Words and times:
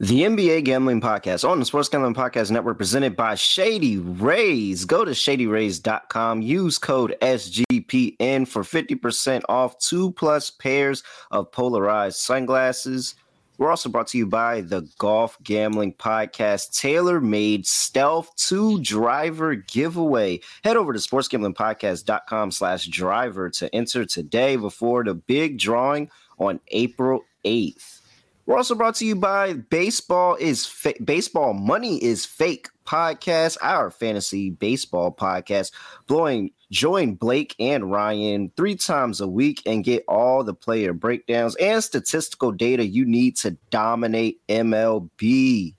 The 0.00 0.22
NBA 0.22 0.64
Gambling 0.64 1.00
Podcast 1.00 1.48
on 1.48 1.60
the 1.60 1.64
Sports 1.64 1.88
Gambling 1.88 2.14
Podcast 2.14 2.50
Network 2.50 2.78
presented 2.78 3.14
by 3.14 3.36
Shady 3.36 3.98
Rays. 3.98 4.84
Go 4.84 5.04
to 5.04 5.12
shadyrays.com. 5.12 6.42
Use 6.42 6.78
code 6.78 7.16
SGPN 7.22 8.48
for 8.48 8.64
50% 8.64 9.42
off 9.48 9.78
two 9.78 10.10
plus 10.12 10.50
pairs 10.50 11.04
of 11.30 11.52
polarized 11.52 12.16
sunglasses. 12.16 13.14
We're 13.56 13.70
also 13.70 13.88
brought 13.88 14.08
to 14.08 14.18
you 14.18 14.26
by 14.26 14.62
the 14.62 14.82
Golf 14.98 15.38
Gambling 15.44 15.92
Podcast 15.92 16.72
TaylorMade 16.72 17.64
Stealth 17.64 18.34
2 18.34 18.80
Driver 18.80 19.54
Giveaway. 19.54 20.40
Head 20.64 20.76
over 20.76 20.92
to 20.92 20.98
sportsgamblingpodcast.com 20.98 22.50
slash 22.50 22.86
driver 22.86 23.48
to 23.50 23.72
enter 23.72 24.04
today 24.04 24.56
before 24.56 25.04
the 25.04 25.14
big 25.14 25.56
drawing 25.56 26.10
on 26.40 26.58
April 26.72 27.22
8th. 27.44 28.00
We're 28.46 28.58
also 28.58 28.74
brought 28.74 28.96
to 28.96 29.06
you 29.06 29.16
by 29.16 29.54
Baseball 29.54 30.36
is 30.38 30.66
Fa- 30.66 30.92
Baseball 31.02 31.54
Money 31.54 31.96
is 32.04 32.26
Fake 32.26 32.68
podcast, 32.84 33.56
our 33.62 33.90
fantasy 33.90 34.50
baseball 34.50 35.10
podcast. 35.14 35.72
Blowing 36.06 36.50
join 36.70 37.14
Blake 37.14 37.54
and 37.58 37.90
Ryan 37.90 38.52
three 38.54 38.76
times 38.76 39.22
a 39.22 39.28
week 39.28 39.62
and 39.64 39.82
get 39.82 40.04
all 40.08 40.44
the 40.44 40.52
player 40.52 40.92
breakdowns 40.92 41.56
and 41.56 41.82
statistical 41.82 42.52
data 42.52 42.84
you 42.86 43.06
need 43.06 43.38
to 43.38 43.52
dominate 43.70 44.46
MLB. 44.46 45.74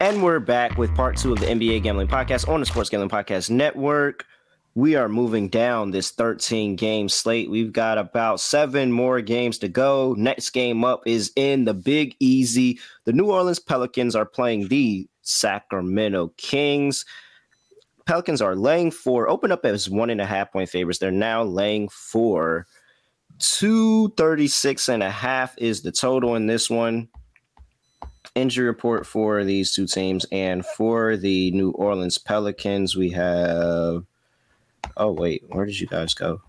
And 0.00 0.24
we're 0.24 0.40
back 0.40 0.76
with 0.76 0.92
part 0.96 1.16
two 1.16 1.32
of 1.32 1.38
the 1.38 1.46
NBA 1.46 1.84
Gambling 1.84 2.08
Podcast 2.08 2.48
on 2.48 2.58
the 2.58 2.66
Sports 2.66 2.90
Gambling 2.90 3.10
Podcast 3.10 3.50
Network 3.50 4.24
we 4.78 4.94
are 4.94 5.08
moving 5.08 5.48
down 5.48 5.90
this 5.90 6.12
13 6.12 6.76
game 6.76 7.08
slate. 7.08 7.50
We've 7.50 7.72
got 7.72 7.98
about 7.98 8.38
seven 8.38 8.92
more 8.92 9.20
games 9.20 9.58
to 9.58 9.68
go. 9.68 10.14
Next 10.16 10.50
game 10.50 10.84
up 10.84 11.02
is 11.04 11.32
in 11.34 11.64
the 11.64 11.74
Big 11.74 12.14
Easy. 12.20 12.78
The 13.04 13.12
New 13.12 13.24
Orleans 13.24 13.58
Pelicans 13.58 14.14
are 14.14 14.24
playing 14.24 14.68
the 14.68 15.08
Sacramento 15.22 16.32
Kings. 16.36 17.04
Pelicans 18.06 18.40
are 18.40 18.54
laying 18.54 18.92
four, 18.92 19.28
open 19.28 19.50
up 19.50 19.64
as 19.64 19.90
one 19.90 20.10
and 20.10 20.20
a 20.20 20.24
half 20.24 20.52
point 20.52 20.68
favorites. 20.68 21.00
They're 21.00 21.10
now 21.10 21.42
laying 21.42 21.88
four. 21.88 22.68
236 23.40 24.88
and 24.88 25.02
a 25.02 25.10
half 25.10 25.56
is 25.58 25.82
the 25.82 25.90
total 25.90 26.36
in 26.36 26.46
this 26.46 26.70
one. 26.70 27.08
Injury 28.36 28.66
report 28.66 29.08
for 29.08 29.42
these 29.42 29.74
two 29.74 29.88
teams. 29.88 30.24
And 30.30 30.64
for 30.64 31.16
the 31.16 31.50
New 31.50 31.70
Orleans 31.70 32.16
Pelicans, 32.16 32.94
we 32.94 33.10
have 33.10 34.04
Oh 34.98 35.12
wait, 35.12 35.44
where 35.48 35.64
did 35.64 35.80
you 35.80 35.86
guys 35.86 36.12
go? 36.12 36.42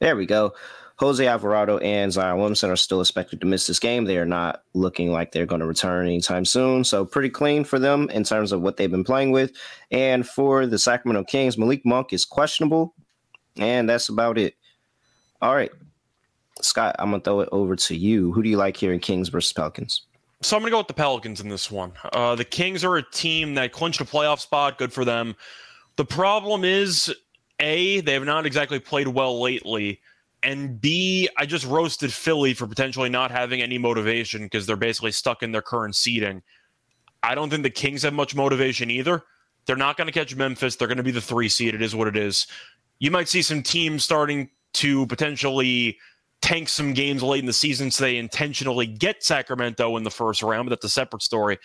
There 0.00 0.16
we 0.16 0.26
go. 0.26 0.52
Jose 0.96 1.26
Alvarado 1.26 1.78
and 1.78 2.12
Zion 2.12 2.36
Williamson 2.36 2.70
are 2.70 2.76
still 2.76 3.00
expected 3.00 3.40
to 3.40 3.46
miss 3.46 3.66
this 3.66 3.78
game. 3.78 4.04
They 4.04 4.18
are 4.18 4.26
not 4.26 4.62
looking 4.74 5.10
like 5.10 5.32
they're 5.32 5.46
going 5.46 5.60
to 5.60 5.66
return 5.66 6.06
anytime 6.06 6.44
soon. 6.44 6.84
So 6.84 7.04
pretty 7.04 7.30
clean 7.30 7.64
for 7.64 7.78
them 7.78 8.08
in 8.10 8.22
terms 8.24 8.52
of 8.52 8.60
what 8.60 8.76
they've 8.76 8.90
been 8.90 9.02
playing 9.02 9.32
with. 9.32 9.52
And 9.90 10.26
for 10.26 10.66
the 10.66 10.78
Sacramento 10.78 11.24
Kings, 11.24 11.58
Malik 11.58 11.84
Monk 11.84 12.12
is 12.12 12.24
questionable, 12.24 12.94
and 13.56 13.88
that's 13.88 14.08
about 14.10 14.38
it. 14.38 14.54
All 15.40 15.54
right, 15.54 15.72
Scott, 16.60 16.94
I'm 16.98 17.10
gonna 17.10 17.22
throw 17.22 17.40
it 17.40 17.48
over 17.50 17.74
to 17.74 17.96
you. 17.96 18.32
Who 18.32 18.42
do 18.42 18.48
you 18.48 18.56
like 18.56 18.76
here 18.76 18.92
in 18.92 19.00
Kings 19.00 19.28
versus 19.28 19.52
Pelicans? 19.52 20.06
So 20.40 20.56
I'm 20.56 20.62
gonna 20.62 20.70
go 20.70 20.78
with 20.78 20.88
the 20.88 20.94
Pelicans 20.94 21.40
in 21.40 21.48
this 21.48 21.70
one. 21.70 21.92
Uh, 22.12 22.34
the 22.36 22.44
Kings 22.44 22.84
are 22.84 22.96
a 22.96 23.02
team 23.10 23.54
that 23.54 23.72
clinched 23.72 24.00
a 24.00 24.04
playoff 24.04 24.40
spot. 24.40 24.78
Good 24.78 24.92
for 24.92 25.04
them. 25.04 25.34
The 25.96 26.04
problem 26.04 26.64
is, 26.64 27.14
A, 27.60 28.00
they 28.00 28.14
have 28.14 28.24
not 28.24 28.46
exactly 28.46 28.78
played 28.78 29.08
well 29.08 29.40
lately. 29.40 30.00
And 30.42 30.80
B, 30.80 31.28
I 31.36 31.46
just 31.46 31.66
roasted 31.66 32.12
Philly 32.12 32.54
for 32.54 32.66
potentially 32.66 33.08
not 33.08 33.30
having 33.30 33.62
any 33.62 33.78
motivation 33.78 34.42
because 34.42 34.66
they're 34.66 34.76
basically 34.76 35.12
stuck 35.12 35.42
in 35.42 35.52
their 35.52 35.62
current 35.62 35.94
seeding. 35.94 36.42
I 37.22 37.34
don't 37.34 37.50
think 37.50 37.62
the 37.62 37.70
Kings 37.70 38.02
have 38.02 38.14
much 38.14 38.34
motivation 38.34 38.90
either. 38.90 39.22
They're 39.66 39.76
not 39.76 39.96
going 39.96 40.06
to 40.06 40.12
catch 40.12 40.34
Memphis. 40.34 40.74
They're 40.74 40.88
going 40.88 40.96
to 40.96 41.04
be 41.04 41.12
the 41.12 41.20
three 41.20 41.48
seed. 41.48 41.74
It 41.74 41.82
is 41.82 41.94
what 41.94 42.08
it 42.08 42.16
is. 42.16 42.48
You 42.98 43.12
might 43.12 43.28
see 43.28 43.42
some 43.42 43.62
teams 43.62 44.02
starting 44.02 44.50
to 44.74 45.06
potentially 45.06 45.98
tank 46.40 46.68
some 46.68 46.92
games 46.92 47.22
late 47.22 47.38
in 47.40 47.46
the 47.46 47.52
season 47.52 47.90
so 47.90 48.02
they 48.02 48.16
intentionally 48.16 48.86
get 48.86 49.22
Sacramento 49.22 49.96
in 49.96 50.02
the 50.02 50.10
first 50.10 50.42
round, 50.42 50.68
but 50.68 50.70
that's 50.70 50.84
a 50.84 50.88
separate 50.88 51.22
story. 51.22 51.58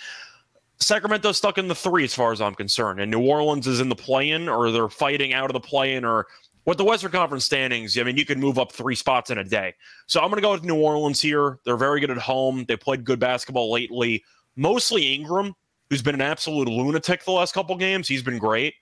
Sacramento's 0.80 1.38
stuck 1.38 1.58
in 1.58 1.68
the 1.68 1.76
three 1.76 2.04
as 2.04 2.14
far 2.14 2.32
as 2.32 2.40
I'm 2.40 2.56
concerned, 2.56 3.00
and 3.00 3.12
New 3.12 3.26
Orleans 3.26 3.68
is 3.68 3.80
in 3.80 3.90
the 3.90 3.96
play-in, 3.96 4.48
or 4.48 4.72
they're 4.72 4.90
fighting 4.90 5.34
out 5.34 5.50
of 5.50 5.54
the 5.54 5.60
play-in, 5.60 6.06
or 6.06 6.28
with 6.66 6.78
the 6.78 6.84
Western 6.84 7.12
Conference 7.12 7.46
standings. 7.46 7.98
I 7.98 8.04
mean, 8.04 8.18
you 8.18 8.26
can 8.26 8.40
move 8.40 8.60
up 8.60 8.72
three 8.72 8.94
spots 8.94 9.30
in 9.32 9.38
a 9.38 9.44
day. 9.44 9.74
So 10.06 10.20
I'm 10.20 10.28
going 10.28 10.38
to 10.38 10.42
go 10.42 10.52
with 10.52 10.64
New 10.64 10.76
Orleans 10.76 11.22
here. 11.22 11.60
They're 11.66 11.78
very 11.78 12.00
good 12.00 12.12
at 12.12 12.18
home. 12.18 12.66
They 12.68 12.76
played 12.76 13.06
good 13.06 13.20
basketball 13.20 13.72
lately. 13.72 14.24
Mostly 14.56 15.16
Ingram, 15.16 15.56
who's 15.90 16.02
been 16.02 16.16
an 16.16 16.22
absolute 16.22 16.68
lunatic 16.68 17.24
the 17.24 17.32
last 17.32 17.54
couple 17.54 17.76
games. 17.78 18.08
He's 18.08 18.22
been 18.22 18.38
great. 18.38 18.74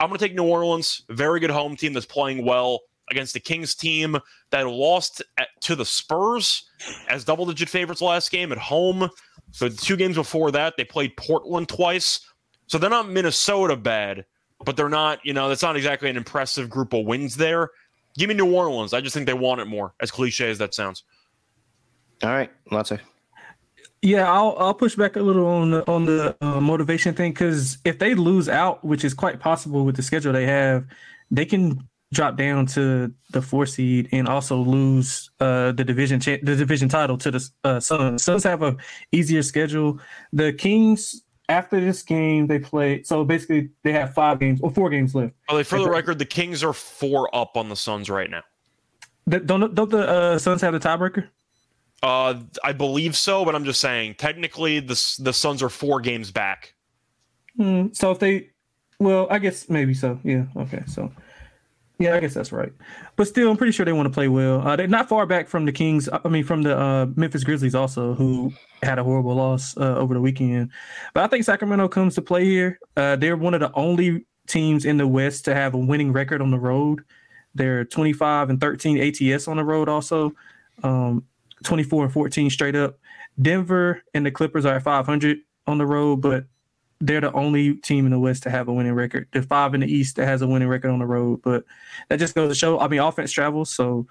I'm 0.00 0.08
going 0.08 0.18
to 0.18 0.26
take 0.26 0.34
New 0.34 0.48
Orleans. 0.48 1.02
Very 1.10 1.38
good 1.38 1.50
home 1.50 1.76
team 1.76 1.92
that's 1.92 2.06
playing 2.06 2.44
well 2.44 2.80
against 3.10 3.34
the 3.34 3.40
Kings 3.40 3.74
team 3.74 4.16
that 4.50 4.66
lost 4.66 5.22
at, 5.36 5.48
to 5.60 5.76
the 5.76 5.84
Spurs 5.84 6.64
as 7.08 7.24
double-digit 7.24 7.68
favorites 7.68 8.00
last 8.00 8.30
game 8.30 8.50
at 8.50 8.58
home. 8.58 9.08
So 9.54 9.68
two 9.68 9.96
games 9.96 10.16
before 10.16 10.50
that, 10.50 10.76
they 10.76 10.82
played 10.82 11.16
Portland 11.16 11.68
twice. 11.68 12.20
So 12.66 12.76
they're 12.76 12.90
not 12.90 13.08
Minnesota 13.08 13.76
bad, 13.76 14.24
but 14.64 14.76
they're 14.76 14.88
not, 14.88 15.20
you 15.24 15.32
know, 15.32 15.48
that's 15.48 15.62
not 15.62 15.76
exactly 15.76 16.10
an 16.10 16.16
impressive 16.16 16.68
group 16.68 16.92
of 16.92 17.06
wins 17.06 17.36
there. 17.36 17.70
Give 18.18 18.28
me 18.28 18.34
New 18.34 18.52
Orleans. 18.52 18.92
I 18.92 19.00
just 19.00 19.14
think 19.14 19.26
they 19.26 19.32
want 19.32 19.60
it 19.60 19.66
more, 19.66 19.94
as 20.00 20.10
cliche 20.10 20.50
as 20.50 20.58
that 20.58 20.74
sounds. 20.74 21.04
All 22.24 22.30
right, 22.30 22.50
Latte. 22.72 22.98
Yeah, 24.02 24.30
I'll 24.30 24.56
I'll 24.58 24.74
push 24.74 24.96
back 24.96 25.14
a 25.14 25.20
little 25.20 25.46
on 25.46 25.70
the 25.70 25.88
on 25.88 26.04
the 26.04 26.36
uh, 26.40 26.60
motivation 26.60 27.14
thing 27.14 27.30
because 27.30 27.78
if 27.84 28.00
they 28.00 28.16
lose 28.16 28.48
out, 28.48 28.84
which 28.84 29.04
is 29.04 29.14
quite 29.14 29.38
possible 29.38 29.84
with 29.84 29.94
the 29.94 30.02
schedule 30.02 30.32
they 30.32 30.46
have, 30.46 30.84
they 31.30 31.44
can 31.44 31.88
drop 32.14 32.36
down 32.36 32.66
to 32.66 33.12
the 33.30 33.42
four 33.42 33.66
seed 33.66 34.08
and 34.12 34.28
also 34.28 34.56
lose 34.56 35.30
uh, 35.40 35.72
the 35.72 35.84
division 35.84 36.20
cha- 36.20 36.38
the 36.42 36.56
division 36.56 36.88
title 36.88 37.18
to 37.18 37.30
the 37.30 37.50
uh, 37.64 37.80
Suns. 37.80 38.22
Suns 38.22 38.44
have 38.44 38.62
a 38.62 38.76
easier 39.12 39.42
schedule. 39.42 40.00
The 40.32 40.52
Kings 40.52 41.22
after 41.48 41.80
this 41.80 42.02
game 42.02 42.46
they 42.46 42.58
play. 42.58 43.02
So 43.02 43.24
basically, 43.24 43.70
they 43.82 43.92
have 43.92 44.14
five 44.14 44.40
games 44.40 44.60
or 44.62 44.70
four 44.70 44.90
games 44.90 45.14
left. 45.14 45.34
Oh, 45.48 45.62
for 45.62 45.78
the 45.78 45.90
record, 45.90 46.18
the 46.18 46.24
Kings 46.24 46.64
are 46.64 46.72
four 46.72 47.34
up 47.34 47.56
on 47.56 47.68
the 47.68 47.76
Suns 47.76 48.08
right 48.08 48.30
now. 48.30 48.42
The, 49.26 49.40
don't 49.40 49.74
don't 49.74 49.90
the 49.90 50.08
uh, 50.08 50.38
Suns 50.38 50.60
have 50.62 50.72
the 50.72 50.80
tiebreaker? 50.80 51.28
Uh, 52.02 52.40
I 52.62 52.72
believe 52.72 53.16
so, 53.16 53.44
but 53.44 53.54
I'm 53.54 53.64
just 53.64 53.80
saying 53.80 54.16
technically 54.16 54.80
the 54.80 55.16
the 55.20 55.32
Suns 55.32 55.62
are 55.62 55.70
four 55.70 56.00
games 56.00 56.30
back. 56.30 56.74
Hmm, 57.56 57.86
so 57.92 58.10
if 58.10 58.18
they, 58.18 58.50
well, 58.98 59.26
I 59.30 59.38
guess 59.38 59.68
maybe 59.68 59.94
so. 59.94 60.18
Yeah. 60.24 60.44
Okay. 60.56 60.82
So 60.86 61.10
yeah, 61.98 62.16
I 62.16 62.20
guess 62.20 62.34
that's 62.34 62.50
right. 62.50 62.72
But 63.16 63.28
still, 63.28 63.50
I'm 63.50 63.56
pretty 63.56 63.72
sure 63.72 63.86
they 63.86 63.92
want 63.92 64.06
to 64.06 64.12
play 64.12 64.26
well. 64.26 64.66
Uh, 64.66 64.74
they're 64.74 64.88
not 64.88 65.08
far 65.08 65.26
back 65.26 65.48
from 65.48 65.64
the 65.64 65.72
Kings. 65.72 66.08
I 66.12 66.28
mean, 66.28 66.42
from 66.42 66.62
the 66.62 66.76
uh, 66.76 67.06
Memphis 67.14 67.44
Grizzlies 67.44 67.74
also, 67.74 68.14
who 68.14 68.52
had 68.82 68.98
a 68.98 69.04
horrible 69.04 69.34
loss 69.34 69.76
uh, 69.76 69.94
over 69.96 70.12
the 70.12 70.20
weekend. 70.20 70.70
But 71.12 71.24
I 71.24 71.26
think 71.28 71.44
Sacramento 71.44 71.88
comes 71.88 72.16
to 72.16 72.22
play 72.22 72.44
here. 72.44 72.80
Uh, 72.96 73.14
they're 73.16 73.36
one 73.36 73.54
of 73.54 73.60
the 73.60 73.72
only 73.74 74.26
teams 74.48 74.84
in 74.84 74.96
the 74.96 75.06
West 75.06 75.44
to 75.44 75.54
have 75.54 75.74
a 75.74 75.78
winning 75.78 76.12
record 76.12 76.42
on 76.42 76.50
the 76.50 76.58
road. 76.58 77.04
They're 77.54 77.84
25 77.84 78.50
and 78.50 78.60
13 78.60 78.98
ATS 78.98 79.46
on 79.46 79.56
the 79.56 79.64
road, 79.64 79.88
also 79.88 80.32
um, 80.82 81.24
24 81.62 82.04
and 82.04 82.12
14 82.12 82.50
straight 82.50 82.74
up. 82.74 82.98
Denver 83.40 84.02
and 84.12 84.26
the 84.26 84.32
Clippers 84.32 84.66
are 84.66 84.76
at 84.76 84.82
500 84.82 85.38
on 85.66 85.78
the 85.78 85.86
road, 85.86 86.16
but 86.16 86.44
they're 87.00 87.20
the 87.20 87.32
only 87.32 87.74
team 87.74 88.06
in 88.06 88.12
the 88.12 88.18
West 88.18 88.42
to 88.44 88.50
have 88.50 88.68
a 88.68 88.72
winning 88.72 88.94
record. 88.94 89.28
The 89.32 89.42
five 89.42 89.74
in 89.74 89.80
the 89.80 89.92
East 89.92 90.16
that 90.16 90.26
has 90.26 90.42
a 90.42 90.46
winning 90.46 90.68
record 90.68 90.90
on 90.90 90.98
the 90.98 91.06
road, 91.06 91.40
but 91.42 91.64
that 92.08 92.18
just 92.18 92.34
goes 92.34 92.50
to 92.50 92.54
show. 92.54 92.78
I 92.78 92.88
mean, 92.88 93.00
offense 93.00 93.32
travels, 93.32 93.70
so 93.70 94.06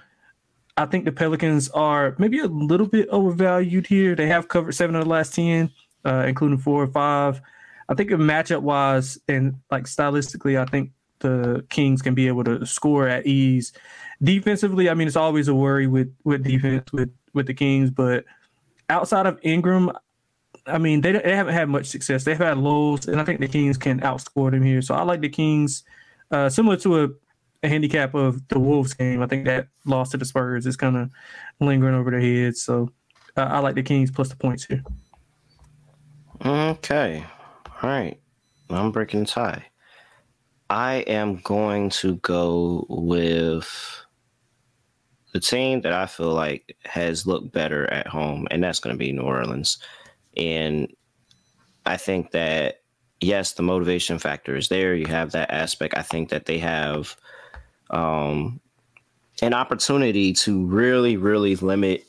I 0.78 0.86
think 0.86 1.06
the 1.06 1.12
Pelicans 1.12 1.70
are 1.70 2.16
maybe 2.18 2.40
a 2.40 2.48
little 2.48 2.88
bit 2.88 3.08
overvalued 3.10 3.88
here. 3.88 4.16
They 4.16 4.28
have 4.28 4.48
covered 4.48 4.74
seven 4.74 4.96
of 4.96 5.04
the 5.04 5.10
last 5.10 5.34
ten, 5.34 5.72
uh, 6.06 6.26
including 6.28 6.58
four 6.58 6.84
or 6.84 6.88
five. 6.88 7.42
I 7.90 7.96
think 7.96 8.10
matchup 8.12 8.62
wise 8.62 9.20
and 9.28 9.56
like 9.70 9.86
stylistically, 9.86 10.60
I 10.60 10.66
think 10.66 10.92
the 11.20 11.66
Kings 11.70 12.02
can 12.02 12.14
be 12.14 12.28
able 12.28 12.44
to 12.44 12.66
score 12.66 13.08
at 13.08 13.26
ease. 13.26 13.74
Defensively, 14.22 14.90
I 14.90 14.94
mean, 14.94 15.08
it's 15.08 15.16
always 15.16 15.48
a 15.48 15.56
worry 15.56 15.88
with 15.88 16.14
with 16.24 16.44
defense 16.44 16.92
with 16.92 17.12
with 17.34 17.48
the 17.48 17.54
Kings, 17.54 17.92
but 17.92 18.26
outside 18.90 19.26
of 19.26 19.40
Ingram, 19.44 19.92
I 20.66 20.78
mean, 20.78 21.02
they, 21.02 21.12
they 21.12 21.36
haven't 21.36 21.54
had 21.54 21.70
much 21.70 21.88
success. 21.88 22.24
They've 22.24 22.38
had 22.38 22.58
lows, 22.58 23.08
and 23.08 23.20
I 23.20 23.26
think 23.26 23.40
the 23.40 23.48
Kings 23.48 23.78
can 23.78 24.00
outscore 24.02 24.52
them 24.52 24.64
here. 24.64 24.82
So 24.82 24.96
I 24.96 25.04
like 25.04 25.22
the 25.22 25.30
Kings, 25.30 25.84
uh, 26.32 26.50
similar 26.50 26.78
to 26.78 27.04
a, 27.04 27.10
a, 27.64 27.68
handicap 27.68 28.14
of 28.14 28.48
the 28.48 28.60
Wolves 28.60 28.94
game. 28.94 29.22
I 29.22 29.28
think 29.28 29.46
that 29.46 29.68
loss 29.86 30.12
to 30.12 30.18
the 30.18 30.26
Spurs 30.26 30.66
is 30.66 30.78
kind 30.78 30.96
of 30.96 31.10
lingering 31.60 31.96
over 31.96 32.12
their 32.12 32.22
heads. 32.22 32.62
So 32.62 32.92
uh, 33.36 33.42
I 33.42 33.60
like 33.60 33.76
the 33.76 33.84
Kings 33.84 34.12
plus 34.12 34.30
the 34.30 34.36
points 34.36 34.66
here. 34.66 34.84
Okay. 36.46 37.26
All 37.82 37.90
right. 37.90 38.20
I'm 38.70 38.92
breaking 38.92 39.26
tie. 39.26 39.66
I 40.70 40.96
am 41.08 41.38
going 41.44 41.90
to 41.92 42.16
go 42.18 42.86
with 42.90 44.04
the 45.34 45.40
team 45.40 45.82
that 45.82 45.94
I 45.94 46.06
feel 46.06 46.34
like 46.34 46.76
has 46.86 47.28
looked 47.28 47.52
better 47.52 47.92
at 47.92 48.08
home, 48.08 48.48
and 48.50 48.64
that's 48.64 48.80
going 48.80 48.96
to 48.96 48.98
be 48.98 49.12
New 49.12 49.24
Orleans. 49.24 49.78
And 50.38 50.94
I 51.86 51.98
think 51.98 52.32
that 52.32 52.82
yes, 53.24 53.54
the 53.54 53.64
motivation 53.64 54.20
factor 54.20 54.56
is 54.56 54.70
there. 54.70 54.96
You 54.96 55.08
have 55.08 55.32
that 55.32 55.52
aspect. 55.52 55.96
I 55.98 56.02
think 56.02 56.30
that 56.30 56.46
they 56.46 56.60
have 56.60 57.16
um, 57.90 58.60
an 59.42 59.54
opportunity 59.54 60.34
to 60.34 60.66
really, 60.66 61.18
really 61.18 61.56
limit 61.56 62.06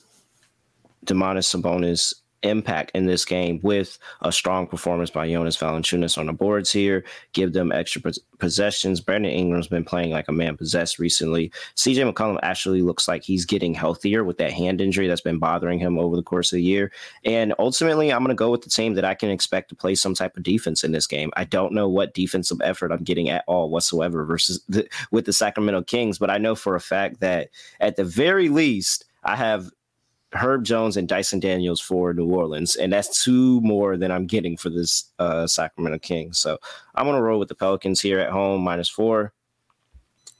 Domantas 1.06 1.54
Sabonis 1.54 2.14
impact 2.44 2.92
in 2.94 3.06
this 3.06 3.24
game 3.24 3.60
with 3.62 3.98
a 4.22 4.30
strong 4.30 4.66
performance 4.66 5.10
by 5.10 5.30
Jonas 5.30 5.56
Valanciunas 5.56 6.18
on 6.18 6.26
the 6.26 6.32
boards 6.32 6.70
here. 6.70 7.04
Give 7.32 7.52
them 7.52 7.72
extra 7.72 8.12
possessions. 8.38 9.00
Brandon 9.00 9.32
Ingram's 9.32 9.68
been 9.68 9.84
playing 9.84 10.10
like 10.10 10.28
a 10.28 10.32
man 10.32 10.56
possessed 10.56 10.98
recently. 10.98 11.50
CJ 11.76 12.12
McCollum 12.12 12.38
actually 12.42 12.82
looks 12.82 13.08
like 13.08 13.22
he's 13.22 13.44
getting 13.44 13.74
healthier 13.74 14.24
with 14.24 14.38
that 14.38 14.52
hand 14.52 14.80
injury 14.80 15.08
that's 15.08 15.20
been 15.20 15.38
bothering 15.38 15.78
him 15.78 15.98
over 15.98 16.16
the 16.16 16.22
course 16.22 16.52
of 16.52 16.56
the 16.56 16.62
year. 16.62 16.92
And 17.24 17.54
ultimately, 17.58 18.12
I'm 18.12 18.20
going 18.20 18.28
to 18.28 18.34
go 18.34 18.50
with 18.50 18.62
the 18.62 18.70
team 18.70 18.94
that 18.94 19.04
I 19.04 19.14
can 19.14 19.30
expect 19.30 19.70
to 19.70 19.74
play 19.74 19.94
some 19.94 20.14
type 20.14 20.36
of 20.36 20.42
defense 20.42 20.84
in 20.84 20.92
this 20.92 21.06
game. 21.06 21.30
I 21.36 21.44
don't 21.44 21.72
know 21.72 21.88
what 21.88 22.14
defensive 22.14 22.60
effort 22.62 22.92
I'm 22.92 23.04
getting 23.04 23.30
at 23.30 23.44
all 23.46 23.70
whatsoever 23.70 24.24
versus 24.24 24.62
the, 24.68 24.88
with 25.10 25.24
the 25.26 25.32
Sacramento 25.32 25.82
Kings, 25.82 26.18
but 26.18 26.30
I 26.30 26.38
know 26.38 26.54
for 26.54 26.74
a 26.76 26.80
fact 26.80 27.20
that 27.20 27.50
at 27.80 27.96
the 27.96 28.04
very 28.04 28.48
least, 28.48 29.04
I 29.22 29.36
have 29.36 29.70
Herb 30.34 30.64
Jones 30.64 30.96
and 30.96 31.08
Dyson 31.08 31.40
Daniels 31.40 31.80
for 31.80 32.12
New 32.12 32.26
Orleans, 32.26 32.76
and 32.76 32.92
that's 32.92 33.22
two 33.22 33.60
more 33.60 33.96
than 33.96 34.10
I'm 34.10 34.26
getting 34.26 34.56
for 34.56 34.68
this 34.68 35.10
uh, 35.18 35.46
Sacramento 35.46 35.98
Kings. 36.00 36.38
So 36.38 36.58
I'm 36.94 37.06
gonna 37.06 37.22
roll 37.22 37.38
with 37.38 37.48
the 37.48 37.54
Pelicans 37.54 38.00
here 38.00 38.18
at 38.18 38.30
home 38.30 38.62
minus 38.62 38.88
four. 38.88 39.32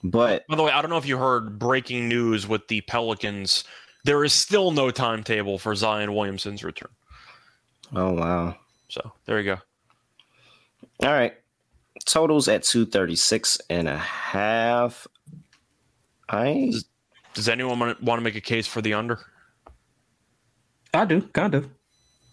But 0.02 0.46
by 0.48 0.56
the 0.56 0.62
way, 0.62 0.72
I 0.72 0.82
don't 0.82 0.90
know 0.90 0.98
if 0.98 1.06
you 1.06 1.16
heard 1.16 1.58
breaking 1.58 2.08
news 2.08 2.46
with 2.46 2.66
the 2.68 2.80
Pelicans. 2.82 3.64
There 4.04 4.24
is 4.24 4.32
still 4.32 4.70
no 4.70 4.90
timetable 4.90 5.58
for 5.58 5.74
Zion 5.74 6.14
Williamson's 6.14 6.64
return. 6.64 6.90
Oh 7.94 8.12
wow! 8.12 8.56
So 8.88 9.12
there 9.26 9.38
you 9.38 9.44
go. 9.44 9.58
All 11.06 11.12
right, 11.12 11.34
totals 12.04 12.48
at 12.48 12.64
236 12.64 13.60
and 13.70 13.88
a 13.88 13.96
half. 13.96 15.06
I 16.28 16.68
does, 16.72 16.84
does 17.34 17.48
anyone 17.48 17.78
want 17.78 18.18
to 18.18 18.20
make 18.20 18.36
a 18.36 18.40
case 18.40 18.66
for 18.66 18.82
the 18.82 18.94
under? 18.94 19.20
I 20.94 21.04
do, 21.04 21.22
kind 21.32 21.54
of. 21.54 21.68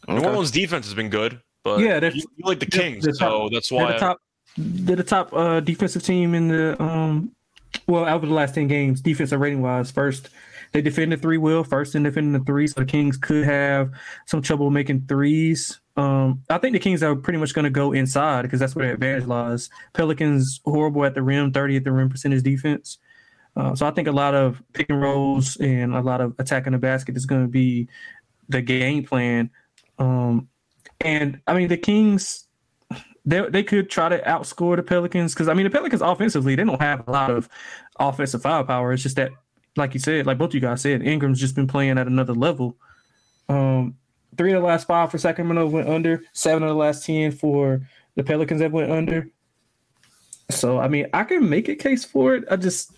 New 0.08 0.18
okay. 0.18 0.28
Orleans 0.28 0.52
defense 0.52 0.86
has 0.86 0.94
been 0.94 1.10
good, 1.10 1.40
but 1.64 1.80
yeah, 1.80 2.00
you, 2.04 2.24
you 2.36 2.46
like 2.46 2.60
the 2.60 2.66
Kings, 2.66 3.04
the 3.04 3.12
top, 3.12 3.20
so 3.20 3.50
that's 3.52 3.72
why 3.72 3.86
they're 3.86 3.94
the 3.94 4.00
top, 4.00 4.18
they're 4.58 4.96
the 4.96 5.04
top 5.04 5.34
uh, 5.34 5.60
defensive 5.60 6.04
team 6.04 6.34
in 6.36 6.48
the 6.48 6.82
um. 6.82 7.32
Well, 7.88 8.04
out 8.04 8.22
of 8.22 8.30
the 8.30 8.36
last 8.36 8.56
ten 8.56 8.68
games, 8.68 9.00
defensive 9.02 9.40
rating 9.40 9.62
wise, 9.62 9.92
first 9.92 10.30
they 10.74 10.82
defended 10.82 11.22
three 11.22 11.38
well, 11.38 11.64
first 11.64 11.96
in 11.96 12.04
defending 12.04 12.34
the 12.34 12.46
three, 12.46 12.68
so 12.68 12.80
the 12.80 12.86
Kings 12.86 13.18
could 13.18 13.46
have 13.46 13.92
some 14.26 14.42
trouble 14.42 14.70
making 14.70 15.06
threes. 15.08 15.80
Um, 15.98 16.44
I 16.50 16.58
think 16.58 16.74
the 16.74 16.80
Kings 16.80 17.04
are 17.04 17.16
pretty 17.16 17.40
much 17.40 17.54
going 17.54 17.66
to 17.66 17.70
go 17.70 17.92
inside 17.92 18.44
because 18.44 18.60
that's 18.60 18.76
where 18.76 18.86
their 18.86 18.94
advantage 18.96 19.26
lies. 19.28 19.70
Pelicans 19.94 20.62
horrible 20.66 21.06
at 21.06 21.14
the 21.14 21.22
rim, 21.22 21.52
thirty 21.52 21.76
at 21.76 21.84
the 21.84 21.92
rim 21.92 22.10
percentage 22.10 22.44
defense. 22.44 22.98
Uh, 23.56 23.76
so 23.76 23.86
I 23.86 23.92
think 23.92 24.08
a 24.08 24.14
lot 24.14 24.34
of 24.34 24.64
pick 24.72 24.90
and 24.90 25.02
rolls 25.02 25.58
and 25.58 25.94
a 25.94 26.02
lot 26.02 26.22
of 26.22 26.34
attacking 26.40 26.72
the 26.72 26.80
basket 26.80 27.18
is 27.18 27.26
going 27.26 27.42
to 27.42 27.50
be 27.50 27.90
the 28.52 28.62
game 28.62 29.04
plan. 29.04 29.50
Um, 29.98 30.48
and 31.00 31.42
I 31.48 31.54
mean, 31.54 31.68
the 31.68 31.78
Kings, 31.78 32.46
they 33.26 33.48
they 33.50 33.64
could 33.64 33.90
try 33.90 34.10
to 34.10 34.20
outscore 34.20 34.76
the 34.76 34.84
Pelicans 34.84 35.34
because 35.34 35.48
I 35.48 35.54
mean, 35.54 35.66
the 35.66 35.70
Pelicans 35.70 36.02
offensively 36.02 36.56
they 36.56 36.64
don't 36.64 36.82
have 36.82 37.08
a 37.08 37.12
lot 37.12 37.30
of 37.32 37.50
offensive 38.00 38.42
firepower. 38.42 38.94
It's 38.94 39.04
just 39.04 39.16
that, 39.16 39.32
like 39.76 39.94
you 39.94 40.00
said, 40.00 40.26
like 40.26 40.38
both 40.38 40.54
you 40.54 40.60
guys 40.60 40.82
said, 40.82 41.02
Ingram's 41.02 41.40
just 41.40 41.56
been 41.56 41.68
playing 41.68 41.98
at 41.98 42.08
another 42.08 42.34
level. 42.34 42.78
Um, 43.50 43.96
three 44.38 44.54
of 44.54 44.62
the 44.62 44.68
last 44.68 44.88
five 44.88 45.12
for 45.12 45.18
Sacramento 45.18 45.68
went 45.68 45.90
under. 45.90 46.24
Seven 46.34 46.64
of 46.64 46.70
the 46.70 46.76
last 46.76 47.06
ten 47.06 47.32
for 47.32 47.82
the 48.16 48.24
Pelicans 48.24 48.60
that 48.60 48.72
went 48.72 48.92
under. 48.92 49.28
So 50.50 50.80
I 50.80 50.88
mean, 50.88 51.08
I 51.14 51.24
can 51.24 51.50
make 51.50 51.70
a 51.70 51.76
case 51.76 52.04
for 52.06 52.36
it. 52.36 52.44
I 52.50 52.56
just, 52.58 52.92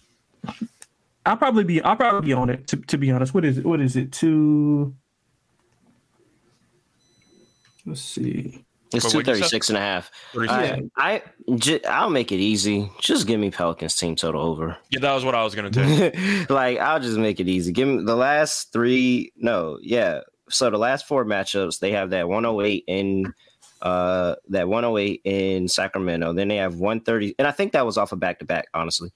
I'll 1.26 1.38
probably 1.38 1.64
be, 1.64 1.82
I'll 1.82 1.96
probably 1.96 2.28
be 2.28 2.34
on 2.34 2.50
it. 2.50 2.68
To, 2.68 2.78
to 2.78 2.98
be 2.98 3.12
honest, 3.12 3.34
what 3.34 3.46
is 3.46 3.60
it? 3.60 3.66
What 3.66 3.80
is 3.80 3.96
it? 3.96 4.12
Two. 4.12 4.96
Let's 7.86 8.02
see. 8.02 8.66
It's 8.94 9.12
236 9.12 9.70
and 9.70 9.78
a 9.78 9.82
half. 9.82 10.12
I, 10.38 10.84
I, 10.98 11.22
I'll 11.90 12.12
make 12.12 12.32
it 12.32 12.38
easy. 12.38 12.92
Just 13.00 13.26
give 13.26 13.40
me 13.40 13.50
Pelicans 13.50 13.96
team 13.96 14.16
total 14.16 14.42
over. 14.42 14.78
Yeah, 14.92 15.00
that 15.00 15.14
was 15.14 15.26
what 15.26 15.34
I 15.34 15.44
was 15.44 15.56
going 15.56 15.72
to 15.72 16.12
do. 16.12 16.46
like, 16.54 16.78
I'll 16.78 17.00
just 17.00 17.18
make 17.18 17.40
it 17.40 17.48
easy. 17.48 17.72
Give 17.72 17.88
me 17.88 18.04
the 18.04 18.16
last 18.16 18.72
three. 18.72 19.34
No, 19.36 19.80
yeah. 19.82 20.22
So 20.50 20.70
the 20.70 20.78
last 20.78 21.08
four 21.08 21.26
matchups, 21.26 21.80
they 21.80 21.92
have 21.92 22.12
that 22.12 22.30
108 22.30 22.84
in 22.88 23.34
uh 23.82 24.36
that 24.50 24.68
108 24.70 25.22
in 25.24 25.68
Sacramento. 25.68 26.34
Then 26.34 26.48
they 26.48 26.58
have 26.58 26.76
130, 26.76 27.36
and 27.40 27.48
I 27.48 27.52
think 27.52 27.72
that 27.72 27.86
was 27.86 27.98
off 27.98 28.12
of 28.12 28.20
back 28.20 28.40
to 28.40 28.46
back, 28.46 28.68
honestly. 28.74 29.12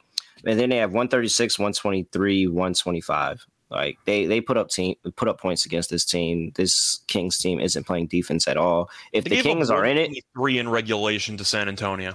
And 0.46 0.60
then 0.60 0.70
they 0.70 0.78
have 0.78 0.92
136, 0.92 1.60
123, 1.60 2.48
125. 2.48 3.46
Like 3.70 3.98
they 4.06 4.26
they 4.26 4.40
put 4.40 4.58
up 4.58 4.70
team 4.70 4.96
put 5.16 5.28
up 5.28 5.42
points 5.42 5.66
against 5.66 5.90
this 5.90 6.06
team. 6.06 6.52
This 6.56 7.02
Kings 7.08 7.38
team 7.38 7.60
isn't 7.60 7.86
playing 7.86 8.08
defense 8.08 8.48
at 8.48 8.56
all. 8.56 8.90
If 9.12 9.26
they 9.26 9.38
the 9.38 9.42
Kings 9.42 9.70
are 9.70 9.86
in 9.86 9.98
it, 9.98 10.24
three 10.34 10.58
in 10.58 10.70
regulation 10.70 11.36
to 11.38 11.44
San 11.44 11.68
Antonio 11.68 12.14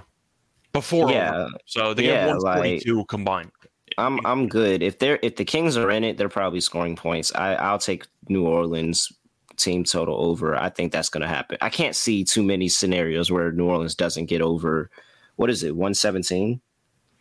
before, 0.71 1.11
yeah, 1.11 1.35
over. 1.35 1.49
so 1.65 1.93
they 1.93 2.07
yeah, 2.07 2.27
one 2.27 2.41
forty 2.41 2.79
two 2.79 2.97
like, 2.97 3.07
combined. 3.07 3.51
I'm 3.99 4.25
I'm 4.25 4.47
good. 4.47 4.81
If 4.81 4.97
they're 4.97 5.19
if 5.21 5.35
the 5.35 5.45
Kings 5.45 5.77
are 5.77 5.91
in 5.91 6.03
it, 6.03 6.17
they're 6.17 6.29
probably 6.29 6.59
scoring 6.59 6.95
points. 6.95 7.31
I 7.35 7.53
I'll 7.53 7.77
take 7.77 8.07
New 8.29 8.47
Orleans 8.47 9.11
team 9.57 9.83
total 9.83 10.25
over. 10.25 10.55
I 10.55 10.69
think 10.69 10.91
that's 10.91 11.09
going 11.09 11.21
to 11.21 11.27
happen. 11.27 11.59
I 11.61 11.69
can't 11.69 11.95
see 11.95 12.23
too 12.23 12.41
many 12.41 12.67
scenarios 12.67 13.31
where 13.31 13.51
New 13.51 13.65
Orleans 13.65 13.93
doesn't 13.93 14.25
get 14.25 14.41
over. 14.41 14.89
What 15.35 15.51
is 15.51 15.61
it? 15.61 15.75
One 15.75 15.93
seventeen. 15.93 16.61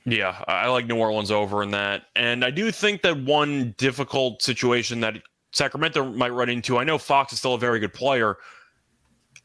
Yeah, 0.04 0.42
I 0.48 0.68
like 0.68 0.86
New 0.86 0.96
Orleans 0.96 1.30
over 1.30 1.62
in 1.62 1.70
that. 1.70 2.04
And 2.16 2.44
I 2.44 2.50
do 2.50 2.72
think 2.72 3.02
that 3.02 3.16
one 3.22 3.74
difficult 3.78 4.42
situation 4.42 5.00
that 5.00 5.16
Sacramento 5.52 6.10
might 6.12 6.32
run 6.32 6.48
into, 6.48 6.78
I 6.78 6.84
know 6.84 6.98
Fox 6.98 7.32
is 7.32 7.38
still 7.38 7.54
a 7.54 7.58
very 7.58 7.78
good 7.78 7.92
player. 7.92 8.36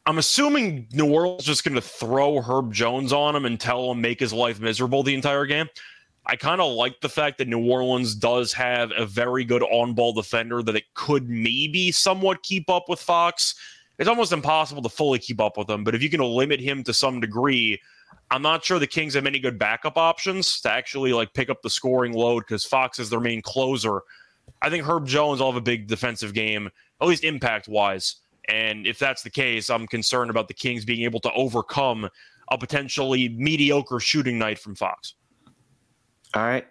I'm 0.06 0.18
assuming 0.18 0.88
New 0.92 1.12
Orleans 1.12 1.42
is 1.42 1.46
just 1.46 1.64
going 1.64 1.74
to 1.74 1.80
throw 1.80 2.40
Herb 2.40 2.72
Jones 2.72 3.12
on 3.12 3.36
him 3.36 3.44
and 3.44 3.60
tell 3.60 3.90
him 3.90 4.00
make 4.00 4.18
his 4.18 4.32
life 4.32 4.58
miserable 4.58 5.02
the 5.02 5.14
entire 5.14 5.46
game. 5.46 5.68
I 6.26 6.36
kind 6.36 6.60
of 6.60 6.72
like 6.72 7.00
the 7.00 7.08
fact 7.08 7.38
that 7.38 7.48
New 7.48 7.70
Orleans 7.70 8.14
does 8.14 8.52
have 8.52 8.90
a 8.96 9.06
very 9.06 9.44
good 9.44 9.62
on 9.62 9.94
ball 9.94 10.12
defender 10.12 10.62
that 10.62 10.76
it 10.76 10.84
could 10.94 11.28
maybe 11.28 11.92
somewhat 11.92 12.42
keep 12.42 12.68
up 12.68 12.88
with 12.88 13.00
Fox. 13.00 13.54
It's 13.98 14.08
almost 14.08 14.32
impossible 14.32 14.82
to 14.82 14.88
fully 14.88 15.18
keep 15.18 15.40
up 15.40 15.56
with 15.56 15.70
him, 15.70 15.84
but 15.84 15.94
if 15.94 16.02
you 16.02 16.10
can 16.10 16.20
limit 16.20 16.60
him 16.60 16.84
to 16.84 16.92
some 16.92 17.20
degree, 17.20 17.80
I'm 18.30 18.42
not 18.42 18.64
sure 18.64 18.78
the 18.78 18.86
Kings 18.86 19.14
have 19.14 19.26
any 19.26 19.38
good 19.38 19.58
backup 19.58 19.96
options 19.96 20.60
to 20.60 20.70
actually 20.70 21.12
like 21.12 21.32
pick 21.32 21.48
up 21.48 21.62
the 21.62 21.70
scoring 21.70 22.12
load 22.12 22.40
because 22.40 22.64
Fox 22.64 22.98
is 22.98 23.10
their 23.10 23.20
main 23.20 23.40
closer. 23.42 24.02
I 24.60 24.70
think 24.70 24.84
Herb 24.84 25.06
Jones 25.06 25.40
will 25.40 25.50
have 25.50 25.56
a 25.56 25.64
big 25.64 25.86
defensive 25.86 26.34
game, 26.34 26.68
at 27.00 27.08
least 27.08 27.24
impact 27.24 27.68
wise. 27.68 28.16
And 28.48 28.86
if 28.86 28.98
that's 28.98 29.22
the 29.22 29.30
case, 29.30 29.70
I'm 29.70 29.86
concerned 29.86 30.30
about 30.30 30.48
the 30.48 30.54
Kings 30.54 30.84
being 30.84 31.02
able 31.02 31.20
to 31.20 31.32
overcome 31.32 32.08
a 32.50 32.58
potentially 32.58 33.28
mediocre 33.28 34.00
shooting 34.00 34.38
night 34.38 34.58
from 34.58 34.74
Fox. 34.74 35.14
All 36.34 36.42
right. 36.42 36.66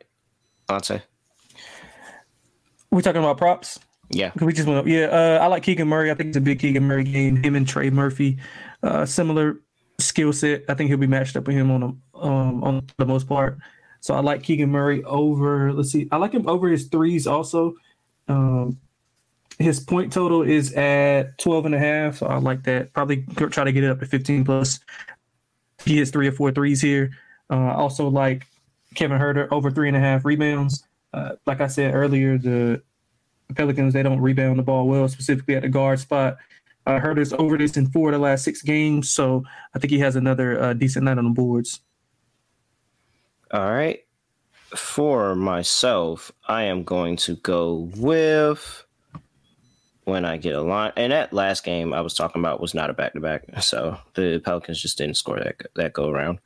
I'll 0.70 0.82
say. 0.82 1.02
We 2.92 3.02
talking 3.02 3.22
about 3.22 3.38
props? 3.38 3.80
Yeah. 4.10 4.32
We 4.40 4.54
just 4.54 4.68
went 4.68 4.80
up. 4.80 4.88
Yeah, 4.88 5.06
uh, 5.06 5.40
I 5.42 5.48
like 5.48 5.64
Keegan 5.64 5.88
Murray. 5.88 6.10
I 6.10 6.16
think 6.16 6.30
it's 6.30 6.38
a 6.38 6.42
big 6.42 6.60
Keegan 6.60 6.84
Murray 6.84 7.04
game. 7.04 7.44
Him 7.44 7.56
and 7.56 7.68
Trey 7.68 7.90
Murphy, 7.90 8.38
uh, 8.82 9.06
similar 9.06 9.60
skill 10.00 10.34
set. 10.34 10.64
I 10.70 10.74
think 10.74 10.90
he'll 10.90 10.98
be 10.98 11.08
matched 11.08 11.36
up 11.36 11.48
with 11.48 11.56
him 11.56 11.72
on 11.72 11.84
a, 11.84 12.18
um, 12.20 12.64
on 12.64 12.88
the 12.98 13.06
most 13.06 13.28
part. 13.28 13.58
So 14.00 14.14
I 14.14 14.20
like 14.20 14.44
Keegan 14.44 14.70
Murray 14.70 15.04
over. 15.04 15.74
Let's 15.74 15.92
see, 15.92 16.08
I 16.12 16.18
like 16.18 16.34
him 16.34 16.48
over 16.48 16.70
his 16.70 16.88
threes 16.88 17.28
also. 17.28 17.76
Um, 18.28 18.80
his 19.60 19.80
point 19.80 20.14
total 20.14 20.44
is 20.44 20.74
at 20.74 21.38
12 21.40 21.66
and 21.66 21.76
a 21.76 21.80
half. 21.80 22.18
So 22.18 22.28
I 22.28 22.38
like 22.38 22.64
that. 22.64 22.94
Probably 22.94 23.24
try 23.50 23.64
to 23.64 23.72
get 23.72 23.84
it 23.84 23.90
up 23.90 24.00
to 24.00 24.06
15 24.06 24.46
plus. 24.46 24.80
He 25.84 25.98
hits 25.98 26.12
three 26.12 26.28
or 26.28 26.32
four 26.32 26.52
threes 26.52 26.82
here. 26.82 27.12
Uh, 27.50 27.74
also 27.74 28.08
like 28.08 28.46
Kevin 28.96 29.20
Huerter 29.20 29.48
over 29.52 29.72
three 29.72 29.88
and 29.88 29.98
a 29.98 30.00
half 30.00 30.26
rebounds. 30.26 30.84
Uh, 31.14 31.32
like 31.46 31.62
I 31.62 31.68
said 31.68 31.96
earlier, 31.96 32.38
the 32.38 32.82
Pelicans 33.56 33.94
they 33.94 34.04
don't 34.04 34.20
rebound 34.20 34.60
the 34.60 34.64
ball 34.64 34.88
well, 34.88 35.08
specifically 35.08 35.56
at 35.56 35.62
the 35.62 35.70
guard 35.70 36.00
spot. 36.00 36.38
Huerter's 36.88 37.34
over 37.34 37.58
this 37.58 37.78
in 37.78 37.88
four 37.90 38.10
of 38.10 38.14
the 38.14 38.20
last 38.20 38.44
six 38.44 38.62
games, 38.62 39.10
so 39.10 39.44
I 39.76 39.80
think 39.80 39.92
he 39.92 40.00
has 40.00 40.16
another 40.16 40.62
uh, 40.62 40.74
decent 40.74 41.06
night 41.06 41.18
on 41.18 41.26
the 41.26 41.32
boards. 41.32 41.82
All 43.52 43.72
right. 43.72 44.00
For 44.76 45.36
myself, 45.36 46.32
I 46.48 46.64
am 46.64 46.84
going 46.84 47.16
to 47.18 47.36
go 47.38 47.90
with 47.96 48.86
when 50.08 50.24
I 50.24 50.38
get 50.38 50.56
a 50.56 50.62
line. 50.62 50.94
And 50.96 51.12
that 51.12 51.34
last 51.34 51.64
game 51.64 51.94
I 51.94 52.02
was 52.02 52.14
talking 52.14 52.42
about 52.42 52.62
was 52.62 52.74
not 52.74 52.90
a 52.90 52.94
back 52.94 53.14
to 53.14 53.20
back, 53.20 53.44
so 53.62 53.98
the 54.16 54.40
Pelicans 54.44 54.82
just 54.82 54.98
didn't 54.98 55.16
score 55.16 55.40
that 55.40 55.68
that 55.76 55.94
go 55.94 56.10
around. 56.10 56.40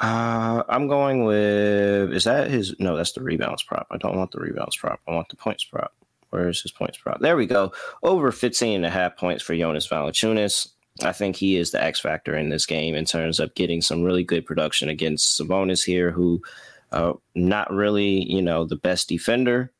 Uh, 0.00 0.64
I'm 0.68 0.88
going 0.88 1.24
with 1.24 2.12
is 2.12 2.24
that 2.24 2.50
his? 2.50 2.74
No, 2.80 2.96
that's 2.96 3.12
the 3.12 3.22
rebounds 3.22 3.62
prop. 3.62 3.86
I 3.90 3.98
don't 3.98 4.16
want 4.16 4.32
the 4.32 4.40
rebounds 4.40 4.76
prop. 4.76 5.00
I 5.06 5.12
want 5.12 5.28
the 5.28 5.36
points 5.36 5.64
prop. 5.64 5.94
Where 6.32 6.48
is 6.48 6.62
his 6.62 6.72
points 6.72 6.96
prop? 6.96 7.20
There 7.20 7.36
we 7.36 7.46
go. 7.46 7.72
Over 8.02 8.32
15 8.32 8.76
and 8.76 8.86
a 8.86 8.90
half 8.90 9.16
points 9.16 9.42
for 9.42 9.54
Jonas 9.54 9.86
Valanciunas. 9.86 10.68
I 11.02 11.12
think 11.12 11.36
he 11.36 11.56
is 11.56 11.70
the 11.70 11.82
X 11.82 12.00
factor 12.00 12.36
in 12.36 12.48
this 12.48 12.64
game 12.64 12.94
in 12.94 13.04
terms 13.04 13.38
of 13.38 13.54
getting 13.54 13.82
some 13.82 14.02
really 14.02 14.24
good 14.24 14.46
production 14.46 14.88
against 14.88 15.38
Sabonis 15.38 15.84
here, 15.84 16.10
who 16.10 16.42
uh, 16.90 17.12
not 17.34 17.70
really, 17.70 18.24
you 18.30 18.40
know, 18.40 18.64
the 18.64 18.76
best 18.76 19.08
defender. 19.08 19.72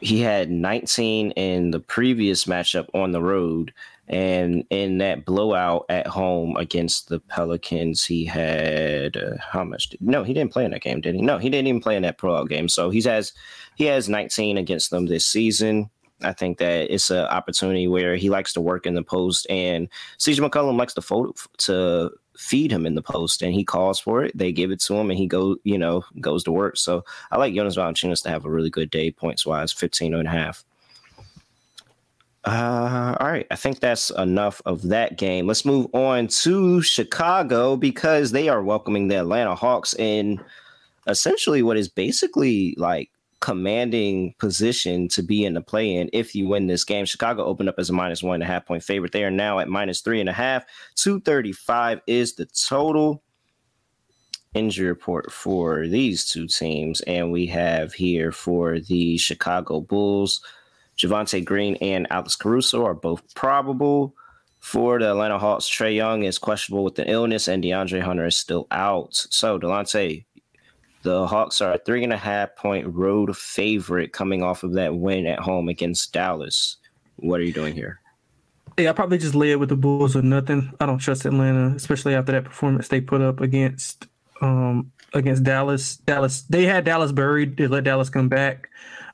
He 0.00 0.20
had 0.20 0.50
19 0.50 1.32
in 1.32 1.70
the 1.72 1.80
previous 1.80 2.44
matchup 2.44 2.88
on 2.94 3.12
the 3.12 3.22
road, 3.22 3.72
and 4.12 4.64
in 4.68 4.98
that 4.98 5.24
blowout 5.24 5.86
at 5.88 6.06
home 6.06 6.54
against 6.58 7.08
the 7.08 7.18
Pelicans, 7.18 8.04
he 8.04 8.26
had 8.26 9.16
uh, 9.16 9.38
how 9.40 9.64
much? 9.64 9.88
Did, 9.88 10.02
no, 10.02 10.22
he 10.22 10.34
didn't 10.34 10.52
play 10.52 10.66
in 10.66 10.70
that 10.72 10.82
game, 10.82 11.00
did 11.00 11.14
he? 11.14 11.22
No, 11.22 11.38
he 11.38 11.48
didn't 11.48 11.66
even 11.66 11.80
play 11.80 11.96
in 11.96 12.02
that 12.02 12.18
blowout 12.18 12.50
game. 12.50 12.68
So 12.68 12.90
he 12.90 13.00
has 13.02 13.32
he 13.74 13.84
has 13.86 14.10
19 14.10 14.58
against 14.58 14.90
them 14.90 15.06
this 15.06 15.26
season. 15.26 15.88
I 16.20 16.34
think 16.34 16.58
that 16.58 16.92
it's 16.92 17.10
an 17.10 17.24
opportunity 17.24 17.88
where 17.88 18.14
he 18.14 18.28
likes 18.28 18.52
to 18.52 18.60
work 18.60 18.84
in 18.84 18.94
the 18.94 19.02
post, 19.02 19.46
and 19.48 19.88
CJ 20.18 20.46
McCollum 20.46 20.76
likes 20.76 20.92
to 20.94 21.34
to 21.58 22.10
feed 22.36 22.70
him 22.70 22.84
in 22.84 22.94
the 22.94 23.02
post, 23.02 23.40
and 23.40 23.54
he 23.54 23.64
calls 23.64 23.98
for 23.98 24.22
it. 24.22 24.36
They 24.36 24.52
give 24.52 24.70
it 24.70 24.80
to 24.82 24.94
him, 24.94 25.10
and 25.10 25.18
he 25.18 25.26
go 25.26 25.56
you 25.64 25.78
know 25.78 26.04
goes 26.20 26.44
to 26.44 26.52
work. 26.52 26.76
So 26.76 27.02
I 27.30 27.38
like 27.38 27.54
Jonas 27.54 27.78
Valanciunas 27.78 28.22
to 28.24 28.28
have 28.28 28.44
a 28.44 28.50
really 28.50 28.70
good 28.70 28.90
day 28.90 29.10
points 29.10 29.46
wise, 29.46 29.72
15 29.72 30.12
and 30.12 30.28
a 30.28 30.30
half. 30.30 30.64
Uh, 32.44 33.16
all 33.20 33.28
right. 33.28 33.46
I 33.50 33.56
think 33.56 33.80
that's 33.80 34.10
enough 34.10 34.60
of 34.66 34.82
that 34.88 35.16
game. 35.16 35.46
Let's 35.46 35.64
move 35.64 35.86
on 35.94 36.26
to 36.28 36.82
Chicago 36.82 37.76
because 37.76 38.32
they 38.32 38.48
are 38.48 38.62
welcoming 38.62 39.08
the 39.08 39.20
Atlanta 39.20 39.54
Hawks 39.54 39.94
in 39.94 40.42
essentially 41.06 41.62
what 41.62 41.76
is 41.76 41.88
basically 41.88 42.74
like 42.76 43.10
commanding 43.40 44.34
position 44.38 45.08
to 45.08 45.22
be 45.22 45.44
in 45.44 45.54
the 45.54 45.60
play 45.60 45.94
in 45.94 46.08
if 46.12 46.34
you 46.34 46.48
win 46.48 46.66
this 46.66 46.84
game. 46.84 47.04
Chicago 47.04 47.44
opened 47.44 47.68
up 47.68 47.74
as 47.78 47.90
a 47.90 47.92
minus 47.92 48.22
one 48.22 48.36
and 48.36 48.42
a 48.42 48.46
half 48.46 48.66
point 48.66 48.82
favorite. 48.82 49.12
They 49.12 49.24
are 49.24 49.30
now 49.30 49.58
at 49.58 49.68
minus 49.68 50.00
three 50.00 50.20
and 50.20 50.28
a 50.28 50.32
half. 50.32 50.64
235 50.96 52.00
is 52.06 52.34
the 52.34 52.46
total 52.46 53.22
injury 54.54 54.88
report 54.88 55.32
for 55.32 55.86
these 55.86 56.24
two 56.24 56.46
teams. 56.46 57.00
And 57.02 57.30
we 57.32 57.46
have 57.46 57.92
here 57.92 58.32
for 58.32 58.80
the 58.80 59.16
Chicago 59.18 59.80
Bulls. 59.80 60.40
Javonte 61.02 61.44
Green 61.44 61.76
and 61.76 62.06
Alex 62.10 62.36
Caruso 62.36 62.84
are 62.84 62.94
both 62.94 63.34
probable. 63.34 64.14
For 64.60 65.00
the 65.00 65.10
Atlanta 65.10 65.40
Hawks, 65.40 65.68
Trae 65.68 65.96
Young 65.96 66.22
is 66.22 66.38
questionable 66.38 66.84
with 66.84 66.94
the 66.94 67.10
illness, 67.10 67.48
and 67.48 67.64
DeAndre 67.64 68.00
Hunter 68.00 68.26
is 68.26 68.38
still 68.38 68.68
out. 68.70 69.12
So, 69.12 69.58
Delonte, 69.58 70.24
the 71.02 71.26
Hawks 71.26 71.60
are 71.60 71.72
a 71.72 71.78
three 71.78 72.04
and 72.04 72.12
a 72.12 72.16
half 72.16 72.54
point 72.54 72.86
road 72.86 73.36
favorite 73.36 74.12
coming 74.12 74.44
off 74.44 74.62
of 74.62 74.74
that 74.74 74.94
win 74.94 75.26
at 75.26 75.40
home 75.40 75.68
against 75.68 76.12
Dallas. 76.12 76.76
What 77.16 77.40
are 77.40 77.44
you 77.44 77.52
doing 77.52 77.74
here? 77.74 78.00
Yeah, 78.78 78.90
I 78.90 78.92
probably 78.92 79.18
just 79.18 79.34
lay 79.34 79.50
it 79.50 79.60
with 79.60 79.68
the 79.68 79.76
Bulls 79.76 80.16
or 80.16 80.22
nothing. 80.22 80.72
I 80.80 80.86
don't 80.86 80.98
trust 80.98 81.26
Atlanta, 81.26 81.74
especially 81.74 82.14
after 82.14 82.32
that 82.32 82.44
performance 82.44 82.88
they 82.88 83.00
put 83.00 83.20
up 83.20 83.40
against 83.40 84.06
um 84.40 84.92
against 85.12 85.42
Dallas. 85.42 85.96
Dallas 85.96 86.42
they 86.42 86.64
had 86.64 86.84
Dallas 86.84 87.12
buried. 87.12 87.56
They 87.56 87.66
let 87.66 87.84
Dallas 87.84 88.08
come 88.08 88.28
back. 88.28 88.68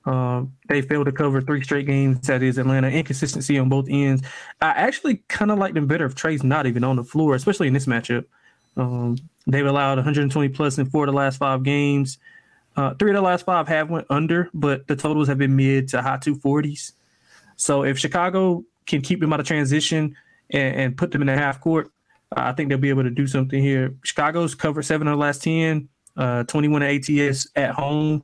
Um, 0.05 0.55
they 0.69 0.81
failed 0.81 1.07
to 1.07 1.13
cover 1.13 1.41
three 1.41 1.63
straight 1.63 1.87
games. 1.87 2.27
That 2.27 2.43
is 2.43 2.59
Atlanta. 2.59 2.89
Inconsistency 2.89 3.59
on 3.59 3.69
both 3.69 3.87
ends. 3.91 4.23
I 4.61 4.69
actually 4.69 5.17
kind 5.29 5.51
of 5.51 5.59
like 5.59 5.75
them 5.75 5.87
better 5.87 6.07
if 6.07 6.15
Trae's 6.15 6.43
not 6.43 6.67
even 6.67 6.85
on 6.85 6.97
the 6.97 7.05
floor, 7.05 7.35
especially 7.35 7.67
in 7.69 7.75
this 7.75 7.87
matchup. 7.87 8.25
Um, 8.77 9.19
they've 9.47 9.67
allowed 9.67 9.99
120 9.99 10.49
plus 10.51 10.79
in 10.79 10.87
four 10.87 11.05
of 11.05 11.09
the 11.09 11.17
last 11.17 11.39
five 11.39 11.63
games. 11.63 12.19
Uh, 12.77 12.95
three 12.95 13.11
of 13.11 13.17
the 13.17 13.23
last 13.23 13.45
five 13.45 13.67
have 13.67 13.91
went 13.91 14.07
under, 14.09 14.49
but 14.55 14.87
the 14.87 14.95
totals 14.95 15.27
have 15.27 15.39
been 15.39 15.57
mid 15.57 15.89
to 15.89 16.01
high 16.01 16.17
240s. 16.17 16.93
So 17.57 17.83
if 17.83 17.99
Chicago 17.99 18.65
can 18.87 19.01
keep 19.01 19.21
them 19.21 19.33
out 19.33 19.41
of 19.41 19.47
transition 19.47 20.17
and, 20.51 20.77
and 20.77 20.97
put 20.97 21.11
them 21.11 21.21
in 21.21 21.27
the 21.27 21.35
half 21.35 21.61
court, 21.61 21.91
uh, 22.37 22.43
I 22.43 22.53
think 22.53 22.69
they'll 22.69 22.79
be 22.79 22.89
able 22.89 23.03
to 23.03 23.11
do 23.11 23.27
something 23.27 23.61
here. 23.61 23.97
Chicago's 24.05 24.55
covered 24.55 24.85
seven 24.85 25.09
of 25.09 25.13
the 25.13 25.21
last 25.21 25.43
10, 25.43 25.89
uh, 26.17 26.45
21 26.45 26.83
ATS 26.83 27.49
at 27.57 27.71
home. 27.73 28.23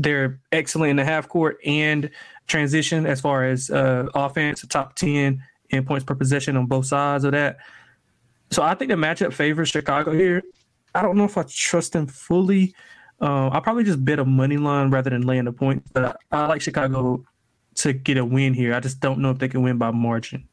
They're 0.00 0.40
excellent 0.50 0.90
in 0.90 0.96
the 0.96 1.04
half 1.04 1.28
court 1.28 1.58
and 1.64 2.10
transition 2.46 3.06
as 3.06 3.20
far 3.20 3.44
as 3.44 3.70
uh, 3.70 4.06
offense, 4.14 4.64
top 4.68 4.94
10 4.96 5.42
in 5.70 5.84
points 5.84 6.04
per 6.04 6.14
possession 6.14 6.56
on 6.56 6.66
both 6.66 6.86
sides 6.86 7.24
of 7.24 7.32
that. 7.32 7.58
So 8.50 8.62
I 8.62 8.74
think 8.74 8.90
the 8.90 8.96
matchup 8.96 9.32
favors 9.32 9.68
Chicago 9.68 10.12
here. 10.12 10.42
I 10.94 11.02
don't 11.02 11.16
know 11.16 11.24
if 11.24 11.36
I 11.36 11.44
trust 11.48 11.92
them 11.92 12.06
fully. 12.06 12.74
Uh, 13.20 13.48
I'll 13.48 13.60
probably 13.60 13.84
just 13.84 14.02
bet 14.04 14.18
a 14.18 14.24
money 14.24 14.56
line 14.56 14.90
rather 14.90 15.10
than 15.10 15.22
laying 15.22 15.44
the 15.44 15.52
point, 15.52 15.84
but 15.92 16.16
I 16.32 16.46
like 16.46 16.62
Chicago 16.62 17.22
to 17.76 17.92
get 17.92 18.16
a 18.16 18.24
win 18.24 18.54
here. 18.54 18.74
I 18.74 18.80
just 18.80 19.00
don't 19.00 19.18
know 19.20 19.30
if 19.30 19.38
they 19.38 19.48
can 19.48 19.62
win 19.62 19.76
by 19.76 19.90
margin. 19.90 20.48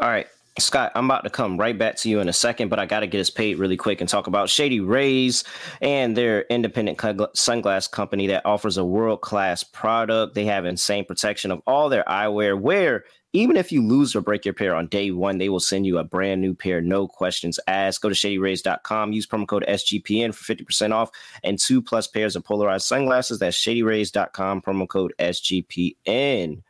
All 0.00 0.08
right. 0.08 0.26
Scott, 0.58 0.92
I'm 0.94 1.06
about 1.06 1.24
to 1.24 1.30
come 1.30 1.56
right 1.56 1.76
back 1.76 1.96
to 1.96 2.10
you 2.10 2.20
in 2.20 2.28
a 2.28 2.32
second, 2.32 2.68
but 2.68 2.78
I 2.78 2.84
got 2.84 3.00
to 3.00 3.06
get 3.06 3.20
us 3.20 3.30
paid 3.30 3.58
really 3.58 3.76
quick 3.76 4.00
and 4.00 4.08
talk 4.08 4.26
about 4.26 4.50
Shady 4.50 4.80
Rays 4.80 5.44
and 5.80 6.14
their 6.14 6.42
independent 6.42 6.98
sunglass 6.98 7.90
company 7.90 8.26
that 8.26 8.44
offers 8.44 8.76
a 8.76 8.84
world 8.84 9.22
class 9.22 9.64
product. 9.64 10.34
They 10.34 10.44
have 10.44 10.66
insane 10.66 11.06
protection 11.06 11.52
of 11.52 11.62
all 11.66 11.88
their 11.88 12.04
eyewear, 12.04 12.60
where 12.60 13.04
even 13.32 13.56
if 13.56 13.72
you 13.72 13.82
lose 13.82 14.14
or 14.14 14.20
break 14.20 14.44
your 14.44 14.52
pair 14.52 14.74
on 14.74 14.88
day 14.88 15.10
one, 15.10 15.38
they 15.38 15.48
will 15.48 15.58
send 15.58 15.86
you 15.86 15.96
a 15.96 16.04
brand 16.04 16.42
new 16.42 16.54
pair, 16.54 16.82
no 16.82 17.08
questions 17.08 17.58
asked. 17.66 18.02
Go 18.02 18.10
to 18.10 18.14
shadyrays.com, 18.14 19.12
use 19.12 19.26
promo 19.26 19.46
code 19.46 19.64
SGPN 19.66 20.34
for 20.34 20.54
50% 20.54 20.92
off 20.92 21.10
and 21.42 21.58
two 21.58 21.80
plus 21.80 22.06
pairs 22.06 22.36
of 22.36 22.44
polarized 22.44 22.86
sunglasses. 22.86 23.38
That's 23.38 23.56
shadyrays.com, 23.56 24.60
promo 24.60 24.86
code 24.86 25.14
SGPN. 25.18 26.62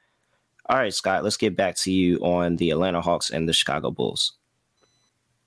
All 0.73 0.79
right, 0.79 0.95
Scott, 0.95 1.23
let's 1.23 1.37
get 1.37 1.55
back 1.55 1.77
to 1.81 1.93
you 1.93 2.17
on 2.21 2.57
the 2.57 2.71
Atlanta 2.71 3.03
Hawks 3.03 3.29
and 3.29 3.47
the 3.47 3.53
Chicago 3.53 3.91
Bulls. 3.91 4.39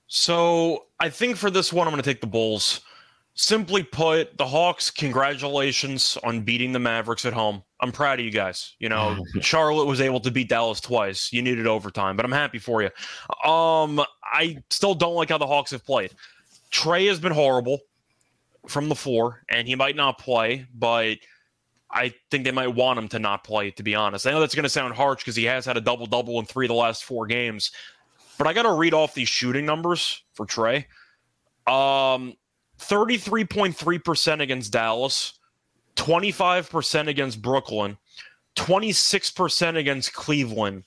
So 0.05 0.85
I 0.99 1.09
think 1.09 1.35
for 1.35 1.49
this 1.49 1.73
one, 1.73 1.87
I'm 1.87 1.91
going 1.91 2.03
to 2.03 2.07
take 2.07 2.21
the 2.21 2.27
Bulls. 2.27 2.81
Simply 3.33 3.81
put, 3.81 4.37
the 4.37 4.45
Hawks, 4.45 4.91
congratulations 4.91 6.15
on 6.23 6.41
beating 6.41 6.73
the 6.73 6.79
Mavericks 6.79 7.25
at 7.25 7.33
home. 7.33 7.63
I'm 7.79 7.91
proud 7.91 8.19
of 8.19 8.25
you 8.25 8.31
guys. 8.31 8.75
You 8.77 8.89
know, 8.89 9.17
Charlotte 9.41 9.87
was 9.87 9.99
able 9.99 10.19
to 10.19 10.29
beat 10.29 10.47
Dallas 10.47 10.79
twice. 10.79 11.33
You 11.33 11.41
needed 11.41 11.65
overtime, 11.65 12.15
but 12.15 12.23
I'm 12.23 12.31
happy 12.31 12.59
for 12.59 12.83
you. 12.83 12.91
Um, 13.49 14.05
I 14.23 14.57
still 14.69 14.93
don't 14.93 15.15
like 15.15 15.29
how 15.29 15.39
the 15.39 15.47
Hawks 15.47 15.71
have 15.71 15.83
played. 15.83 16.11
Trae 16.71 17.07
has 17.07 17.19
been 17.19 17.33
horrible 17.33 17.79
from 18.67 18.89
the 18.89 18.95
floor, 18.95 19.41
and 19.49 19.67
he 19.67 19.73
might 19.73 19.95
not 19.95 20.19
play, 20.19 20.67
but– 20.75 21.17
I 21.91 22.13
think 22.31 22.43
they 22.43 22.51
might 22.51 22.73
want 22.73 22.99
him 22.99 23.07
to 23.09 23.19
not 23.19 23.43
play, 23.43 23.71
to 23.71 23.83
be 23.83 23.95
honest. 23.95 24.27
I 24.27 24.31
know 24.31 24.39
that's 24.39 24.55
going 24.55 24.63
to 24.63 24.69
sound 24.69 24.93
harsh 24.93 25.21
because 25.21 25.35
he 25.35 25.45
has 25.45 25.65
had 25.65 25.77
a 25.77 25.81
double 25.81 26.05
double 26.05 26.39
in 26.39 26.45
three 26.45 26.65
of 26.65 26.69
the 26.69 26.75
last 26.75 27.03
four 27.03 27.27
games, 27.27 27.71
but 28.37 28.47
I 28.47 28.53
got 28.53 28.63
to 28.63 28.73
read 28.73 28.93
off 28.93 29.13
these 29.13 29.29
shooting 29.29 29.65
numbers 29.65 30.23
for 30.33 30.45
Trae. 30.45 30.85
Um, 31.67 32.35
33.3% 32.79 34.41
against 34.41 34.73
Dallas, 34.73 35.39
25% 35.95 37.07
against 37.07 37.41
Brooklyn, 37.41 37.97
26% 38.55 39.77
against 39.77 40.13
Cleveland. 40.13 40.83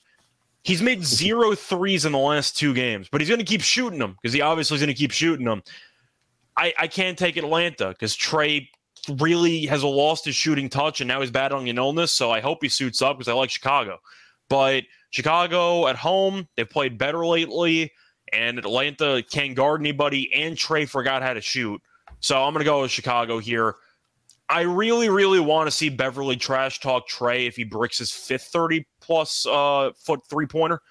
He's 0.63 0.81
made 0.81 1.03
zero 1.03 1.55
threes 1.55 2.05
in 2.05 2.11
the 2.11 2.19
last 2.19 2.57
two 2.57 2.73
games, 2.73 3.07
but 3.11 3.21
he's 3.21 3.29
going 3.29 3.39
to 3.39 3.45
keep 3.45 3.61
shooting 3.61 3.99
them 3.99 4.17
because 4.21 4.33
he 4.33 4.41
obviously 4.41 4.75
is 4.75 4.81
going 4.81 4.93
to 4.93 4.93
keep 4.93 5.11
shooting 5.11 5.45
them. 5.45 5.63
I, 6.57 6.73
I 6.77 6.87
can't 6.87 7.17
take 7.17 7.37
Atlanta 7.37 7.89
because 7.89 8.15
Trae 8.15 8.67
really 9.17 9.65
has 9.65 9.83
lost 9.83 10.25
his 10.25 10.35
shooting 10.35 10.69
touch 10.69 11.01
and 11.01 11.07
now 11.07 11.21
he's 11.21 11.31
battling 11.31 11.69
an 11.69 11.77
illness. 11.77 12.11
So 12.11 12.31
I 12.31 12.39
hope 12.39 12.59
he 12.61 12.69
suits 12.69 13.01
up 13.01 13.17
because 13.17 13.27
I 13.29 13.33
like 13.33 13.49
Chicago. 13.49 13.99
But 14.49 14.83
Chicago 15.11 15.87
at 15.87 15.95
home, 15.95 16.47
they've 16.55 16.69
played 16.69 16.97
better 16.97 17.25
lately, 17.25 17.91
and 18.33 18.57
Atlanta 18.57 19.23
can't 19.31 19.55
guard 19.55 19.81
anybody, 19.81 20.31
and 20.33 20.55
Trae 20.55 20.87
forgot 20.87 21.21
how 21.21 21.33
to 21.33 21.41
shoot. 21.41 21.81
So 22.19 22.43
I'm 22.43 22.53
going 22.53 22.63
to 22.63 22.69
go 22.69 22.81
with 22.81 22.91
Chicago 22.91 23.39
here. 23.39 23.75
I 24.49 24.61
really, 24.61 25.09
really 25.09 25.39
want 25.39 25.67
to 25.67 25.71
see 25.71 25.89
Beverley 25.89 26.35
trash 26.35 26.79
talk 26.79 27.07
Trae 27.07 27.47
if 27.47 27.55
he 27.55 27.63
bricks 27.63 27.99
his 27.99 28.11
fifth 28.11 28.49
30 28.51 28.85
plus 28.99 29.45
uh, 29.45 29.91
foot 29.95 30.21
three 30.29 30.47
pointer. 30.47 30.81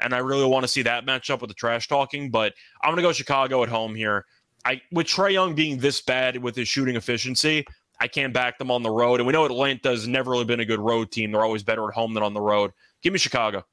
And 0.00 0.14
I 0.14 0.18
really 0.18 0.44
want 0.44 0.62
to 0.64 0.68
see 0.68 0.82
that 0.82 1.06
match 1.06 1.30
up 1.30 1.40
with 1.40 1.48
the 1.48 1.54
trash 1.54 1.88
talking, 1.88 2.30
but 2.30 2.52
I'm 2.82 2.90
going 2.90 2.98
to 2.98 3.02
go 3.02 3.12
Chicago 3.12 3.62
at 3.62 3.68
home 3.68 3.94
here. 3.94 4.26
I 4.64 4.80
with 4.92 5.06
Trae 5.06 5.32
Young 5.32 5.54
being 5.54 5.78
this 5.78 6.00
bad 6.00 6.36
with 6.42 6.56
his 6.56 6.68
shooting 6.68 6.96
efficiency, 6.96 7.66
I 8.00 8.08
can't 8.08 8.32
back 8.32 8.58
them 8.58 8.70
on 8.70 8.82
the 8.82 8.90
road. 8.90 9.20
And 9.20 9.26
we 9.26 9.32
know 9.32 9.44
Atlanta's 9.44 10.06
never 10.06 10.30
really 10.30 10.44
been 10.44 10.60
a 10.60 10.64
good 10.64 10.80
road 10.80 11.10
team. 11.10 11.32
They're 11.32 11.44
always 11.44 11.62
better 11.62 11.88
at 11.88 11.94
home 11.94 12.14
than 12.14 12.22
on 12.22 12.34
the 12.34 12.40
road. 12.40 12.72
Give 13.02 13.12
me 13.12 13.18
Chicago. 13.18 13.64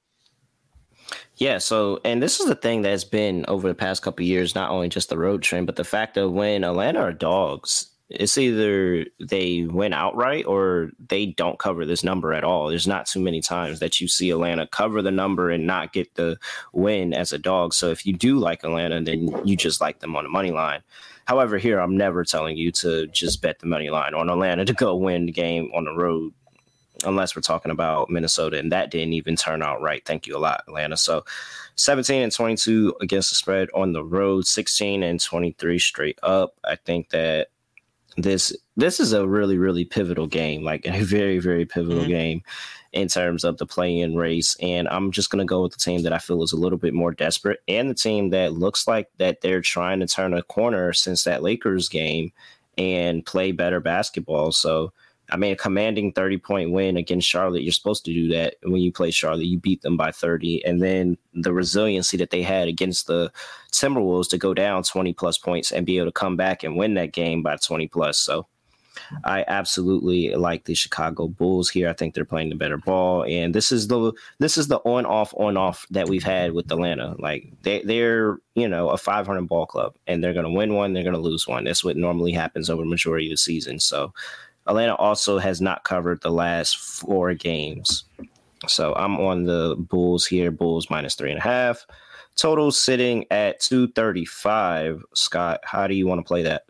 Yeah, 1.35 1.57
so 1.57 1.99
and 2.05 2.23
this 2.23 2.39
is 2.39 2.47
the 2.47 2.55
thing 2.55 2.81
that's 2.81 3.03
been 3.03 3.45
over 3.47 3.67
the 3.67 3.75
past 3.75 4.01
couple 4.01 4.25
years, 4.25 4.55
not 4.55 4.71
only 4.71 4.89
just 4.89 5.09
the 5.09 5.17
road 5.17 5.43
trend, 5.43 5.65
but 5.65 5.75
the 5.75 5.83
fact 5.83 6.15
that 6.15 6.29
when 6.29 6.63
Atlanta 6.63 6.99
are 6.99 7.13
dogs, 7.13 7.91
it's 8.09 8.37
either 8.37 9.05
they 9.19 9.63
win 9.63 9.93
outright 9.93 10.45
or 10.45 10.91
they 11.07 11.25
don't 11.25 11.57
cover 11.57 11.85
this 11.85 12.03
number 12.03 12.33
at 12.33 12.43
all. 12.43 12.67
There's 12.67 12.87
not 12.87 13.07
too 13.07 13.19
many 13.19 13.41
times 13.41 13.79
that 13.79 13.99
you 13.99 14.07
see 14.07 14.29
Atlanta 14.29 14.67
cover 14.67 15.01
the 15.01 15.11
number 15.11 15.49
and 15.49 15.65
not 15.65 15.91
get 15.91 16.13
the 16.13 16.37
win 16.71 17.13
as 17.13 17.33
a 17.33 17.39
dog. 17.39 17.73
So 17.73 17.89
if 17.89 18.05
you 18.05 18.13
do 18.13 18.37
like 18.37 18.63
Atlanta, 18.63 19.01
then 19.01 19.29
you 19.45 19.57
just 19.57 19.81
like 19.81 19.99
them 19.99 20.15
on 20.15 20.23
the 20.23 20.29
money 20.29 20.51
line. 20.51 20.83
However, 21.25 21.57
here 21.57 21.79
I'm 21.79 21.97
never 21.97 22.23
telling 22.23 22.57
you 22.57 22.71
to 22.73 23.07
just 23.07 23.41
bet 23.41 23.57
the 23.59 23.65
money 23.65 23.89
line 23.89 24.13
on 24.13 24.29
Atlanta 24.29 24.65
to 24.65 24.73
go 24.73 24.95
win 24.95 25.25
the 25.25 25.31
game 25.31 25.71
on 25.73 25.85
the 25.85 25.93
road 25.93 26.31
unless 27.03 27.35
we're 27.35 27.41
talking 27.41 27.71
about 27.71 28.09
Minnesota, 28.09 28.57
and 28.57 28.71
that 28.71 28.91
didn't 28.91 29.13
even 29.13 29.35
turn 29.35 29.61
out 29.61 29.81
right. 29.81 30.05
Thank 30.05 30.27
you 30.27 30.37
a 30.37 30.39
lot, 30.39 30.63
Atlanta. 30.67 30.95
So 30.95 31.25
17 31.75 32.21
and 32.21 32.31
22 32.31 32.95
against 33.01 33.29
the 33.29 33.35
spread 33.35 33.69
on 33.73 33.91
the 33.91 34.03
road, 34.03 34.47
16 34.47 35.03
and 35.03 35.19
23 35.19 35.79
straight 35.79 36.19
up. 36.23 36.55
I 36.63 36.75
think 36.75 37.09
that 37.09 37.49
this 38.17 38.55
this 38.77 38.99
is 38.99 39.13
a 39.13 39.27
really 39.27 39.57
really 39.57 39.85
pivotal 39.85 40.27
game, 40.27 40.63
like 40.63 40.85
a 40.85 40.99
very 41.03 41.39
very 41.39 41.65
pivotal 41.65 42.01
mm-hmm. 42.01 42.09
game 42.09 42.41
in 42.93 43.09
terms 43.09 43.43
of 43.43 43.57
the 43.57 43.65
play-in 43.65 44.15
race. 44.15 44.55
And 44.61 44.87
I'm 44.87 45.11
just 45.11 45.29
gonna 45.29 45.45
go 45.45 45.63
with 45.63 45.73
the 45.73 45.79
team 45.79 46.03
that 46.03 46.13
I 46.13 46.19
feel 46.19 46.43
is 46.43 46.53
a 46.53 46.57
little 46.57 46.77
bit 46.77 46.93
more 46.93 47.11
desperate, 47.11 47.59
and 47.67 47.89
the 47.89 47.95
team 47.95 48.29
that 48.29 48.53
looks 48.53 48.87
like 48.87 49.09
that 49.17 49.41
they're 49.41 49.61
trying 49.61 49.99
to 49.99 50.07
turn 50.07 50.33
a 50.33 50.43
corner 50.43 50.93
since 50.93 51.23
that 51.23 51.43
Lakers 51.43 51.89
game 51.89 52.31
and 52.77 53.25
play 53.25 53.51
better 53.51 53.79
basketball. 53.79 54.51
So 54.51 54.91
I 55.31 55.37
mean, 55.37 55.53
a 55.53 55.55
commanding 55.55 56.11
30 56.11 56.37
point 56.37 56.71
win 56.71 56.97
against 56.97 57.27
Charlotte, 57.27 57.63
you're 57.63 57.71
supposed 57.71 58.05
to 58.05 58.13
do 58.13 58.27
that 58.29 58.55
when 58.63 58.81
you 58.81 58.91
play 58.91 59.11
Charlotte. 59.11 59.45
You 59.45 59.57
beat 59.57 59.81
them 59.81 59.97
by 59.97 60.11
30. 60.11 60.63
And 60.65 60.81
then 60.81 61.17
the 61.33 61.53
resiliency 61.53 62.17
that 62.17 62.29
they 62.29 62.43
had 62.43 62.67
against 62.67 63.07
the 63.07 63.31
Timberwolves 63.71 64.29
to 64.29 64.37
go 64.37 64.53
down 64.53 64.83
20 64.83 65.13
plus 65.13 65.37
points 65.37 65.71
and 65.71 65.85
be 65.85 65.97
able 65.97 66.07
to 66.07 66.11
come 66.11 66.35
back 66.35 66.63
and 66.63 66.77
win 66.77 66.93
that 66.95 67.11
game 67.11 67.41
by 67.41 67.55
20 67.57 67.87
plus. 67.87 68.17
So 68.17 68.47
I 69.23 69.43
absolutely 69.47 70.33
like 70.35 70.65
the 70.65 70.73
Chicago 70.73 71.27
Bulls 71.27 71.69
here. 71.69 71.89
I 71.89 71.93
think 71.93 72.13
they're 72.13 72.25
playing 72.25 72.49
the 72.49 72.55
better 72.55 72.77
ball. 72.77 73.23
And 73.23 73.53
this 73.53 73.71
is 73.71 73.87
the 73.87 74.13
this 74.39 74.57
is 74.57 74.67
the 74.67 74.77
on 74.79 75.05
off 75.05 75.33
on 75.35 75.57
off 75.57 75.85
that 75.91 76.09
we've 76.09 76.23
had 76.23 76.53
with 76.53 76.71
Atlanta. 76.71 77.15
Like 77.19 77.51
they 77.63 77.81
they're, 77.83 78.37
you 78.55 78.67
know, 78.67 78.89
a 78.89 78.97
500 78.97 79.47
ball 79.47 79.65
club 79.65 79.95
and 80.07 80.23
they're 80.23 80.33
going 80.33 80.45
to 80.45 80.51
win 80.51 80.73
one, 80.73 80.93
they're 80.93 81.03
going 81.03 81.13
to 81.13 81.19
lose 81.19 81.47
one. 81.47 81.63
That's 81.63 81.83
what 81.83 81.97
normally 81.97 82.31
happens 82.31 82.69
over 82.69 82.83
the 82.83 82.89
majority 82.89 83.27
of 83.27 83.31
the 83.31 83.37
season. 83.37 83.79
So 83.79 84.13
Atlanta 84.67 84.95
also 84.95 85.37
has 85.37 85.61
not 85.61 85.83
covered 85.83 86.21
the 86.21 86.31
last 86.31 86.77
four 86.77 87.33
games. 87.33 88.05
So 88.67 88.93
I'm 88.95 89.17
on 89.19 89.43
the 89.43 89.75
Bulls 89.77 90.25
here, 90.25 90.51
Bulls 90.51 90.89
minus 90.89 91.15
three 91.15 91.29
and 91.31 91.39
a 91.39 91.43
half. 91.43 91.85
Total 92.35 92.71
sitting 92.71 93.25
at 93.31 93.59
235. 93.61 95.03
Scott, 95.13 95.59
how 95.63 95.87
do 95.87 95.95
you 95.95 96.07
want 96.07 96.19
to 96.19 96.27
play 96.27 96.43
that? 96.43 96.63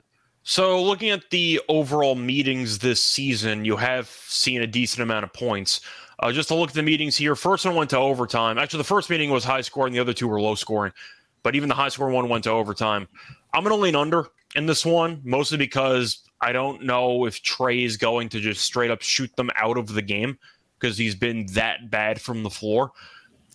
So, 0.47 0.79
looking 0.79 1.09
at 1.09 1.31
the 1.31 1.59
overall 1.69 2.13
meetings 2.13 2.77
this 2.77 3.01
season, 3.01 3.65
you 3.65 3.77
have 3.77 4.07
seen 4.07 4.61
a 4.61 4.67
decent 4.67 5.01
amount 5.01 5.23
of 5.23 5.33
points. 5.33 5.81
Uh, 6.19 6.31
just 6.31 6.49
to 6.49 6.55
look 6.55 6.69
at 6.69 6.75
the 6.75 6.83
meetings 6.83 7.17
here, 7.17 7.35
first 7.35 7.65
one 7.65 7.73
went 7.73 7.89
to 7.89 7.97
overtime. 7.97 8.59
Actually, 8.59 8.77
the 8.77 8.83
first 8.83 9.09
meeting 9.09 9.31
was 9.31 9.43
high 9.43 9.61
scoring, 9.61 9.91
the 9.91 9.99
other 9.99 10.13
two 10.13 10.27
were 10.27 10.39
low 10.39 10.53
scoring, 10.53 10.93
but 11.41 11.55
even 11.55 11.67
the 11.67 11.73
high 11.73 11.89
scoring 11.89 12.13
one 12.13 12.29
went 12.29 12.43
to 12.43 12.51
overtime. 12.51 13.07
I'm 13.55 13.63
going 13.63 13.75
to 13.75 13.81
lean 13.81 13.95
under 13.95 14.27
in 14.53 14.67
this 14.67 14.85
one, 14.85 15.19
mostly 15.23 15.57
because 15.57 16.19
I 16.45 16.51
don't 16.51 16.83
know 16.83 17.25
if 17.25 17.41
Trae 17.41 17.83
is 17.83 17.97
going 17.97 18.29
to 18.29 18.39
just 18.39 18.61
straight 18.61 18.91
up 18.91 19.01
shoot 19.01 19.35
them 19.35 19.49
out 19.55 19.79
of 19.79 19.87
the 19.87 20.01
game 20.03 20.37
because 20.79 20.95
he's 20.95 21.15
been 21.15 21.47
that 21.53 21.89
bad 21.89 22.21
from 22.21 22.43
the 22.43 22.51
floor. 22.51 22.91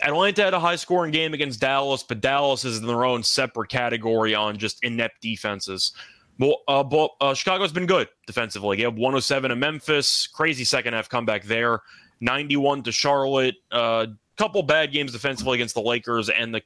Atlanta 0.03 0.43
had 0.43 0.55
a 0.55 0.59
high 0.59 0.75
scoring 0.75 1.13
game 1.13 1.33
against 1.33 1.61
Dallas, 1.61 2.03
but 2.03 2.21
Dallas 2.21 2.65
is 2.65 2.79
in 2.79 2.89
their 2.89 3.05
own 3.05 3.23
separate 3.23 3.69
category 3.69 4.35
on 4.35 4.59
just 4.59 4.83
inept 4.83 5.21
defenses. 5.23 5.93
Well, 6.41 6.63
uh, 6.67 6.83
but, 6.83 7.13
uh, 7.21 7.33
Chicago's 7.33 7.71
been 7.71 7.87
good 7.87 8.09
defensively. 8.27 8.79
They 8.79 8.83
have 8.83 8.95
107 8.95 9.53
in 9.53 9.59
Memphis, 9.61 10.27
crazy 10.27 10.65
second 10.65 10.95
half 10.95 11.09
comeback 11.09 11.45
there. 11.45 11.83
91 12.21 12.83
to 12.83 12.93
Charlotte. 12.93 13.55
A 13.71 13.77
uh, 13.77 14.07
couple 14.37 14.65
bad 14.65 14.91
games 14.91 15.13
defensively 15.13 15.55
against 15.55 15.77
the 15.77 15.83
Lakers 15.83 16.29
and 16.29 16.53
the 16.53 16.63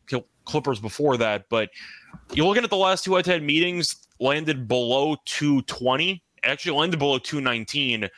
Clippers 0.47 0.81
before 0.81 1.19
that. 1.19 1.50
But 1.50 1.69
you're 2.33 2.47
looking 2.47 2.64
at 2.64 2.71
the 2.71 2.76
last 2.76 3.04
two 3.04 3.14
head-to-head 3.14 3.43
meetings 3.43 4.04
landed 4.25 4.66
below 4.66 5.16
220, 5.26 6.23
actually 6.43 6.76
landed 6.76 6.99
below 6.99 7.19
219. 7.19 8.09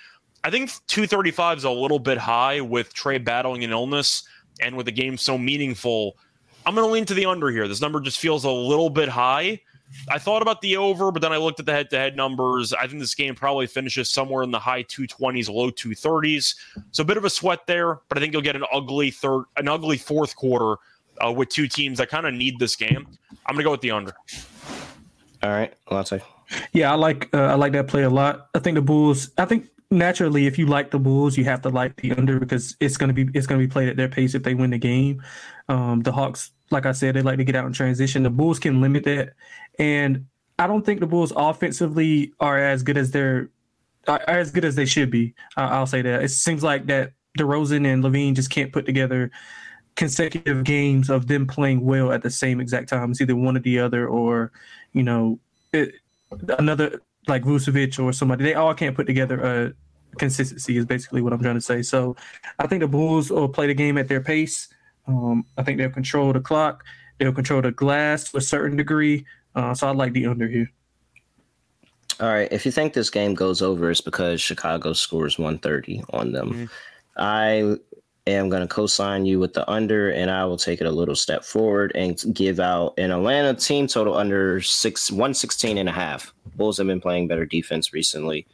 I 0.45 0.51
think 0.51 0.71
235 0.87 1.59
is 1.59 1.65
a 1.65 1.71
little 1.71 1.99
bit 1.99 2.17
high 2.17 2.61
with 2.61 2.95
Trae 2.95 3.23
battling 3.23 3.65
an 3.65 3.73
illness 3.73 4.23
and 4.61 4.77
with 4.77 4.87
the 4.87 4.93
game 4.93 5.19
so 5.19 5.37
meaningful. 5.37 6.17
I'm 6.65 6.75
going 6.75 6.87
to 6.87 6.93
lean 6.93 7.05
to 7.07 7.15
the 7.15 7.27
under 7.27 7.51
here. 7.51 7.69
This 7.69 7.81
number 7.81 8.01
just 8.01 8.19
feels 8.19 8.45
a 8.45 8.51
little 8.51 8.89
bit 8.89 9.09
high. 9.09 9.61
I 10.09 10.19
thought 10.19 10.43
about 10.43 10.61
the 10.61 10.77
over, 10.77 11.13
but 11.13 11.23
then 11.23 11.33
I 11.33 11.37
looked 11.37 11.61
at 11.61 11.67
the 11.67 11.73
head 11.73 11.91
to 11.91 11.99
head 11.99 12.17
numbers. 12.17 12.73
I 12.73 12.87
think 12.87 13.01
this 13.01 13.15
game 13.15 13.35
probably 13.35 13.67
finishes 13.67 14.09
somewhere 14.09 14.43
in 14.43 14.51
the 14.51 14.59
high 14.59 14.83
220s, 14.85 15.49
low 15.49 15.71
230s. 15.71 16.55
So 16.93 17.03
a 17.03 17.05
bit 17.05 17.17
of 17.17 17.25
a 17.25 17.31
sweat 17.31 17.67
there, 17.67 18.01
but 18.09 18.19
I 18.19 18.21
think 18.21 18.33
you'll 18.33 18.43
get 18.43 18.57
an 18.57 18.65
ugly 18.73 19.11
third, 19.11 19.45
an 19.57 19.69
ugly 19.69 19.97
fourth 19.97 20.35
quarter 20.35 20.77
uh, 21.25 21.33
with 21.33 21.49
two 21.49 21.69
teams 21.69 21.99
that 21.99 22.09
kind 22.09 22.27
of 22.27 22.35
need 22.35 22.59
this 22.59 22.77
game. 22.77 23.07
I'm 23.47 23.55
going 23.55 23.59
to 23.59 23.65
go 23.65 23.71
with 23.73 23.81
the 23.81 23.93
under. 23.93 24.13
All 25.43 25.51
right, 25.51 25.73
Latte. 25.91 26.23
Yeah, 26.73 26.93
I 26.93 26.95
like 26.95 27.29
uh, 27.35 27.43
I 27.43 27.55
like 27.55 27.73
that 27.73 27.89
play 27.89 28.03
a 28.03 28.11
lot. 28.11 28.49
I 28.55 28.59
think 28.59 28.77
the 28.77 28.83
Bulls. 28.83 29.31
I 29.39 29.45
think 29.45 29.69
naturally, 29.91 30.47
if 30.47 30.59
you 30.59 30.67
like 30.67 30.91
the 30.91 30.99
Bulls, 30.99 31.37
you 31.37 31.45
have 31.45 31.63
to 31.63 31.69
like 31.69 31.97
the 31.97 32.13
under 32.13 32.39
because 32.39 32.77
it's 32.81 32.97
gonna 32.97 33.13
be 33.13 33.29
it's 33.35 33.47
gonna 33.47 33.61
be 33.61 33.67
played 33.67 33.89
at 33.89 33.97
their 33.97 34.09
pace 34.09 34.35
if 34.35 34.43
they 34.43 34.55
win 34.55 34.71
the 34.71 34.79
game. 34.79 35.23
Um, 35.69 36.03
the 36.03 36.13
Hawks, 36.13 36.53
like 36.71 36.87
I 36.87 36.93
said, 36.93 37.15
they 37.15 37.23
like 37.23 37.39
to 37.39 37.45
get 37.45 37.57
out 37.57 37.67
in 37.67 37.73
transition. 37.73 38.23
The 38.23 38.31
Bulls 38.31 38.59
can 38.59 38.81
limit 38.81 39.05
that, 39.05 39.35
and 39.79 40.27
I 40.59 40.67
don't 40.67 40.85
think 40.85 41.01
the 41.01 41.07
Bulls 41.07 41.33
offensively 41.37 42.33
are 42.41 42.59
as 42.59 42.83
good 42.83 42.97
as 42.97 43.11
they're 43.11 43.51
are 44.07 44.23
as 44.29 44.51
good 44.53 44.65
as 44.65 44.77
they 44.77 44.87
should 44.87 45.11
be. 45.11 45.35
I'll 45.57 45.87
say 45.87 46.03
that. 46.03 46.23
It 46.23 46.31
seems 46.31 46.63
like 46.63 46.87
that 46.87 47.13
DeRozan 47.39 47.87
and 47.87 48.05
LaVine 48.05 48.35
just 48.35 48.51
can't 48.51 48.73
put 48.73 48.87
together 48.87 49.31
consecutive 49.97 50.63
games 50.63 51.09
of 51.11 51.27
them 51.27 51.47
playing 51.47 51.81
well 51.81 52.13
at 52.13 52.23
the 52.23 52.31
same 52.31 52.61
exact 52.61 52.89
time. 52.89 53.11
It's 53.11 53.21
either 53.21 53.35
one 53.35 53.57
or 53.57 53.61
the 53.61 53.79
other, 53.81 54.07
or 54.07 54.53
you 54.97 55.03
know, 55.03 55.39
it, 55.73 55.95
another 56.59 57.03
like 57.29 57.43
Vucevic 57.43 58.03
or 58.03 58.13
somebody. 58.13 58.45
They 58.45 58.55
all 58.55 58.75
can't 58.75 58.97
put 58.97 59.07
together 59.07 59.39
a 59.41 60.17
consistency. 60.19 60.79
Is 60.79 60.87
basically 60.87 61.21
what 61.21 61.33
I'm 61.33 61.43
trying 61.43 61.55
to 61.57 61.61
say. 61.61 61.83
So, 61.83 62.17
I 62.59 62.67
think 62.67 62.81
the 62.81 62.89
Bulls 62.89 63.31
will 63.31 63.49
play 63.49 63.67
the 63.67 63.75
game 63.75 63.99
at 63.99 64.09
their 64.09 64.23
pace. 64.23 64.69
Um, 65.07 65.45
I 65.59 65.63
think 65.63 65.79
they'll 65.79 65.91
control 65.91 66.33
the 66.33 66.41
clock. 66.41 66.83
They'll 67.19 67.33
control 67.33 67.61
the 67.61 67.73
glass 67.73 68.31
to 68.31 68.39
a 68.39 68.41
certain 68.41 68.77
degree. 68.77 69.27
Uh, 69.55 69.75
so 69.75 69.87
I 69.87 69.91
like 69.93 70.13
the 70.13 70.27
under 70.27 70.49
here. 70.49 70.71
All 72.21 72.29
right. 72.29 72.51
If 72.51 72.65
you 72.65 72.73
think 72.73 72.93
this 72.93 73.11
game 73.11 73.35
goes 73.35 73.63
over, 73.63 73.91
it's 73.91 74.01
because 74.01 74.41
Chicago 74.41 74.93
scores 74.95 75.39
130 75.39 76.05
on 76.11 76.33
them. 76.33 76.51
Mm-hmm. 76.51 76.65
I 77.17 77.77
am 78.27 78.49
going 78.49 78.63
to 78.63 78.69
co-sign 78.69 79.25
you 79.25 79.39
with 79.39 79.55
the 79.55 79.69
under, 79.71 80.11
and 80.11 80.31
I 80.31 80.45
will 80.45 80.57
take 80.57 80.81
it 80.81 80.87
a 80.87 80.91
little 80.91 81.15
step 81.15 81.45
forward 81.45 81.93
and 81.95 82.21
give 82.35 82.61
out 82.61 82.95
an 82.99 83.11
Atlanta 83.11 83.55
team 83.55 83.87
total 83.87 84.17
under 84.17 84.61
six 84.61 85.11
one 85.11 85.35
sixteen 85.35 85.79
and 85.79 85.89
a 85.89 85.93
half. 85.93 86.33
Bulls 86.57 86.79
have 86.79 86.87
been 86.87 87.01
playing 87.01 87.29
better 87.29 87.47
defense 87.47 87.93
recently, 87.93 88.47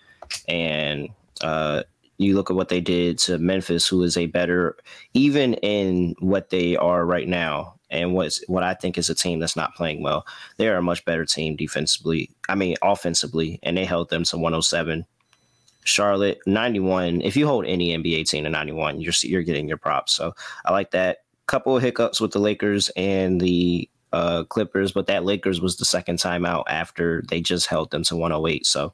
and 0.48 1.08
uh, 1.42 1.82
you 2.18 2.34
look 2.34 2.50
at 2.50 2.56
what 2.56 2.68
they 2.68 2.80
did 2.80 3.18
to 3.20 3.38
Memphis, 3.38 3.86
who 3.86 4.02
is 4.02 4.16
a 4.16 4.26
better, 4.26 4.76
even 5.14 5.54
in 5.54 6.14
what 6.20 6.50
they 6.50 6.76
are 6.76 7.04
right 7.04 7.28
now, 7.28 7.74
and 7.90 8.14
what's 8.14 8.42
what 8.48 8.62
I 8.62 8.74
think 8.74 8.98
is 8.98 9.10
a 9.10 9.14
team 9.14 9.40
that's 9.40 9.56
not 9.56 9.74
playing 9.74 10.02
well. 10.02 10.26
They 10.56 10.68
are 10.68 10.76
a 10.76 10.82
much 10.82 11.04
better 11.04 11.24
team 11.24 11.56
defensively. 11.56 12.30
I 12.48 12.54
mean, 12.54 12.76
offensively, 12.82 13.58
and 13.62 13.76
they 13.76 13.84
held 13.84 14.10
them 14.10 14.24
to 14.24 14.36
107 14.36 15.06
Charlotte 15.84 16.40
91. 16.46 17.22
If 17.22 17.36
you 17.36 17.46
hold 17.46 17.66
any 17.66 17.96
NBA 17.96 18.28
team 18.28 18.44
to 18.44 18.50
91, 18.50 19.00
you're 19.00 19.12
you're 19.22 19.42
getting 19.42 19.68
your 19.68 19.78
props. 19.78 20.12
So 20.12 20.34
I 20.64 20.72
like 20.72 20.92
that. 20.92 21.18
Couple 21.46 21.76
of 21.76 21.82
hiccups 21.82 22.20
with 22.20 22.30
the 22.30 22.38
Lakers 22.38 22.88
and 22.90 23.40
the 23.40 23.88
uh, 24.12 24.44
Clippers, 24.44 24.92
but 24.92 25.06
that 25.06 25.24
Lakers 25.24 25.60
was 25.60 25.76
the 25.76 25.84
second 25.84 26.18
time 26.18 26.46
out 26.46 26.66
after 26.68 27.22
they 27.28 27.40
just 27.40 27.66
held 27.66 27.90
them 27.90 28.04
to 28.04 28.16
108. 28.16 28.64
So 28.64 28.92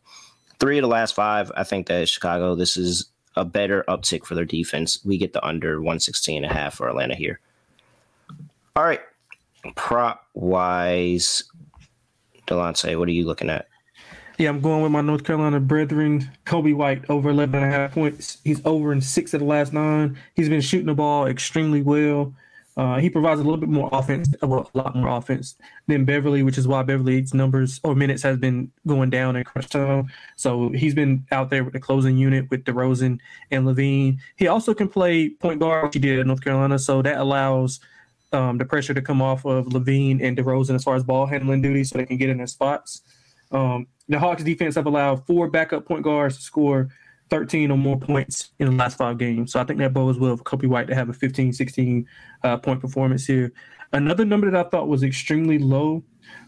three 0.59 0.79
of 0.79 0.83
the 0.83 0.88
last 0.88 1.14
five, 1.14 1.53
I 1.57 1.64
think 1.64 1.87
that 1.88 2.09
Chicago, 2.09 2.55
this 2.55 2.77
is 2.77 3.11
a 3.37 3.44
better 3.44 3.85
uptick 3.88 4.24
for 4.24 4.35
their 4.35 4.44
defense. 4.44 5.05
We 5.05 5.18
get 5.18 5.33
the 5.33 5.44
under 5.44 5.79
116 5.79 6.44
and 6.44 6.51
a 6.51 6.55
half 6.55 6.74
for 6.74 6.88
Atlanta 6.88 7.14
here. 7.14 7.40
All 8.74 8.85
right. 8.85 9.01
Prop 9.74 10.24
wise, 10.35 11.42
Delonte, 12.46 12.98
what 12.98 13.09
are 13.09 13.12
you 13.12 13.27
looking 13.27 13.51
at? 13.51 13.67
Yeah, 14.38 14.51
I'm 14.51 14.61
going 14.61 14.83
with 14.85 14.92
my 14.92 15.01
North 15.01 15.24
Carolina 15.24 15.59
brethren, 15.59 16.31
Coby 16.46 16.72
White, 16.72 17.05
over 17.11 17.31
11 17.31 17.57
and 17.57 17.64
a 17.64 17.77
half 17.77 17.92
points. 17.92 18.38
He's 18.44 18.64
over 18.64 18.92
in 18.92 19.01
six 19.01 19.35
of 19.35 19.40
the 19.40 19.46
last 19.46 19.72
nine. 19.72 20.16
He's 20.37 20.48
been 20.48 20.61
shooting 20.61 20.87
the 20.87 20.94
ball 20.94 21.27
extremely 21.27 21.83
well. 21.83 22.33
Uh, 22.77 23.01
he 23.01 23.11
provides 23.11 23.40
a 23.40 23.42
little 23.42 23.59
bit 23.59 23.68
more 23.68 23.88
offense, 23.90 24.29
well, 24.40 24.70
a 24.72 24.79
lot 24.79 24.94
more 24.94 25.09
offense 25.09 25.57
than 25.88 26.05
Beverley, 26.05 26.44
which 26.44 26.57
is 26.57 26.68
why 26.68 26.85
Beverley's 26.85 27.35
numbers 27.35 27.81
or 27.83 27.96
minutes 27.96 28.22
has 28.22 28.37
been 28.37 28.70
going 28.87 29.11
down 29.11 29.35
in 29.35 29.42
crunch 29.42 29.70
time. 29.70 30.09
So 30.37 30.68
he's 30.68 30.94
been 30.94 31.27
out 31.33 31.51
there 31.51 31.64
with 31.64 31.72
the 31.72 31.81
closing 31.81 32.16
unit 32.16 32.48
with 32.48 32.62
DeRozan 32.62 33.18
and 33.51 33.66
LaVine. 33.66 34.18
He 34.37 34.46
also 34.46 34.72
can 34.72 34.88
play 34.88 35.31
point 35.31 35.59
guard, 35.59 35.87
which 35.87 35.94
he 35.94 36.01
did 36.01 36.20
at 36.20 36.27
North 36.29 36.44
Carolina. 36.44 36.79
So 36.79 37.03
that 37.03 37.18
allows 37.18 37.81
um, 38.33 38.59
the 38.59 38.64
pressure 38.64 38.94
to 38.94 39.03
come 39.03 39.20
off 39.20 39.44
of 39.44 39.66
LaVine 39.66 40.22
and 40.22 40.38
DeRozan 40.38 40.77
as 40.77 40.85
far 40.85 40.94
as 40.94 41.03
ball 41.03 41.27
handling 41.27 41.61
duties 41.61 41.90
so 41.90 41.98
they 41.98 42.07
can 42.07 42.18
get 42.18 42.29
in 42.29 42.37
their 42.37 42.46
spots. 42.46 43.03
Um, 43.51 43.88
the 44.09 44.18
Hawks 44.18 44.42
defense 44.42 44.75
have 44.75 44.87
allowed 44.87 45.27
four 45.27 45.49
backup 45.49 45.87
point 45.87 46.03
guards 46.03 46.37
to 46.37 46.42
score 46.42 46.88
13 47.31 47.71
or 47.71 47.79
more 47.79 47.99
points 47.99 48.51
in 48.59 48.66
the 48.66 48.73
last 48.73 48.97
five 48.97 49.18
games. 49.18 49.53
So 49.53 49.61
I 49.61 49.64
think 49.64 49.79
that 49.81 49.92
bodes 49.92 50.18
well 50.18 50.37
for 50.37 50.44
Coby 50.44 50.68
White 50.68 50.88
to 50.88 50.94
have 50.94 51.09
a 51.09 51.12
15, 51.12 51.53
16 51.53 52.07
uh, 52.42 52.57
point 52.57 52.81
performance 52.81 53.27
here. 53.27 53.53
Another 53.92 54.25
number 54.25 54.51
that 54.51 54.66
I 54.66 54.68
thought 54.68 54.88
was 54.88 55.03
extremely 55.03 55.59
low 55.59 56.03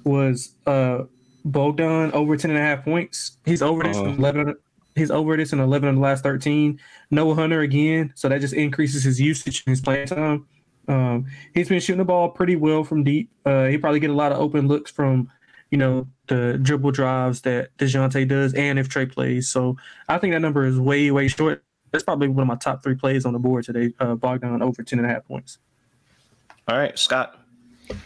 was 0.04 0.54
uh, 0.66 1.04
Bogdan 1.44 2.12
over 2.12 2.36
10 2.36 2.50
and 2.50 2.58
a 2.58 2.62
half 2.62 2.84
points. 2.84 3.38
He's 3.44 3.62
over 3.62 3.82
this 3.82 3.96
uh-huh. 3.96 4.10
11. 4.10 4.54
He's 4.96 5.10
over 5.10 5.36
this 5.36 5.52
in 5.52 5.60
11 5.60 5.88
of 5.88 5.94
the 5.94 6.00
last 6.00 6.22
13. 6.22 6.78
Noah 7.10 7.34
Hunter 7.34 7.60
again. 7.60 8.12
So 8.16 8.28
that 8.28 8.40
just 8.40 8.54
increases 8.54 9.04
his 9.04 9.20
usage 9.20 9.62
and 9.66 9.72
his 9.72 9.80
playing 9.80 10.08
time. 10.08 10.46
Um, 10.88 11.26
he's 11.54 11.68
been 11.68 11.80
shooting 11.80 11.98
the 11.98 12.04
ball 12.04 12.30
pretty 12.30 12.56
well 12.56 12.82
from 12.84 13.04
deep. 13.04 13.30
Uh, 13.46 13.66
he 13.66 13.78
probably 13.78 14.00
get 14.00 14.10
a 14.10 14.14
lot 14.14 14.32
of 14.32 14.38
open 14.38 14.66
looks 14.66 14.90
from, 14.90 15.30
you 15.70 15.78
know, 15.78 16.06
the 16.26 16.58
dribble 16.60 16.90
drives 16.92 17.42
that 17.42 17.76
Dejounte 17.78 18.26
does, 18.28 18.54
and 18.54 18.78
if 18.78 18.88
Trae 18.88 19.10
plays. 19.10 19.48
So 19.48 19.76
I 20.08 20.18
think 20.18 20.32
that 20.34 20.40
number 20.40 20.64
is 20.66 20.78
way 20.78 21.10
way 21.10 21.28
short. 21.28 21.64
That's 21.92 22.04
probably 22.04 22.28
one 22.28 22.42
of 22.42 22.48
my 22.48 22.56
top 22.56 22.82
three 22.82 22.94
plays 22.94 23.24
on 23.24 23.32
the 23.32 23.38
board 23.38 23.64
today. 23.64 23.92
Uh, 23.98 24.14
Bogdan 24.14 24.62
over 24.62 24.82
10 24.82 24.98
and 24.98 25.06
a 25.06 25.12
half 25.12 25.24
points. 25.24 25.58
All 26.68 26.76
right, 26.76 26.96
Scott. 26.96 27.36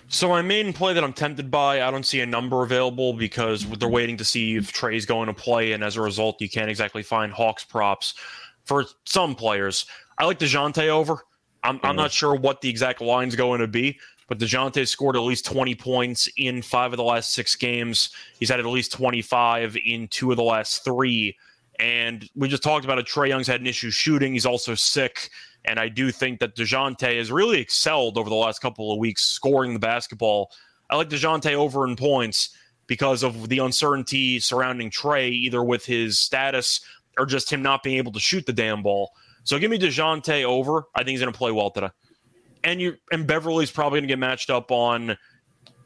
So 0.09 0.29
my 0.29 0.41
main 0.41 0.73
play 0.73 0.95
that 0.95 1.05
I'm 1.05 1.13
tempted 1.13 1.51
by, 1.51 1.83
I 1.83 1.91
don't 1.91 2.07
see 2.07 2.21
a 2.21 2.27
number 2.27 2.63
available 2.63 3.13
because 3.13 3.67
they're 3.69 3.89
waiting 3.89 4.17
to 4.17 4.25
see 4.25 4.57
if 4.57 4.73
Trae's 4.73 5.05
going 5.05 5.27
to 5.27 5.35
play, 5.35 5.73
and 5.73 5.85
as 5.85 5.97
a 5.97 6.01
result, 6.01 6.41
you 6.41 6.49
can't 6.49 6.71
exactly 6.71 7.03
find 7.03 7.33
Hawks 7.33 7.65
props 7.65 8.15
for 8.65 8.87
some 9.05 9.35
players. 9.35 9.87
I 10.17 10.25
like 10.25 10.39
Dejounte 10.39 10.89
over. 10.89 11.19
I'm, 11.63 11.77
mm-hmm. 11.77 11.87
I'm 11.87 11.97
not 11.97 12.13
sure 12.13 12.35
what 12.35 12.61
the 12.61 12.69
exact 12.69 13.01
line's 13.01 13.37
going 13.37 13.61
to 13.61 13.67
be, 13.67 13.99
but 14.29 14.39
Dejounte 14.39 14.87
scored 14.89 15.17
at 15.17 15.23
least 15.23 15.45
20 15.47 15.75
points 15.75 16.29
in 16.37 16.63
five 16.63 16.93
of 16.93 16.97
the 16.97 17.05
last 17.05 17.33
six 17.33 17.57
games. 17.57 18.11
He's 18.39 18.49
had 18.49 18.61
at 18.61 18.67
least 18.67 18.93
25 18.93 19.77
in 19.85 20.09
two 20.09 20.31
of 20.31 20.37
the 20.37 20.43
last 20.43 20.85
three. 20.85 21.37
And 21.79 22.29
we 22.35 22.49
just 22.49 22.63
talked 22.63 22.85
about 22.85 22.99
it. 22.99 23.07
Trae 23.07 23.29
Young's 23.29 23.47
had 23.47 23.61
an 23.61 23.67
issue 23.67 23.91
shooting. 23.91 24.33
He's 24.33 24.47
also 24.47 24.75
sick. 24.75 25.31
And 25.65 25.79
I 25.79 25.89
do 25.89 26.11
think 26.11 26.41
that 26.41 26.57
DeJounte 26.57 27.17
has 27.17 27.33
really 27.33 27.61
excelled 27.61 28.19
over 28.19 28.29
the 28.29 28.37
last 28.37 28.61
couple 28.61 28.93
of 28.93 28.99
weeks 28.99 29.23
scoring 29.23 29.73
the 29.73 29.79
basketball. 29.79 30.51
I 30.91 30.97
like 30.97 31.09
DeJounte 31.09 31.53
over 31.55 31.87
in 31.87 31.97
points 31.97 32.57
because 32.87 33.23
of 33.23 33.49
the 33.49 33.59
uncertainty 33.59 34.39
surrounding 34.41 34.91
Trey, 34.91 35.29
either 35.29 35.65
with 35.65 35.87
his 35.87 36.19
status 36.19 36.81
or 37.19 37.27
just 37.27 37.51
him 37.51 37.63
not 37.63 37.83
being 37.83 37.97
able 37.97 38.13
to 38.13 38.21
shoot 38.21 38.45
the 38.45 38.53
damn 38.53 38.83
ball. 38.83 39.13
So 39.45 39.59
give 39.59 39.71
me 39.71 39.79
DeJounte 39.79 40.45
over. 40.45 40.85
I 40.95 41.01
think 41.01 41.11
he's 41.11 41.21
going 41.21 41.33
to 41.33 41.39
play 41.39 41.53
well 41.53 41.71
today. 41.71 41.91
And 42.65 42.81
you 42.81 42.97
and 43.13 43.27
Beverley's 43.27 43.71
probably 43.71 43.99
going 43.99 44.09
to 44.09 44.13
get 44.13 44.19
matched 44.19 44.51
up 44.51 44.71
on. 44.71 45.17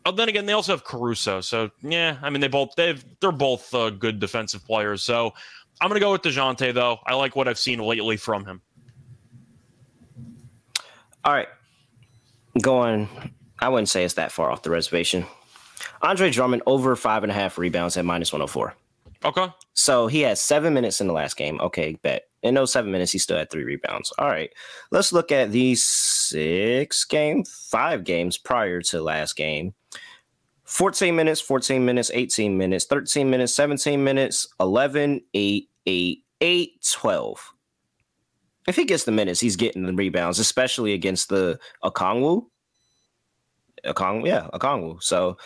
Oh, 0.07 0.13
then 0.13 0.29
again, 0.29 0.47
they 0.47 0.53
also 0.53 0.73
have 0.73 0.85
Caruso. 0.85 1.41
So 1.41 1.71
yeah, 1.83 2.19
I 2.23 2.31
mean 2.31 2.41
they 2.41 2.49
both 2.49 2.71
they've 2.77 3.05
they're 3.21 3.33
both 3.33 3.75
uh, 3.75 3.91
good 3.91 4.21
defensive 4.21 4.65
players. 4.65 5.03
So 5.03 5.33
I'm 5.81 5.89
going 5.89 6.01
to 6.01 6.05
go 6.05 6.13
with 6.13 6.23
DeJounte 6.23 6.73
though. 6.75 6.99
I 7.07 7.15
like 7.15 7.37
what 7.37 7.49
I've 7.49 7.59
seen 7.59 7.79
lately 7.81 8.17
from 8.17 8.45
him. 8.45 8.63
All 11.25 11.33
right. 11.33 11.49
Going, 12.63 13.09
I 13.59 13.69
wouldn't 13.69 13.89
say 13.89 14.05
it's 14.05 14.15
that 14.15 14.33
far 14.33 14.51
off 14.51 14.63
the 14.63 14.71
reservation. 14.71 15.27
Andre 16.03 16.31
Drummond 16.31 16.63
over 16.67 16.97
five 16.97 17.23
and 17.23 17.31
a 17.31 17.35
half 17.35 17.59
rebounds 17.59 17.97
at 17.97 18.05
minus 18.05 18.33
104. 18.33 18.75
Okay. 19.25 19.47
So 19.75 20.07
he 20.07 20.21
had 20.21 20.39
seven 20.39 20.75
minutes 20.75 21.01
in 21.01 21.07
the 21.07 21.13
last 21.13 21.37
game. 21.37 21.61
Okay, 21.61 21.99
bet. 22.03 22.28
In 22.43 22.55
those 22.55 22.73
seven 22.73 22.93
minutes, 22.93 23.13
he 23.13 23.19
still 23.19 23.39
had 23.39 23.51
three 23.51 23.65
rebounds. 23.65 24.13
All 24.19 24.29
right. 24.29 24.51
Let's 24.91 25.13
look 25.13 25.33
at 25.33 25.51
these 25.51 25.85
six 25.87 27.05
games, 27.05 27.67
five 27.71 28.05
games 28.05 28.39
prior 28.39 28.81
to 28.83 29.03
last 29.03 29.37
game. 29.37 29.75
14 30.65 31.17
minutes, 31.17 31.41
14 31.41 31.85
minutes, 31.85 32.11
18 32.13 32.57
minutes, 32.57 32.85
13 32.85 33.29
minutes, 33.31 33.55
17 33.55 34.05
minutes, 34.05 34.47
11, 34.61 35.23
8, 35.35 35.69
8, 35.87 36.25
8, 36.41 36.87
12 36.93 37.53
if 38.69 38.77
he 38.77 38.85
gets 38.85 39.05
the 39.05 39.13
minutes, 39.13 39.41
he's 39.41 39.57
getting 39.57 39.87
the 39.87 39.95
rebounds, 39.95 40.39
especially 40.39 40.93
against 40.93 41.31
the 41.31 41.59
Okongwu. 41.83 42.45
Okongwu, 43.87 44.27
yeah, 44.27 44.47
Okongwu. 44.53 45.03
So 45.03 45.39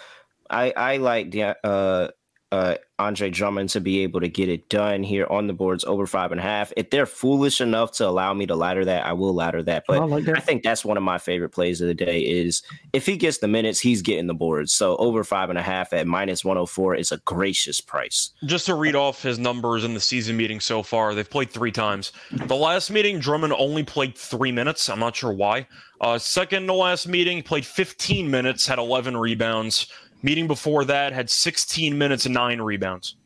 I 0.51 0.73
I 0.77 0.97
like 0.97 1.31
the 1.31 1.57
uh 1.65 2.09
uh, 2.53 2.77
Andre 2.99 3.31
Drummond 3.31 3.71
to 3.71 3.81
be 3.81 4.01
able 4.01 4.21
to 4.21 4.29
get 4.29 4.51
it 4.51 4.69
done 4.69 5.03
here 5.03 5.27
on 5.31 5.47
the 5.47 5.55
boards 5.55 5.85
over 5.85 6.07
five 6.07 6.33
and 6.33 6.39
a 6.39 6.43
half. 6.43 6.71
If 6.77 6.91
they're 6.91 7.07
foolish 7.07 7.63
enough 7.63 7.93
to 7.93 8.07
allow 8.07 8.35
me 8.35 8.45
to 8.47 8.55
ladder 8.55 8.85
that, 8.85 9.07
I 9.07 9.15
will 9.15 9.35
ladder 9.35 9.63
that. 9.63 9.85
But 9.89 10.01
I, 10.01 10.05
like 10.05 10.25
that. 10.25 10.37
I 10.37 10.41
think 10.41 10.63
that's 10.63 10.85
one 10.85 10.99
of 10.99 11.03
my 11.03 11.17
favorite 11.17 11.49
plays 11.49 11.81
of 11.81 11.89
the 11.89 11.95
day 11.95 12.21
is 12.21 12.63
if 12.93 13.07
he 13.07 13.17
gets 13.17 13.39
the 13.39 13.49
minutes, 13.49 13.81
he's 13.81 14.03
getting 14.03 14.27
the 14.27 14.35
boards. 14.35 14.75
So 14.75 14.97
over 14.99 15.25
five 15.25 15.49
and 15.49 15.59
a 15.59 15.63
half 15.63 15.95
at 15.95 16.07
minus 16.07 16.45
104 16.45 16.95
is 16.97 17.11
a 17.11 17.17
gracious 17.19 17.81
price. 17.81 18.31
Just 18.45 18.67
to 18.67 18.75
read 18.75 18.95
off 18.95 19.23
his 19.23 19.39
numbers 19.39 19.83
in 19.83 19.95
the 19.95 20.01
season 20.01 20.37
meeting 20.37 20.61
so 20.61 20.83
far, 20.83 21.15
they've 21.15 21.29
played 21.29 21.51
three 21.51 21.73
times. 21.73 22.13
The 22.33 22.55
last 22.55 22.91
meeting, 22.91 23.19
Drummond 23.19 23.55
only 23.55 23.83
played 23.83 24.15
three 24.15 24.53
minutes. 24.53 24.91
I'm 24.91 25.01
not 25.01 25.17
sure 25.17 25.33
why. 25.33 25.67
Uh, 26.03 26.19
second 26.19 26.67
to 26.67 26.75
last 26.75 27.07
meeting, 27.07 27.43
played 27.43 27.65
15 27.65 28.29
minutes, 28.31 28.67
had 28.67 28.79
11 28.79 29.17
rebounds. 29.17 29.87
Meeting 30.23 30.47
before 30.47 30.85
that 30.85 31.13
had 31.13 31.29
16 31.29 31.97
minutes 31.97 32.27
and 32.27 32.35
nine 32.35 32.61
rebounds. 32.61 33.17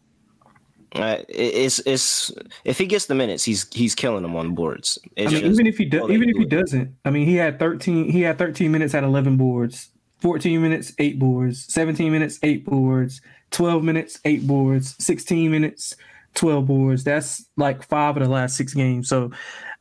Uh, 0.95 1.19
it's 1.29 1.79
it's 1.81 2.33
if 2.65 2.79
he 2.79 2.87
gets 2.87 3.07
the 3.07 3.15
minutes, 3.15 3.45
he's 3.45 3.67
he's 3.73 3.95
killing 3.95 4.23
them 4.23 4.35
on 4.37 4.55
boards. 4.55 4.99
It's 5.17 5.33
I 5.33 5.37
mean, 5.37 5.53
even 5.53 5.67
if 5.67 5.77
he 5.77 5.85
do, 5.85 6.11
even 6.11 6.29
if 6.31 6.37
he 6.37 6.45
doesn't, 6.45 6.95
I 7.05 7.11
mean, 7.11 7.27
he 7.27 7.35
had 7.35 7.59
13 7.59 8.11
he 8.11 8.23
had 8.23 8.39
13 8.39 8.71
minutes 8.73 8.95
at 8.95 9.05
11 9.05 9.37
boards, 9.37 9.91
14 10.21 10.63
minutes, 10.63 10.93
eight 10.99 11.19
boards, 11.19 11.71
17 11.73 12.11
minutes, 12.11 12.39
eight 12.43 12.65
boards, 12.65 13.21
12 13.51 13.83
minutes, 13.85 14.21
eight 14.25 14.47
boards, 14.47 14.95
16 15.05 15.51
minutes, 15.51 15.97
12 16.35 16.67
boards. 16.67 17.05
That's 17.05 17.45
like 17.57 17.83
five 17.83 18.17
of 18.17 18.23
the 18.23 18.29
last 18.29 18.57
six 18.57 18.73
games. 18.73 19.09
So 19.09 19.33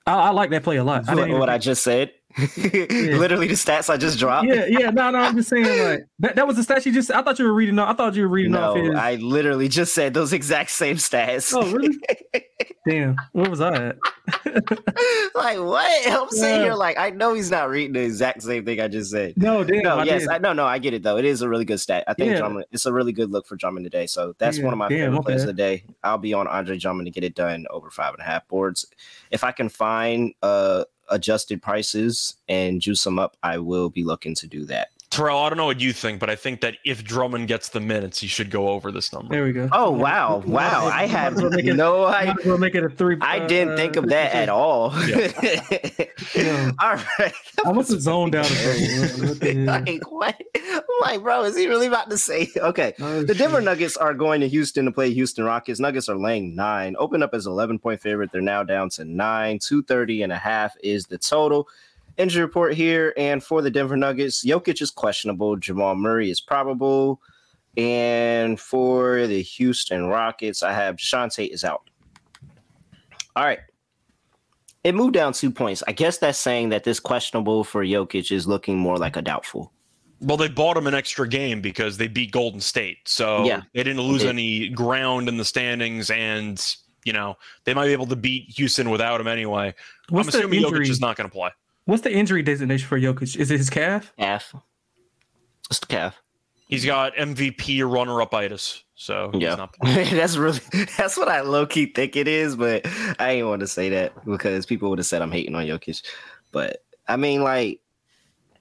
I, 0.05 0.15
I 0.15 0.29
like 0.31 0.49
that 0.49 0.63
play 0.63 0.77
a 0.77 0.83
lot. 0.83 1.05
What, 1.07 1.19
I 1.19 1.33
what 1.33 1.49
I 1.49 1.57
just 1.57 1.83
said. 1.83 2.11
Literally 2.57 3.47
the 3.47 3.53
stats 3.53 3.89
I 3.89 3.95
just 3.95 4.19
dropped. 4.19 4.47
Yeah, 4.47 4.65
yeah. 4.67 4.89
No, 4.89 5.09
no, 5.09 5.19
I'm 5.19 5.37
just 5.37 5.47
saying 5.47 5.63
like 5.63 6.05
that, 6.19 6.35
that 6.35 6.45
was 6.45 6.57
the 6.57 6.73
stats 6.73 6.85
you 6.85 6.91
just 6.91 7.09
I 7.09 7.21
thought 7.21 7.39
you 7.39 7.45
were 7.45 7.53
reading 7.53 7.79
off. 7.79 7.89
I 7.89 7.93
thought 7.93 8.15
you 8.15 8.23
were 8.23 8.27
reading 8.27 8.51
no, 8.51 8.71
off 8.71 8.77
his. 8.77 8.93
I 8.93 9.15
literally 9.15 9.69
just 9.69 9.93
said 9.93 10.13
those 10.13 10.33
exact 10.33 10.71
same 10.71 10.97
stats. 10.97 11.53
Oh, 11.55 11.71
really? 11.71 11.97
Damn. 12.87 13.15
Where 13.31 13.49
was 13.49 13.61
I 13.61 13.73
at? 13.73 13.97
like 15.33 15.59
what? 15.59 16.07
I'm 16.07 16.29
sitting 16.29 16.61
here 16.61 16.73
like 16.73 16.97
I 16.97 17.09
know 17.09 17.33
he's 17.33 17.49
not 17.49 17.69
reading 17.69 17.93
the 17.93 18.01
exact 18.01 18.43
same 18.43 18.65
thing 18.65 18.81
I 18.81 18.89
just 18.89 19.11
said. 19.11 19.33
No, 19.37 19.63
damn. 19.63 19.81
No, 19.81 19.97
I 19.97 20.03
yes, 20.03 20.27
I, 20.29 20.37
no, 20.37 20.53
no. 20.53 20.65
I 20.65 20.77
get 20.77 20.93
it 20.93 21.03
though. 21.03 21.17
It 21.17 21.25
is 21.25 21.41
a 21.41 21.49
really 21.49 21.65
good 21.65 21.79
stat. 21.79 22.03
I 22.07 22.13
think 22.13 22.31
yeah. 22.31 22.37
Drummond. 22.37 22.65
It's 22.71 22.85
a 22.85 22.93
really 22.93 23.11
good 23.11 23.31
look 23.31 23.47
for 23.47 23.55
Drummond 23.55 23.85
today. 23.85 24.07
So 24.07 24.35
that's 24.37 24.57
yeah, 24.57 24.65
one 24.65 24.73
of 24.73 24.77
my 24.77 24.89
damn, 24.89 25.11
favorite 25.11 25.23
plays 25.23 25.41
of 25.41 25.47
the 25.47 25.53
day. 25.53 25.83
I'll 26.03 26.17
be 26.17 26.33
on 26.33 26.47
Andre 26.47 26.77
Drummond 26.77 27.07
to 27.07 27.11
get 27.11 27.23
it 27.23 27.33
done 27.33 27.65
over 27.69 27.89
five 27.89 28.13
and 28.13 28.21
a 28.21 28.25
half 28.25 28.47
boards. 28.47 28.85
If 29.31 29.43
I 29.43 29.51
can 29.51 29.69
find 29.69 30.33
uh 30.43 30.83
adjusted 31.09 31.61
prices 31.61 32.35
and 32.47 32.81
juice 32.81 33.03
them 33.03 33.19
up, 33.19 33.37
I 33.43 33.57
will 33.59 33.89
be 33.89 34.03
looking 34.03 34.35
to 34.35 34.47
do 34.47 34.65
that. 34.65 34.89
Terrell, 35.15 35.39
I 35.39 35.49
don't 35.49 35.57
know 35.57 35.65
what 35.65 35.79
you 35.79 35.93
think, 35.93 36.19
but 36.19 36.29
I 36.29 36.35
think 36.35 36.59
that 36.59 36.75
if 36.83 37.01
Drummond 37.01 37.47
gets 37.47 37.69
the 37.69 37.79
minutes, 37.79 38.19
he 38.19 38.27
should 38.27 38.51
go 38.51 38.67
over 38.67 38.91
this 38.91 39.13
number. 39.13 39.33
There 39.33 39.45
we 39.45 39.53
go. 39.53 39.69
Oh 39.71 39.89
wow, 39.89 40.43
wow! 40.45 40.87
I 40.87 41.05
have 41.05 41.37
no 41.37 42.05
idea. 42.07 42.35
We'll 42.43 42.57
make 42.57 42.75
it 42.75 42.83
a 42.83 42.89
three. 42.89 43.17
I 43.21 43.39
didn't 43.39 43.73
uh, 43.73 43.77
think 43.77 43.95
of 43.95 44.09
that 44.09 44.33
at 44.33 44.49
all. 44.49 44.93
Yeah. 45.07 45.31
yeah. 46.35 46.71
All 46.79 46.95
right. 47.19 47.33
I 47.65 47.71
must 47.71 47.91
have 47.91 48.01
zoned 48.01 48.35
out. 48.35 48.49
like 49.41 50.11
what? 50.11 50.35
I'm 50.55 50.81
like, 51.01 51.21
bro, 51.21 51.43
is 51.43 51.55
he 51.55 51.67
really 51.67 51.87
about 51.87 52.09
to 52.09 52.17
say? 52.17 52.49
Okay, 52.65 52.93
oh, 52.99 53.21
the 53.21 53.35
Denver 53.35 53.61
Nuggets 53.61 53.95
are 53.95 54.13
going 54.13 54.41
to 54.41 54.49
Houston 54.49 54.85
to 54.85 54.91
play 54.91 55.13
Houston 55.13 55.45
Rockets. 55.45 55.79
Nuggets 55.79 56.09
are 56.09 56.17
laying 56.17 56.55
nine. 56.55 56.95
Open 56.97 57.21
up 57.21 57.33
as 57.33 57.45
11 57.45 57.77
point 57.77 58.01
favorite. 58.01 58.31
They're 58.31 58.41
now 58.41 58.63
down 58.63 58.89
to 58.91 59.05
nine. 59.05 59.59
230 59.59 60.23
and 60.23 60.33
a 60.33 60.37
half 60.37 60.75
is 60.81 61.05
the 61.05 61.19
total 61.19 61.67
injury 62.17 62.43
report 62.43 62.73
here. 62.73 63.13
And 63.17 63.43
for 63.43 63.61
the 63.61 63.71
Denver 63.71 63.97
Nuggets, 63.97 64.45
Jokic 64.45 64.81
is 64.81 64.91
questionable. 64.91 65.55
Jamal 65.57 65.95
Murray 65.95 66.29
is 66.29 66.41
probable. 66.41 67.21
And 67.77 68.59
for 68.59 69.27
the 69.27 69.41
Houston 69.41 70.05
Rockets, 70.07 70.63
I 70.63 70.71
have 70.71 70.95
Jae'Sean 70.95 71.33
Tate 71.33 71.51
is 71.51 71.63
out. 71.63 71.89
All 73.35 73.43
right. 73.43 73.59
It 74.85 74.95
moved 74.95 75.13
down 75.13 75.33
two 75.33 75.51
points. 75.51 75.83
I 75.87 75.91
guess 75.91 76.19
that's 76.19 76.37
saying 76.37 76.69
that 76.69 76.83
this 76.83 76.99
questionable 76.99 77.63
for 77.63 77.83
Jokic 77.83 78.31
is 78.31 78.47
looking 78.47 78.77
more 78.77 78.97
like 78.97 79.17
a 79.17 79.21
doubtful. 79.21 79.73
Well, 80.21 80.37
they 80.37 80.47
bought 80.47 80.77
him 80.77 80.87
an 80.87 80.93
extra 80.93 81.27
game 81.27 81.59
because 81.59 81.97
they 81.97 82.07
beat 82.07 82.31
Golden 82.31 82.61
State. 82.61 82.99
So 83.05 83.43
yeah, 83.43 83.63
they 83.73 83.83
didn't 83.83 84.01
lose 84.01 84.21
they 84.21 84.29
any 84.29 84.69
ground 84.69 85.27
in 85.27 85.37
the 85.37 85.43
standings. 85.43 86.09
And, 86.09 86.63
you 87.03 87.11
know, 87.11 87.35
they 87.65 87.73
might 87.73 87.87
be 87.87 87.93
able 87.93 88.05
to 88.05 88.15
beat 88.15 88.51
Houston 88.51 88.89
without 88.89 89.19
him 89.19 89.27
anyway. 89.27 89.73
What's 90.09 90.33
I'm 90.33 90.41
assuming 90.41 90.61
Jokic 90.63 90.89
is 90.89 91.01
not 91.01 91.17
going 91.17 91.29
to 91.29 91.33
play. 91.33 91.49
What's 91.85 92.01
the 92.01 92.11
injury 92.11 92.41
designation 92.41 92.87
for 92.87 92.99
Jokic? 92.99 93.37
Is 93.37 93.51
it 93.51 93.57
his 93.57 93.69
calf? 93.69 94.11
Calf. 94.17 94.55
It's 95.69 95.79
the 95.79 95.87
calf. 95.87 96.21
He's 96.67 96.83
got 96.83 97.15
MVP 97.15 97.87
runner-up 97.89 98.33
itis. 98.33 98.83
So 98.95 99.29
yeah, 99.33 99.67
that's 99.83 100.37
really 100.37 100.59
that's 100.97 101.17
what 101.17 101.27
I 101.27 101.41
low 101.41 101.65
key 101.65 101.87
think 101.87 102.15
it 102.15 102.27
is, 102.27 102.55
but 102.55 102.87
I 103.19 103.31
ain't 103.31 103.47
want 103.47 103.59
to 103.59 103.67
say 103.67 103.89
that 103.89 104.13
because 104.25 104.65
people 104.65 104.89
would 104.89 104.99
have 104.99 105.05
said 105.05 105.21
I'm 105.21 105.31
hating 105.31 105.53
on 105.53 105.65
Jokic. 105.65 106.01
But 106.51 106.83
I 107.07 107.17
mean, 107.17 107.43
like, 107.43 107.81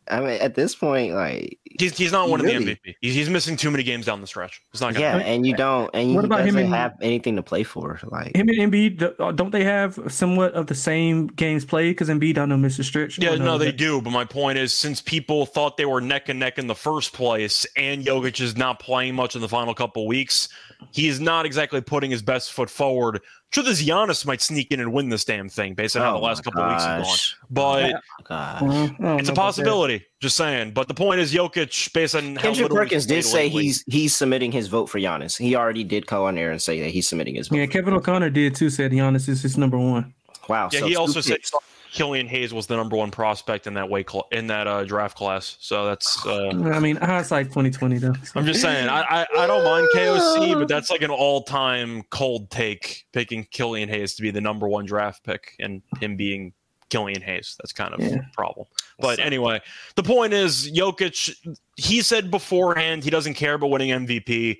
I 0.08 0.20
mean, 0.20 0.40
at 0.40 0.54
this 0.54 0.74
point, 0.74 1.14
like 1.14 1.58
He's 1.78 1.96
he's 1.96 2.12
not 2.12 2.28
one 2.28 2.40
really- 2.42 2.64
the 2.64 2.74
MVP. 2.76 2.94
He's, 3.00 3.14
he's 3.14 3.30
missing 3.30 3.56
too 3.56 3.70
many 3.70 3.82
games 3.82 4.06
down 4.06 4.20
the 4.20 4.26
stretch. 4.26 4.62
It's 4.72 4.80
not 4.80 4.92
gonna 4.94 5.04
yeah, 5.04 5.16
and 5.18 5.44
you 5.46 5.56
don't, 5.56 5.90
and 5.94 6.14
What 6.14 6.22
he 6.24 6.26
about 6.26 6.40
him 6.40 6.46
doesn't 6.54 6.64
and- 6.66 6.74
have 6.74 6.94
anything 7.00 7.36
to 7.36 7.42
play 7.42 7.64
for. 7.64 7.98
Like, 8.04 8.36
Him 8.36 8.48
and 8.48 8.58
Embiid, 8.72 9.18
uh, 9.18 9.32
don't 9.32 9.50
they 9.50 9.64
have 9.64 9.98
somewhat 10.08 10.52
of 10.52 10.66
the 10.68 10.74
same 10.74 11.26
games 11.28 11.64
played? 11.64 11.90
Because 11.92 12.08
Embiid, 12.10 12.38
I 12.38 12.44
know 12.44 12.56
Mr. 12.56 12.84
Stretch. 12.84 13.18
Yeah, 13.18 13.34
no, 13.36 13.58
they 13.58 13.66
that- 13.66 13.76
do. 13.76 14.00
But 14.00 14.10
my 14.10 14.24
point 14.24 14.58
is, 14.58 14.72
since 14.72 15.00
people 15.00 15.46
thought 15.46 15.76
they 15.76 15.84
were 15.86 16.00
neck 16.00 16.28
and 16.28 16.38
neck 16.38 16.58
in 16.58 16.66
the 16.68 16.74
first 16.76 17.12
place, 17.12 17.66
and 17.76 18.04
Jokic 18.04 18.40
is 18.40 18.56
not 18.56 18.78
playing 18.78 19.14
much 19.16 19.34
in 19.34 19.40
the 19.40 19.48
final 19.48 19.74
couple 19.74 20.06
weeks, 20.06 20.48
he 20.92 21.08
is 21.08 21.20
not 21.20 21.46
exactly 21.46 21.80
putting 21.80 22.10
his 22.10 22.22
best 22.22 22.52
foot 22.52 22.68
forward. 22.70 23.20
Sure, 23.50 23.62
this 23.62 23.82
Giannis 23.82 24.26
might 24.26 24.40
sneak 24.42 24.72
in 24.72 24.80
and 24.80 24.92
win 24.92 25.08
this 25.10 25.24
damn 25.24 25.48
thing 25.48 25.74
based 25.74 25.94
on 25.96 26.02
how 26.02 26.16
oh 26.16 26.18
the 26.18 26.24
last 26.24 26.44
my 26.44 26.50
couple 26.52 26.68
weeks 26.68 26.84
have 26.84 27.02
gone. 27.04 27.12
Oh 27.12 27.44
but 27.50 27.90
Yeah. 27.90 27.98
God. 28.24 28.62
Well, 28.62 28.72
I 28.72 28.86
don't 29.02 29.20
it's 29.20 29.28
a 29.28 29.32
possibility. 29.32 30.04
Just 30.20 30.36
saying. 30.36 30.72
But 30.72 30.88
the 30.88 30.94
point 30.94 31.20
is, 31.20 31.32
Jokic, 31.32 31.92
based 31.92 32.16
on 32.16 32.34
how 32.36 32.42
Kendrick 32.42 32.70
he's 32.70 32.76
Perkins 32.78 33.06
did 33.06 33.24
say 33.24 33.44
lately- 33.44 33.62
he's 33.64 33.84
he's 33.86 34.16
submitting 34.16 34.50
his 34.50 34.66
vote 34.66 34.86
for 34.86 34.98
Giannis. 34.98 35.38
He 35.38 35.54
already 35.54 35.84
did 35.84 36.06
go 36.06 36.26
on 36.26 36.34
there 36.34 36.50
and 36.50 36.60
say 36.60 36.80
that 36.80 36.90
he's 36.90 37.06
submitting 37.08 37.36
his 37.36 37.48
vote. 37.48 37.56
Yeah, 37.58 37.66
Kevin 37.66 37.94
O'Connor 37.94 38.30
did 38.30 38.56
too. 38.56 38.70
Said 38.70 38.90
Giannis 38.90 39.28
is 39.28 39.42
his 39.42 39.56
number 39.56 39.78
one. 39.78 40.14
wow. 40.48 40.68
Yeah, 40.72 40.80
so 40.80 40.86
he 40.86 40.96
also 40.96 41.20
said 41.20 41.36
picks. 41.36 41.52
Killian 41.94 42.26
Hayes 42.26 42.52
was 42.52 42.66
the 42.66 42.76
number 42.76 42.96
one 42.96 43.12
prospect 43.12 43.68
in 43.68 43.74
that 43.74 43.88
way 43.88 44.04
cl- 44.06 44.26
in 44.32 44.48
that 44.48 44.66
uh, 44.66 44.82
draft 44.84 45.16
class. 45.16 45.56
So 45.60 45.86
that's. 45.86 46.26
Uh, 46.26 46.48
I 46.48 46.80
mean, 46.80 46.96
hindsight 46.96 47.52
twenty 47.52 47.70
twenty 47.70 47.98
though. 47.98 48.14
I'm 48.34 48.44
just 48.44 48.60
saying, 48.60 48.88
I, 48.88 49.02
I 49.22 49.26
I 49.38 49.46
don't 49.46 49.62
mind 49.62 49.86
KOC, 49.94 50.58
but 50.58 50.66
that's 50.66 50.90
like 50.90 51.02
an 51.02 51.10
all 51.10 51.44
time 51.44 52.02
cold 52.10 52.50
take 52.50 53.06
picking 53.12 53.44
Killian 53.44 53.88
Hayes 53.88 54.16
to 54.16 54.22
be 54.22 54.32
the 54.32 54.40
number 54.40 54.66
one 54.68 54.84
draft 54.86 55.22
pick 55.24 55.54
and 55.60 55.82
him 56.00 56.16
being 56.16 56.52
Killian 56.90 57.22
Hayes. 57.22 57.54
That's 57.60 57.72
kind 57.72 57.94
of 57.94 58.00
Yeah. 58.00 58.16
a 58.16 58.34
problem. 58.34 58.66
But 58.98 59.20
anyway, 59.20 59.60
the 59.94 60.02
point 60.02 60.32
is, 60.32 60.70
Jokic. 60.72 61.32
He 61.76 62.02
said 62.02 62.28
beforehand 62.30 63.04
he 63.04 63.10
doesn't 63.10 63.34
care 63.34 63.54
about 63.54 63.70
winning 63.70 63.90
MVP. 63.90 64.58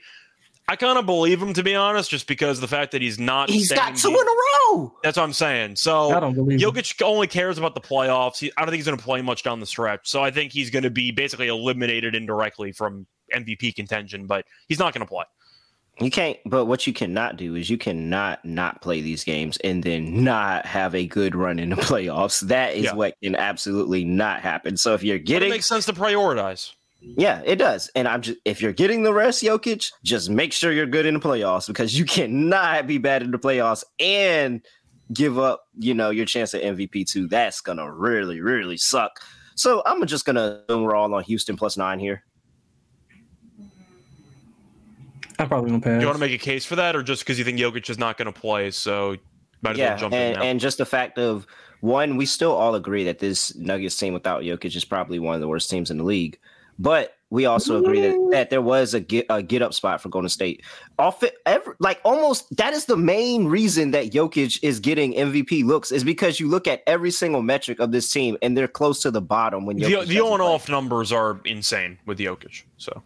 I 0.67 0.77
kind 0.77 0.99
of 0.99 1.05
believe 1.05 1.43
him 1.43 1.53
to 1.55 1.63
be 1.63 1.75
honest, 1.75 2.11
just 2.11 2.27
because 2.27 2.61
the 2.61 2.69
fact 2.69 2.93
that 2.93 3.03
he's 3.03 3.19
not. 3.19 3.51
He's 3.51 3.71
got 3.71 3.97
two 3.97 4.09
deep- 4.09 4.19
in 4.19 4.27
a 4.27 4.31
row. 4.79 4.95
That's 5.03 5.17
what 5.19 5.25
I'm 5.25 5.33
saying. 5.35 5.77
So 5.77 6.09
I 6.11 6.15
So 6.15 6.21
don't 6.21 6.35
believe. 6.35 6.61
him. 6.61 6.71
Jokic 6.71 7.03
only 7.03 7.27
cares 7.27 7.59
about 7.59 7.75
the 7.75 7.81
playoffs. 7.83 8.39
He, 8.39 8.51
I 8.57 8.63
don't 8.63 8.71
think 8.71 8.77
he's 8.79 8.87
going 8.87 8.97
to 8.99 9.05
play 9.05 9.21
much 9.21 9.43
down 9.43 9.61
the 9.61 9.67
stretch. 9.67 10.09
So 10.09 10.23
I 10.25 10.31
think 10.31 10.53
he's 10.53 10.71
going 10.71 10.83
to 10.85 10.91
be 10.91 11.11
basically 11.11 11.49
eliminated 11.49 12.15
indirectly 12.15 12.73
from 12.73 13.07
MVP 13.35 13.75
contention, 13.75 14.27
but 14.27 14.47
he's 14.69 14.79
not 14.79 14.95
going 14.95 15.05
to 15.07 15.09
play. 15.11 15.25
You 16.01 16.11
can't, 16.11 16.39
but 16.47 16.65
what 16.65 16.87
you 16.89 16.93
cannot 16.93 17.37
do 17.37 17.55
is 17.55 17.71
you 17.71 17.79
cannot 17.79 18.45
not 18.45 18.83
play 18.83 19.01
these 19.01 19.23
games 19.23 19.59
and 19.59 19.81
then 19.83 20.25
not 20.25 20.67
have 20.67 20.93
a 20.95 21.07
good 21.07 21.37
run 21.37 21.59
in 21.61 21.69
the 21.69 21.77
playoffs. 21.77 22.41
That 22.41 22.75
is 22.75 22.85
Yeah. 22.85 22.95
what 22.95 23.15
can 23.23 23.37
absolutely 23.37 24.05
not 24.05 24.41
happen. 24.41 24.77
So 24.77 24.95
if 24.95 25.05
you're 25.05 25.19
But 25.19 25.23
it 25.23 25.27
getting, 25.27 25.51
makes 25.51 25.67
sense 25.67 25.85
to 25.87 25.93
prioritize. 25.93 26.73
Yeah, 27.17 27.43
it 27.45 27.57
does. 27.57 27.91
And 27.95 28.09
I'm 28.09 28.23
just, 28.23 28.39
if 28.45 28.61
you're 28.61 28.73
getting 28.73 29.03
the 29.03 29.13
rest, 29.13 29.43
Jokic, 29.43 29.93
just 30.03 30.31
make 30.31 30.53
sure 30.53 30.73
you're 30.73 30.87
good 30.87 31.07
in 31.07 31.15
the 31.15 31.21
playoffs 31.21 31.67
because 31.67 31.99
you 31.99 32.05
cannot 32.05 32.87
be 32.87 32.99
bad 32.99 33.23
in 33.23 33.31
the 33.31 33.39
playoffs 33.39 33.85
and 34.01 34.61
give 35.13 35.39
up, 35.39 35.69
you 35.79 35.95
know, 35.95 36.11
your 36.11 36.27
chance 36.27 36.55
at 36.55 36.63
MVP 36.63 37.07
too. 37.07 37.29
That's 37.29 37.61
gonna 37.61 37.91
really, 37.93 38.41
really 38.41 38.77
suck. 38.77 39.21
So 39.55 39.83
I'm 39.87 40.05
just 40.07 40.25
gonna 40.25 40.63
assume 40.69 40.83
we're 40.83 40.97
all 40.97 41.13
on 41.15 41.23
Houston 41.25 41.57
plus 41.57 41.77
nine 41.77 41.99
here. 41.99 42.25
I'm 45.39 45.49
probably 45.49 45.71
gonna 45.71 45.83
pass. 45.83 45.99
Do 45.99 46.01
you 46.01 46.07
want 46.07 46.17
to 46.17 46.27
make 46.27 46.33
a 46.33 46.43
case 46.43 46.65
for 46.65 46.77
that, 46.77 46.95
or 46.97 47.03
just 47.03 47.23
because 47.23 47.39
you 47.39 47.45
think 47.45 47.59
Jokic 47.59 47.91
is 47.91 47.99
not 47.99 48.17
going 48.17 48.33
to 48.33 48.41
play, 48.41 48.71
so 48.71 49.17
might 49.63 49.73
as 49.73 49.79
well 49.79 49.87
yeah, 49.89 49.97
jump 49.97 50.15
in 50.15 50.21
and, 50.21 50.37
now? 50.37 50.43
and 50.43 50.61
just 50.61 50.79
the 50.79 50.87
fact 50.87 51.19
of 51.19 51.47
one, 51.81 52.17
we 52.17 52.25
still 52.25 52.53
all 52.53 52.77
agree 52.77 53.05
that 53.05 53.19
this 53.19 53.55
Nuggets 53.57 53.97
team 53.97 54.15
without 54.15 54.43
Jokic 54.43 54.77
is 54.77 54.85
probably 54.85 55.19
one 55.19 55.35
of 55.35 55.41
the 55.41 55.49
worst 55.49 55.71
teams 55.71 55.91
in 55.91 55.99
the 55.99 56.05
league. 56.05 56.39
But 56.79 57.15
we 57.35 57.47
also 57.47 57.83
agree 57.83 58.01
that, 58.01 58.29
that 58.31 58.51
there 58.51 58.63
was 58.63 58.95
a 58.95 59.01
get 59.01 59.27
a 59.29 59.43
get 59.43 59.61
up 59.61 59.75
spot 59.75 60.01
for 60.01 60.09
Golden 60.09 60.29
State. 60.29 60.63
Off 61.01 61.23
it, 61.25 61.35
every, 61.47 61.75
like 61.81 62.01
almost 62.05 62.57
that 62.57 62.73
is 62.73 62.85
the 62.85 62.97
main 62.97 63.47
reason 63.47 63.91
that 63.91 64.13
Jokic 64.13 64.61
is 64.63 64.79
getting 64.79 65.15
MVP 65.15 65.65
looks 65.65 65.91
is 65.91 66.05
because 66.05 66.39
you 66.39 66.49
look 66.49 66.69
at 66.69 66.85
every 66.87 67.11
single 67.11 67.43
metric 67.43 67.81
of 67.81 67.91
this 67.91 68.09
team 68.11 68.39
and 68.41 68.57
they're 68.57 68.69
close 68.69 69.03
to 69.03 69.11
the 69.11 69.21
bottom 69.21 69.67
when 69.67 69.79
the, 69.79 69.83
Jokic 69.83 70.07
the 70.07 70.15
doesn't 70.15 70.33
on 70.33 70.39
play. 70.39 70.47
off 70.47 70.69
numbers 70.69 71.11
are 71.11 71.41
insane 71.45 71.99
with 72.07 72.19
Jokic. 72.19 72.63
So 72.77 73.03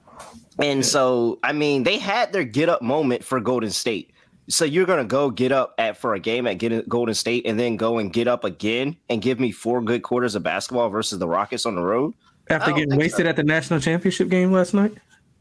And 0.59 0.85
so, 0.85 1.39
I 1.43 1.53
mean, 1.53 1.85
they 1.85 1.99
had 1.99 2.33
their 2.33 2.45
get 2.45 2.69
up 2.69 2.83
moment 2.83 3.25
for 3.25 3.41
Golden 3.41 3.71
State. 3.71 4.13
So 4.51 4.67
you're 4.67 4.87
gonna 4.87 5.05
go 5.05 5.31
get 5.31 5.53
up 5.53 5.75
at 5.79 5.97
for 5.97 6.15
a 6.15 6.21
game 6.21 6.47
at 6.47 6.59
get 6.59 6.87
Golden 6.89 7.15
State, 7.15 7.47
and 7.47 7.59
then 7.59 7.77
go 7.77 7.99
and 7.99 8.13
get 8.13 8.29
up 8.29 8.45
again 8.45 8.97
and 9.09 9.23
give 9.23 9.41
me 9.41 9.53
four 9.53 9.81
good 9.81 10.03
quarters 10.03 10.35
of 10.35 10.43
basketball 10.43 10.89
versus 10.91 11.19
the 11.19 11.29
Rockets 11.29 11.65
on 11.65 11.75
the 11.75 11.83
road? 11.83 12.15
I 12.51 12.55
After 12.55 12.73
getting 12.73 12.97
wasted 12.97 13.27
so. 13.27 13.31
at 13.31 13.37
the 13.37 13.45
national 13.45 13.81
championship 13.81 14.29
game 14.29 14.53
last 14.53 14.73
night 14.75 14.93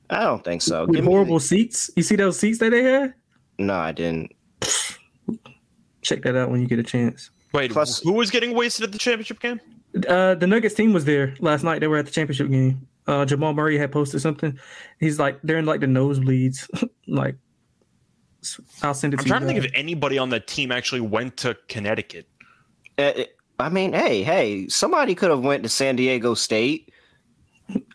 I 0.09 0.23
don't 0.23 0.43
think 0.43 0.61
so. 0.61 0.85
with 0.85 0.95
Give 0.95 1.05
me- 1.05 1.11
horrible 1.11 1.39
seats. 1.39 1.89
You 1.95 2.03
see 2.03 2.15
those 2.15 2.39
seats 2.39 2.59
that 2.59 2.69
they 2.71 2.83
had? 2.83 3.13
no, 3.59 3.73
I 3.73 3.91
didn't. 3.91 4.31
Check 6.01 6.21
that 6.23 6.35
out 6.35 6.49
when 6.49 6.61
you 6.61 6.67
get 6.67 6.79
a 6.79 6.83
chance. 6.83 7.29
wait, 7.53 7.71
Plus- 7.71 8.01
who 8.01 8.13
was 8.13 8.29
getting 8.31 8.53
wasted 8.55 8.85
at 8.85 8.91
the 8.91 8.97
championship 8.97 9.39
game? 9.39 9.59
Uh, 10.07 10.35
the 10.35 10.47
Nuggets 10.47 10.75
team 10.75 10.93
was 10.93 11.05
there 11.05 11.33
last 11.39 11.63
night. 11.63 11.79
They 11.79 11.87
were 11.87 11.97
at 11.97 12.05
the 12.05 12.11
championship 12.11 12.49
game. 12.49 12.87
Uh, 13.07 13.25
Jamal 13.25 13.53
Murray 13.53 13.77
had 13.77 13.91
posted 13.91 14.21
something. 14.21 14.57
He's 14.99 15.17
like, 15.19 15.39
they're 15.43 15.57
in 15.57 15.65
like 15.65 15.79
the 15.81 15.87
nosebleeds. 15.87 16.67
like, 17.07 17.35
I'll 18.83 18.93
send 18.93 19.13
it 19.13 19.19
I'm 19.19 19.23
to 19.23 19.29
trying 19.29 19.41
you. 19.41 19.47
to 19.47 19.53
think 19.53 19.63
guys. 19.63 19.71
if 19.71 19.77
anybody 19.77 20.17
on 20.17 20.29
that 20.29 20.45
team 20.47 20.71
actually 20.71 21.01
went 21.01 21.35
to 21.37 21.57
Connecticut. 21.67 22.27
Uh, 22.97 23.11
I 23.59 23.69
mean, 23.69 23.93
hey, 23.93 24.23
hey, 24.23 24.67
somebody 24.67 25.15
could 25.15 25.29
have 25.31 25.41
went 25.43 25.63
to 25.63 25.69
San 25.69 25.95
Diego 25.95 26.33
State. 26.35 26.91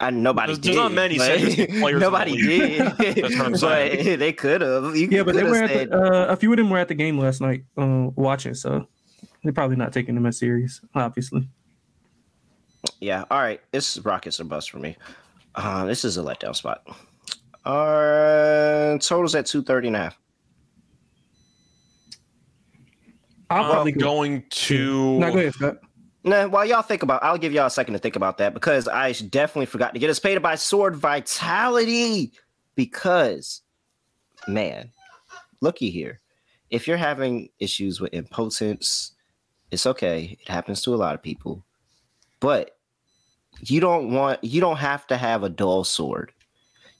And 0.00 0.22
nobody 0.22 0.54
There's- 0.54 0.58
did. 0.58 0.64
there's 0.74 0.76
not 0.76 0.92
many 0.92 1.16
but- 1.18 1.38
San 1.40 1.66
players 1.80 2.00
nobody 2.00 2.36
did. 2.36 2.80
That's 2.98 3.36
what 3.38 3.46
I'm 3.46 3.56
saying. 3.56 4.04
But 4.04 4.18
they 4.18 4.32
could 4.32 4.60
have. 4.60 4.94
Yeah, 4.96 5.22
but 5.22 5.34
they 5.34 5.44
were 5.44 5.62
at 5.62 5.90
the, 5.90 5.96
uh, 5.96 6.26
a 6.32 6.36
few 6.36 6.50
of 6.52 6.56
them 6.58 6.68
were 6.70 6.78
at 6.78 6.88
the 6.88 6.94
game 6.94 7.18
last 7.18 7.40
night 7.40 7.64
uh, 7.78 8.08
watching. 8.16 8.54
So 8.54 8.86
they're 9.42 9.52
probably 9.52 9.76
not 9.76 9.92
taking 9.92 10.14
them 10.14 10.26
as 10.26 10.38
serious, 10.38 10.80
obviously. 10.94 11.48
Yeah. 13.00 13.24
All 13.30 13.38
right. 13.40 13.60
This 13.70 13.96
is 13.96 14.04
Rockets 14.04 14.40
or 14.40 14.44
bust 14.44 14.70
for 14.70 14.78
me. 14.78 14.96
Uh, 15.54 15.84
this 15.84 16.04
is 16.04 16.18
a 16.18 16.22
letdown 16.22 16.54
spot. 16.56 16.82
Uh, 17.64 18.98
totals 18.98 19.34
at 19.34 19.46
230 19.46 19.86
and 19.88 19.96
a 19.96 19.98
half. 20.00 20.18
I'll 23.50 23.64
I'm 23.64 23.70
probably 23.70 23.92
going 23.92 24.44
to. 24.50 25.18
No, 25.18 25.32
go 25.32 25.38
ahead, 25.38 25.54
Scott. 25.54 25.76
Nah, 26.24 26.46
while 26.46 26.64
y'all 26.64 26.82
think 26.82 27.02
about, 27.02 27.22
I'll 27.22 27.38
give 27.38 27.52
y'all 27.52 27.66
a 27.66 27.70
second 27.70 27.94
to 27.94 27.98
think 27.98 28.14
about 28.14 28.38
that 28.38 28.54
because 28.54 28.86
I 28.86 29.12
definitely 29.12 29.66
forgot 29.66 29.92
to 29.94 30.00
get 30.00 30.10
us 30.10 30.20
paid 30.20 30.40
by 30.40 30.54
Sword 30.54 30.94
Vitality. 30.94 32.32
Because, 32.74 33.62
man, 34.46 34.90
looky 35.60 35.90
here. 35.90 36.20
If 36.70 36.86
you're 36.88 36.96
having 36.96 37.48
issues 37.58 38.00
with 38.00 38.14
impotence, 38.14 39.12
it's 39.70 39.86
okay. 39.86 40.38
It 40.40 40.48
happens 40.48 40.80
to 40.82 40.94
a 40.94 40.96
lot 40.96 41.14
of 41.14 41.22
people. 41.22 41.64
But 42.40 42.76
you 43.60 43.80
don't 43.80 44.12
want, 44.12 44.42
you 44.42 44.60
don't 44.60 44.78
have 44.78 45.06
to 45.08 45.16
have 45.16 45.42
a 45.42 45.48
dull 45.48 45.84
sword. 45.84 46.32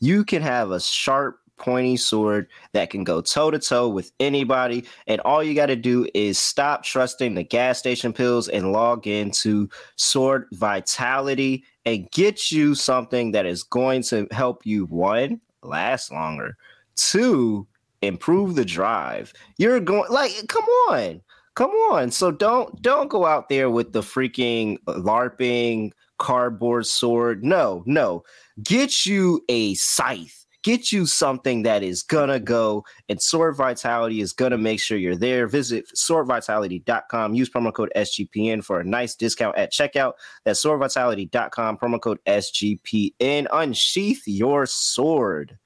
You 0.01 0.25
can 0.25 0.43
have 0.43 0.73
a 0.73 0.81
sharp, 0.81 1.39
pointy 1.63 1.97
sword 1.97 2.49
that 2.73 2.91
can 2.91 3.05
go 3.05 3.21
toe 3.21 3.51
to 3.51 3.59
toe 3.59 3.89
with 3.89 4.13
anybody. 4.21 4.85
And 5.07 5.21
all 5.23 5.43
you 5.43 5.55
got 5.55 5.67
to 5.67 5.77
do 5.77 6.07
is 6.15 6.39
stop 6.39 6.83
trusting 6.83 7.35
the 7.35 7.43
gas 7.43 7.79
station 7.79 8.13
pills 8.13 8.49
and 8.49 8.73
log 8.73 9.07
into 9.07 9.69
Sword 9.97 10.47
Vitality 10.53 11.65
and 11.87 12.11
get 12.11 12.53
you 12.53 12.75
something 12.75 13.33
that 13.33 13.47
is 13.47 13.63
going 13.63 14.03
to 14.05 14.27
help 14.31 14.67
you 14.67 14.87
one, 14.87 15.41
last 15.63 16.13
longer, 16.13 16.57
two, 16.97 17.67
improve 18.03 18.55
the 18.55 18.65
drive. 18.65 19.33
You're 19.59 19.81
going 19.81 20.11
like, 20.11 20.33
come 20.49 20.65
on. 20.89 21.23
Come 21.55 21.71
on. 21.71 22.11
So 22.11 22.31
don't 22.31 22.81
don't 22.81 23.09
go 23.09 23.27
out 23.27 23.49
there 23.49 23.69
with 23.71 23.93
the 23.93 24.01
freaking 24.01 24.79
LARPing 24.85 25.93
cardboard 26.19 26.87
sword. 26.87 27.45
No, 27.45 27.83
no. 27.87 28.23
Get 28.63 29.05
you 29.05 29.45
a 29.49 29.75
scythe 29.75 30.42
get 30.63 30.93
you 30.93 31.07
something 31.07 31.63
that 31.63 31.83
is 31.83 32.03
gonna 32.03 32.41
go 32.41 32.85
and 33.09 33.21
sword 33.21 33.57
vitality 33.57 34.21
is 34.21 34.33
gonna 34.33 34.59
make 34.59 34.81
sure 34.81 34.99
you're 34.99 35.17
there. 35.17 35.47
Visit 35.47 35.87
swordvitality.com 35.97 37.35
use 37.35 37.51
promo 37.51 37.73
code 37.73 37.93
sgpn 37.97 38.65
for 38.65 38.81
a 38.81 38.85
nice 38.85 39.15
discount 39.15 39.57
at 39.57 39.73
checkout. 39.73 40.15
That's 40.45 40.65
swordvitality.com 40.65 41.79
promo 41.79 42.01
code 42.01 42.19
sgpn 42.27 43.47
unsheath 43.53 44.23
your 44.27 44.67
sword. 44.67 45.59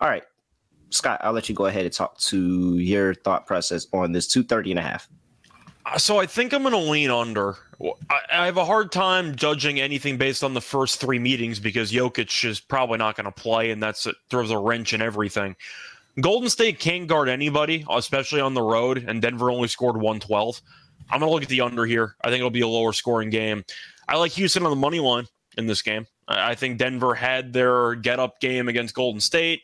All 0.00 0.08
right 0.08 0.24
scott 0.90 1.20
i'll 1.22 1.32
let 1.32 1.48
you 1.50 1.54
go 1.54 1.66
ahead 1.66 1.84
and 1.84 1.92
talk 1.92 2.16
to 2.18 2.78
your 2.78 3.12
thought 3.12 3.46
process 3.46 3.86
on 3.92 4.12
this 4.12 4.26
230 4.26 4.70
and 4.70 4.78
a 4.78 4.82
half 4.82 5.06
So 5.96 6.18
I 6.18 6.26
think 6.26 6.52
I'm 6.52 6.62
going 6.62 6.72
to 6.72 6.90
lean 6.90 7.10
under. 7.10 7.56
I, 8.10 8.20
I 8.32 8.46
have 8.46 8.56
a 8.56 8.64
hard 8.64 8.92
time 8.92 9.34
judging 9.36 9.80
anything 9.80 10.18
based 10.18 10.44
on 10.44 10.52
the 10.54 10.60
first 10.60 11.00
three 11.00 11.18
meetings 11.18 11.58
because 11.58 11.92
Jokic 11.92 12.44
is 12.44 12.60
probably 12.60 12.98
not 12.98 13.16
going 13.16 13.24
to 13.26 13.32
play, 13.32 13.70
and 13.70 13.82
that's 13.82 14.06
it 14.06 14.16
throws 14.28 14.50
a 14.50 14.58
wrench 14.58 14.92
in 14.92 15.00
everything. 15.00 15.56
Golden 16.20 16.50
State 16.50 16.80
can't 16.80 17.06
guard 17.06 17.28
anybody, 17.28 17.84
especially 17.88 18.40
on 18.40 18.54
the 18.54 18.62
road, 18.62 19.04
and 19.06 19.22
Denver 19.22 19.50
only 19.50 19.68
scored 19.68 19.96
112. 19.96 20.60
I'm 21.10 21.20
going 21.20 21.30
to 21.30 21.32
look 21.32 21.44
at 21.44 21.48
the 21.48 21.60
under 21.60 21.86
here. 21.86 22.16
I 22.22 22.28
think 22.28 22.38
it'll 22.38 22.50
be 22.50 22.60
a 22.60 22.68
lower 22.68 22.92
scoring 22.92 23.30
game. 23.30 23.64
I 24.08 24.16
like 24.16 24.32
Houston 24.32 24.64
on 24.64 24.70
the 24.70 24.76
money 24.76 25.00
line 25.00 25.26
in 25.56 25.66
this 25.66 25.80
game. 25.80 26.06
I 26.26 26.54
think 26.54 26.78
Denver 26.78 27.14
had 27.14 27.52
their 27.52 27.94
get 27.94 28.18
up 28.18 28.40
game 28.40 28.68
against 28.68 28.94
Golden 28.94 29.20
State. 29.20 29.62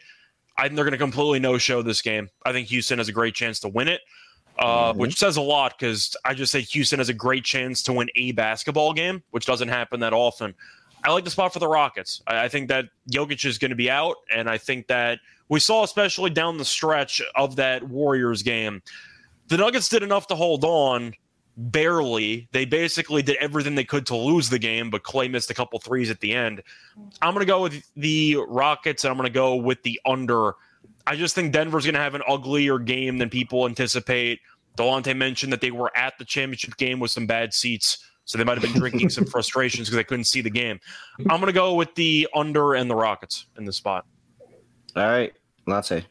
I 0.57 0.63
think 0.63 0.77
they're 0.77 0.85
going 0.85 0.93
to 0.93 0.99
completely 0.99 1.41
no 1.41 1.59
show 1.59 1.83
this 1.83 2.01
game. 2.01 2.31
I 2.47 2.53
think 2.53 2.69
Houston 2.69 2.99
has 2.99 3.09
a 3.09 3.13
great 3.13 3.35
chance 3.35 3.59
to 3.61 3.69
win 3.69 3.89
it, 3.89 4.01
uh, 4.59 4.91
mm-hmm. 4.91 4.99
which 4.99 5.17
says 5.17 5.37
a 5.37 5.43
lot 5.43 5.79
because 5.79 6.15
I 6.25 6.35
just 6.35 6.53
say 6.53 6.61
Houston 6.61 6.99
has 6.99 7.09
a 7.09 7.15
great 7.15 7.45
chance 7.45 7.83
to 7.85 7.93
win 7.93 8.09
a 8.17 8.33
basketball 8.33 8.93
game, 8.93 9.23
which 9.31 9.47
doesn't 9.47 9.69
happen 9.69 10.01
that 10.01 10.13
often. 10.13 10.55
I 11.05 11.13
like 11.13 11.25
the 11.25 11.31
spot 11.31 11.53
for 11.53 11.59
the 11.59 11.69
Rockets. 11.69 12.23
I, 12.27 12.45
I 12.45 12.49
think 12.49 12.69
that 12.69 12.87
Jokic 13.11 13.45
is 13.45 13.59
going 13.59 13.71
to 13.71 13.77
be 13.77 13.91
out, 13.91 14.17
and 14.35 14.49
I 14.49 14.59
think 14.59 14.87
that 14.87 15.19
we 15.49 15.61
saw, 15.61 15.85
especially 15.85 16.31
down 16.31 16.57
the 16.57 16.65
stretch 16.65 17.21
of 17.35 17.57
that 17.57 17.83
Warriors 17.83 18.43
game, 18.43 18.83
the 19.49 19.59
Nuggets 19.59 19.89
did 19.89 20.03
enough 20.03 20.27
to 20.29 20.35
hold 20.35 20.65
on, 20.65 21.13
barely. 21.57 22.49
They 22.53 22.65
basically 22.65 23.23
did 23.23 23.37
everything 23.37 23.75
they 23.75 23.85
could 23.85 24.07
to 24.07 24.17
lose 24.17 24.49
the 24.49 24.59
game, 24.59 24.89
but 24.89 25.03
Clay 25.03 25.29
missed 25.29 25.51
a 25.51 25.55
couple 25.55 25.79
threes 25.79 26.11
at 26.11 26.21
the 26.21 26.33
end. 26.33 26.63
I'm 27.21 27.35
going 27.35 27.45
to 27.45 27.51
go 27.51 27.63
with 27.63 27.83
the 27.97 28.39
Rockets, 28.49 29.05
and 29.05 29.11
I'm 29.11 29.19
going 29.19 29.27
to 29.27 29.33
go 29.33 29.57
with 29.57 29.83
the 29.83 30.01
under. 30.07 30.55
I 31.07 31.17
just 31.17 31.35
think 31.35 31.53
Denver's 31.53 31.85
going 31.85 31.95
to 31.95 32.01
have 32.01 32.15
an 32.15 32.23
uglier 32.27 32.79
game 32.79 33.19
than 33.19 33.29
people 33.29 33.67
anticipate. 33.67 34.41
Delonte 34.77 35.17
mentioned 35.17 35.53
that 35.53 35.61
they 35.61 35.71
were 35.71 35.91
at 35.97 36.15
the 36.19 36.25
championship 36.25 36.77
game 36.77 36.99
with 36.99 37.11
some 37.11 37.27
bad 37.27 37.53
seats. 37.53 37.99
So 38.25 38.39
they 38.39 38.45
might 38.45 38.59
have 38.59 38.63
been 38.63 38.81
drinking 38.81 39.11
some 39.11 39.25
frustrations 39.27 39.89
because 39.89 39.97
they 39.97 40.05
couldn't 40.05 40.25
see 40.25 40.41
the 40.41 40.51
game. 40.51 40.81
I'm 41.21 41.41
going 41.41 41.47
to 41.47 41.53
go 41.53 41.75
with 41.75 41.95
the 41.95 42.27
under 42.35 42.75
and 42.75 42.91
the 42.91 42.97
Rockets 42.97 43.47
in 43.59 43.65
this 43.65 43.77
spot. 43.77 44.07
All 44.97 45.05
right, 45.05 45.33
Latte. 45.67 46.07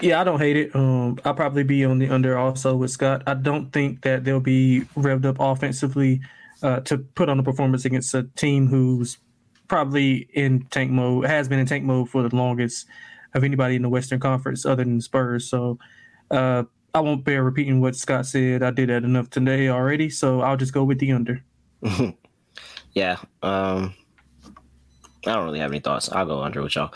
Yeah, 0.00 0.20
I 0.20 0.24
don't 0.24 0.38
hate 0.38 0.56
it. 0.56 0.74
Um, 0.74 1.18
I'll 1.24 1.34
probably 1.34 1.62
be 1.62 1.84
on 1.84 1.98
the 1.98 2.08
under 2.08 2.36
also 2.38 2.74
with 2.76 2.90
Scott. 2.90 3.22
I 3.26 3.34
don't 3.34 3.72
think 3.72 4.02
that 4.02 4.24
they'll 4.24 4.40
be 4.40 4.82
revved 4.96 5.24
up 5.24 5.36
offensively 5.38 6.20
uh, 6.62 6.80
to 6.80 6.98
put 6.98 7.28
on 7.28 7.38
a 7.38 7.42
performance 7.42 7.84
against 7.84 8.14
a 8.14 8.24
team 8.36 8.66
who's 8.66 9.18
probably 9.68 10.28
in 10.34 10.64
tank 10.66 10.90
mode, 10.90 11.26
has 11.26 11.48
been 11.48 11.58
in 11.58 11.66
tank 11.66 11.84
mode 11.84 12.08
for 12.08 12.22
the 12.26 12.34
longest 12.34 12.86
of 13.36 13.44
anybody 13.44 13.76
in 13.76 13.82
the 13.82 13.88
Western 13.88 14.18
Conference 14.18 14.64
other 14.64 14.82
than 14.82 15.00
Spurs. 15.00 15.48
So 15.48 15.78
uh, 16.30 16.64
I 16.94 17.00
won't 17.00 17.24
bear 17.24 17.44
repeating 17.44 17.80
what 17.80 17.94
Scott 17.94 18.26
said. 18.26 18.62
I 18.62 18.70
did 18.70 18.88
that 18.88 19.04
enough 19.04 19.28
today 19.28 19.68
already, 19.68 20.08
so 20.08 20.40
I'll 20.40 20.56
just 20.56 20.72
go 20.72 20.82
with 20.82 20.98
the 20.98 21.12
under. 21.12 21.44
yeah. 22.92 23.18
Um, 23.42 23.94
I 25.26 25.34
don't 25.34 25.44
really 25.44 25.58
have 25.58 25.70
any 25.70 25.80
thoughts. 25.80 26.10
I'll 26.10 26.24
go 26.24 26.40
under 26.42 26.62
with 26.62 26.74
y'all. 26.74 26.94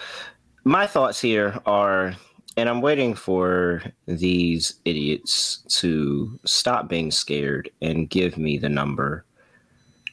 My 0.65 0.87
thoughts 0.87 1.21
here 1.21 1.61
are, 1.67 2.15
and 2.57 2.69
I'm 2.69 2.81
waiting 2.81 3.15
for 3.15 3.83
these 4.07 4.81
idiots 4.87 5.63
to 5.81 6.39
stop 6.47 6.89
being 6.89 7.11
scared 7.11 7.71
and 7.83 8.09
give 8.09 8.39
me 8.39 8.57
the 8.57 8.69
number 8.71 9.27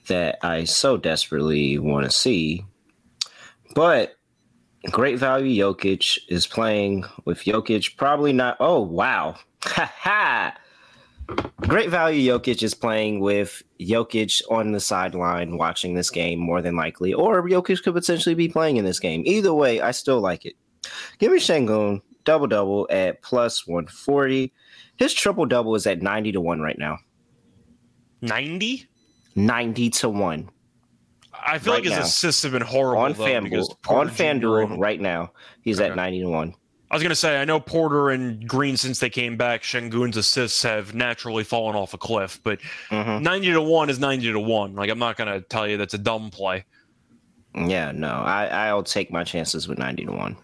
that 0.07 0.37
I 0.41 0.65
so 0.65 0.97
desperately 0.97 1.79
want 1.79 2.05
to 2.05 2.11
see. 2.11 2.65
But 3.73 4.16
great 4.91 5.19
value 5.19 5.63
Jokic 5.63 6.19
is 6.29 6.47
playing 6.47 7.05
with 7.25 7.43
Jokic. 7.43 7.97
Probably 7.97 8.33
not. 8.33 8.57
Oh, 8.59 8.81
wow. 8.81 9.35
Ha 9.63 9.91
ha! 9.95 10.57
Great 11.61 11.89
value 11.89 12.31
Jokic 12.31 12.63
is 12.63 12.73
playing 12.73 13.19
with 13.19 13.61
Jokic 13.81 14.41
on 14.49 14.71
the 14.71 14.79
sideline 14.79 15.57
watching 15.57 15.93
this 15.93 16.09
game 16.09 16.39
more 16.39 16.61
than 16.61 16.75
likely, 16.75 17.13
or 17.13 17.41
Jokic 17.43 17.83
could 17.83 17.93
potentially 17.93 18.35
be 18.35 18.47
playing 18.47 18.77
in 18.77 18.85
this 18.85 18.99
game. 18.99 19.23
Either 19.25 19.53
way, 19.53 19.81
I 19.81 19.91
still 19.91 20.21
like 20.21 20.45
it. 20.45 20.53
Give 21.19 21.31
me 21.31 21.39
Sengun 21.39 22.01
double 22.27 22.47
double 22.47 22.87
at 22.89 23.21
plus 23.21 23.65
140. 23.65 24.53
His 24.97 25.13
triple 25.13 25.45
double 25.45 25.75
is 25.75 25.87
at 25.87 26.01
90 26.01 26.33
to 26.33 26.41
1 26.41 26.59
right 26.61 26.77
now. 26.77 26.97
90? 28.21 28.87
90 29.35 29.89
to 29.89 30.09
1. 30.09 30.49
I 31.47 31.59
feel 31.59 31.73
right 31.73 31.83
like 31.83 31.91
his 31.91 32.07
assists 32.07 32.43
have 32.43 32.51
been 32.51 32.61
horrible 32.61 33.03
on 33.03 33.13
FanDuel. 33.13 33.77
On 33.87 34.09
FanDuel 34.09 34.77
right 34.77 34.99
now, 34.99 35.31
he's 35.61 35.79
okay. 35.79 35.89
at 35.89 35.95
90 35.95 36.21
to 36.21 36.29
1. 36.29 36.53
I 36.89 36.95
was 36.95 37.03
going 37.03 37.09
to 37.09 37.15
say, 37.15 37.41
I 37.41 37.45
know 37.45 37.59
Porter 37.59 38.09
and 38.09 38.47
Green, 38.47 38.77
since 38.77 38.99
they 38.99 39.09
came 39.09 39.35
back, 39.35 39.63
Sengun's 39.63 40.15
assists 40.15 40.61
have 40.63 40.93
naturally 40.93 41.43
fallen 41.43 41.75
off 41.75 41.93
a 41.93 41.97
cliff, 41.97 42.39
but 42.43 42.59
mm-hmm. 42.89 43.23
90 43.23 43.53
to 43.53 43.61
1 43.61 43.89
is 43.89 43.99
90 43.99 44.31
to 44.33 44.39
1. 44.39 44.75
Like, 44.75 44.89
I'm 44.89 44.99
not 44.99 45.17
going 45.17 45.33
to 45.33 45.41
tell 45.41 45.67
you 45.67 45.77
that's 45.77 45.93
a 45.93 45.97
dumb 45.97 46.29
play. 46.29 46.65
Yeah, 47.55 47.91
no, 47.91 48.09
I, 48.09 48.67
I'll 48.67 48.83
take 48.83 49.11
my 49.11 49.23
chances 49.23 49.67
with 49.67 49.77
90 49.77 50.05
to 50.05 50.11
1. 50.11 50.37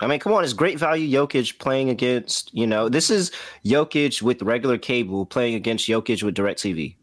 I 0.00 0.06
mean, 0.06 0.20
come 0.20 0.32
on, 0.32 0.44
it's 0.44 0.54
great 0.54 0.78
value 0.78 1.06
Jokic 1.08 1.58
playing 1.58 1.90
against, 1.90 2.54
you 2.54 2.66
know, 2.66 2.88
this 2.88 3.10
is 3.10 3.30
Jokic 3.64 4.22
with 4.22 4.40
regular 4.40 4.78
cable 4.78 5.26
playing 5.26 5.54
against 5.54 5.86
Jokic 5.86 6.22
with 6.22 6.34
DirecTV. 6.34 6.96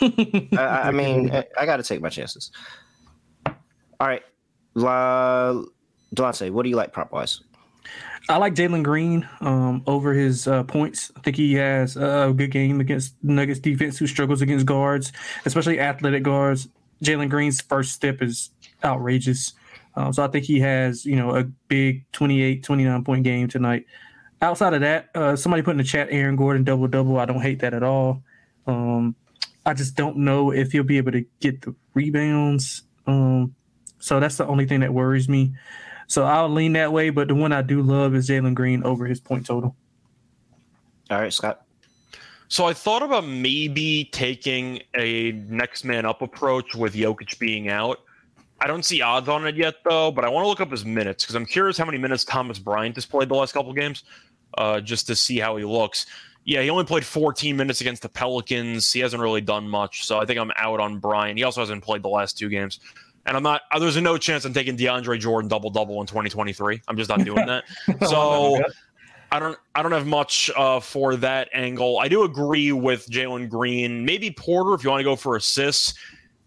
I, 0.00 0.82
I, 0.84 0.90
mean, 0.92 1.30
I, 1.30 1.44
I 1.58 1.66
got 1.66 1.78
to 1.78 1.82
take 1.82 2.00
my 2.00 2.08
chances. 2.08 2.50
All 3.46 4.06
right. 4.06 4.22
La, 4.74 5.62
Delonte, 6.14 6.50
what 6.50 6.62
do 6.62 6.68
you 6.68 6.76
like 6.76 6.92
prop 6.92 7.12
wise? 7.12 7.40
I 8.28 8.36
like 8.36 8.54
Jalen 8.54 8.84
Green 8.84 9.28
um, 9.40 9.82
over 9.86 10.12
his 10.12 10.46
uh, 10.46 10.62
points. 10.64 11.10
I 11.16 11.20
think 11.20 11.36
he 11.36 11.54
has 11.54 11.96
a 11.96 12.32
good 12.36 12.50
game 12.50 12.80
against 12.80 13.14
Nuggets 13.22 13.58
defense, 13.58 13.98
who 13.98 14.06
struggles 14.06 14.40
against 14.42 14.66
guards, 14.66 15.12
especially 15.46 15.80
athletic 15.80 16.22
guards. 16.22 16.68
Jalen 17.02 17.30
Green's 17.30 17.60
first 17.60 17.92
step 17.92 18.22
is 18.22 18.50
outrageous. 18.84 19.54
Um, 19.96 20.12
so 20.12 20.22
I 20.22 20.28
think 20.28 20.44
he 20.44 20.60
has, 20.60 21.04
you 21.04 21.16
know, 21.16 21.34
a 21.34 21.44
big 21.68 22.04
28, 22.12 22.62
29 22.62 23.04
point 23.04 23.24
game 23.24 23.48
tonight. 23.48 23.86
Outside 24.42 24.74
of 24.74 24.80
that, 24.80 25.10
uh, 25.14 25.36
somebody 25.36 25.62
put 25.62 25.72
in 25.72 25.78
the 25.78 25.84
chat 25.84 26.08
Aaron 26.10 26.36
Gordon 26.36 26.64
double 26.64 26.86
double. 26.86 27.18
I 27.18 27.24
don't 27.24 27.42
hate 27.42 27.58
that 27.60 27.74
at 27.74 27.82
all. 27.82 28.22
Um, 28.66 29.16
I 29.66 29.74
just 29.74 29.94
don't 29.94 30.18
know 30.18 30.52
if 30.52 30.72
he'll 30.72 30.82
be 30.82 30.96
able 30.96 31.12
to 31.12 31.24
get 31.40 31.62
the 31.62 31.74
rebounds. 31.94 32.82
Um, 33.06 33.54
so 33.98 34.20
that's 34.20 34.36
the 34.36 34.46
only 34.46 34.66
thing 34.66 34.80
that 34.80 34.92
worries 34.92 35.28
me. 35.28 35.52
So 36.06 36.24
I'll 36.24 36.48
lean 36.48 36.72
that 36.72 36.92
way, 36.92 37.10
but 37.10 37.28
the 37.28 37.34
one 37.34 37.52
I 37.52 37.62
do 37.62 37.82
love 37.82 38.14
is 38.14 38.28
Jalen 38.28 38.54
Green 38.54 38.82
over 38.82 39.06
his 39.06 39.20
point 39.20 39.46
total. 39.46 39.76
All 41.10 41.20
right, 41.20 41.32
Scott. 41.32 41.62
So 42.48 42.66
I 42.66 42.72
thought 42.72 43.02
about 43.02 43.24
maybe 43.26 44.08
taking 44.10 44.82
a 44.96 45.32
next 45.32 45.84
man 45.84 46.04
up 46.04 46.20
approach 46.20 46.74
with 46.74 46.94
Jokic 46.94 47.38
being 47.38 47.68
out. 47.68 48.00
I 48.60 48.66
don't 48.66 48.84
see 48.84 49.00
odds 49.00 49.28
on 49.28 49.46
it 49.46 49.54
yet, 49.54 49.76
though, 49.88 50.10
but 50.10 50.24
I 50.24 50.28
want 50.28 50.44
to 50.44 50.48
look 50.48 50.60
up 50.60 50.70
his 50.70 50.84
minutes 50.84 51.24
because 51.24 51.36
I'm 51.36 51.46
curious 51.46 51.78
how 51.78 51.84
many 51.84 51.96
minutes 51.96 52.24
Thomas 52.24 52.58
Bryant 52.58 52.96
has 52.96 53.06
played 53.06 53.28
the 53.28 53.36
last 53.36 53.52
couple 53.52 53.72
games, 53.72 54.02
uh, 54.58 54.80
just 54.80 55.06
to 55.06 55.14
see 55.14 55.38
how 55.38 55.56
he 55.56 55.64
looks. 55.64 56.06
Yeah, 56.50 56.62
he 56.62 56.70
only 56.70 56.82
played 56.82 57.04
14 57.04 57.56
minutes 57.56 57.80
against 57.80 58.02
the 58.02 58.08
Pelicans. 58.08 58.92
He 58.92 58.98
hasn't 58.98 59.22
really 59.22 59.40
done 59.40 59.68
much, 59.68 60.04
so 60.04 60.18
I 60.18 60.26
think 60.26 60.40
I'm 60.40 60.50
out 60.56 60.80
on 60.80 60.98
Bryant. 60.98 61.38
He 61.38 61.44
also 61.44 61.60
hasn't 61.60 61.84
played 61.84 62.02
the 62.02 62.08
last 62.08 62.36
two 62.36 62.48
games. 62.48 62.80
And 63.24 63.36
I'm 63.36 63.44
not. 63.44 63.60
Uh, 63.70 63.78
there's 63.78 63.96
no 63.96 64.18
chance 64.18 64.44
I'm 64.44 64.52
taking 64.52 64.76
DeAndre 64.76 65.20
Jordan 65.20 65.48
double 65.48 65.70
double 65.70 66.00
in 66.00 66.08
2023. 66.08 66.82
I'm 66.88 66.96
just 66.96 67.08
not 67.08 67.24
doing 67.24 67.46
that. 67.46 67.62
so 68.08 68.60
I 69.30 69.38
don't. 69.38 69.56
I 69.76 69.82
don't 69.84 69.92
have 69.92 70.08
much 70.08 70.50
uh, 70.56 70.80
for 70.80 71.14
that 71.18 71.48
angle. 71.54 72.00
I 72.00 72.08
do 72.08 72.24
agree 72.24 72.72
with 72.72 73.08
Jalen 73.08 73.48
Green. 73.48 74.04
Maybe 74.04 74.32
Porter 74.32 74.74
if 74.74 74.82
you 74.82 74.90
want 74.90 74.98
to 74.98 75.04
go 75.04 75.14
for 75.14 75.36
assists. 75.36 75.94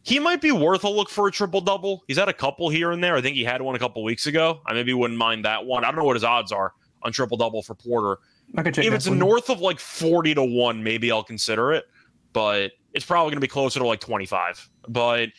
He 0.01 0.19
might 0.19 0.41
be 0.41 0.51
worth 0.51 0.83
a 0.83 0.89
look 0.89 1.09
for 1.09 1.29
a 1.29 1.31
triple 1.31 1.61
double. 1.61 2.03
He's 2.09 2.17
had 2.17 2.27
a 2.27 2.33
couple 2.33 2.67
here 2.67 2.91
and 2.91 3.01
there. 3.01 3.15
I 3.15 3.21
think 3.21 3.37
he 3.37 3.45
had 3.45 3.61
one 3.61 3.73
a 3.73 3.79
couple 3.79 4.03
weeks 4.03 4.27
ago. 4.27 4.59
I 4.65 4.73
maybe 4.73 4.93
wouldn't 4.93 5.17
mind 5.17 5.45
that 5.45 5.65
one. 5.65 5.85
I 5.85 5.87
don't 5.87 5.95
know 5.95 6.03
what 6.03 6.17
his 6.17 6.25
odds 6.25 6.51
are 6.51 6.73
on 7.03 7.13
triple 7.13 7.37
double 7.37 7.63
for 7.63 7.73
Porter. 7.73 8.19
If 8.57 8.93
it's 8.93 9.09
one. 9.09 9.19
north 9.19 9.49
of 9.49 9.59
like 9.59 9.79
40 9.79 10.35
to 10.35 10.43
1, 10.43 10.83
maybe 10.83 11.11
I'll 11.11 11.23
consider 11.23 11.73
it, 11.73 11.85
but 12.33 12.71
it's 12.93 13.05
probably 13.05 13.31
going 13.31 13.37
to 13.37 13.41
be 13.41 13.47
closer 13.47 13.79
to 13.79 13.87
like 13.87 13.99
25. 13.99 14.69
But 14.87 15.29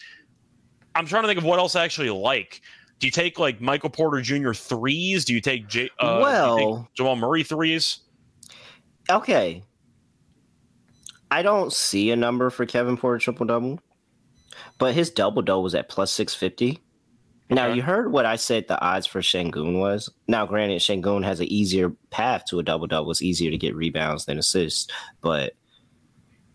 I'm 0.95 1.07
trying 1.07 1.23
to 1.23 1.29
think 1.29 1.39
of 1.39 1.45
what 1.45 1.59
else 1.59 1.77
I 1.77 1.85
actually 1.85 2.11
like. 2.11 2.61
Do 2.99 3.07
you 3.07 3.11
take 3.11 3.39
like 3.39 3.61
Michael 3.61 3.91
Porter 3.91 4.21
Jr. 4.21 4.53
threes? 4.53 5.25
Do 5.25 5.35
you 5.35 5.41
take 5.41 5.69
J- 5.69 5.91
uh, 5.99 6.21
well 6.23 6.57
take 6.57 6.95
Jamal 6.95 7.17
Murray 7.17 7.43
threes? 7.43 7.99
Okay, 9.11 9.63
I 11.31 11.43
don't 11.43 11.73
see 11.73 12.11
a 12.11 12.17
number 12.17 12.49
for 12.51 12.65
Kevin 12.65 12.97
Porter 12.97 13.19
triple 13.19 13.47
double, 13.47 13.81
but 14.79 14.95
his 14.95 15.11
double 15.11 15.43
double 15.43 15.65
was 15.65 15.75
at 15.75 15.89
plus 15.89 16.13
six 16.13 16.35
fifty. 16.35 16.84
Now 17.51 17.73
you 17.73 17.83
heard 17.83 18.11
what 18.11 18.27
I 18.27 18.37
said 18.37 18.67
the 18.69 18.81
odds 18.81 19.07
for 19.07 19.21
Sengun 19.21 19.79
was. 19.79 20.11
Now, 20.29 20.47
granted, 20.47 20.81
Sengun 20.81 21.25
has 21.25 21.41
an 21.41 21.47
easier 21.47 21.91
path 22.11 22.45
to 22.47 22.59
a 22.59 22.63
double 22.63 22.87
double. 22.87 23.11
It's 23.11 23.23
easier 23.23 23.51
to 23.51 23.59
get 23.59 23.77
rebounds 23.77 24.25
than 24.25 24.39
assists, 24.39 24.91
but 25.21 25.55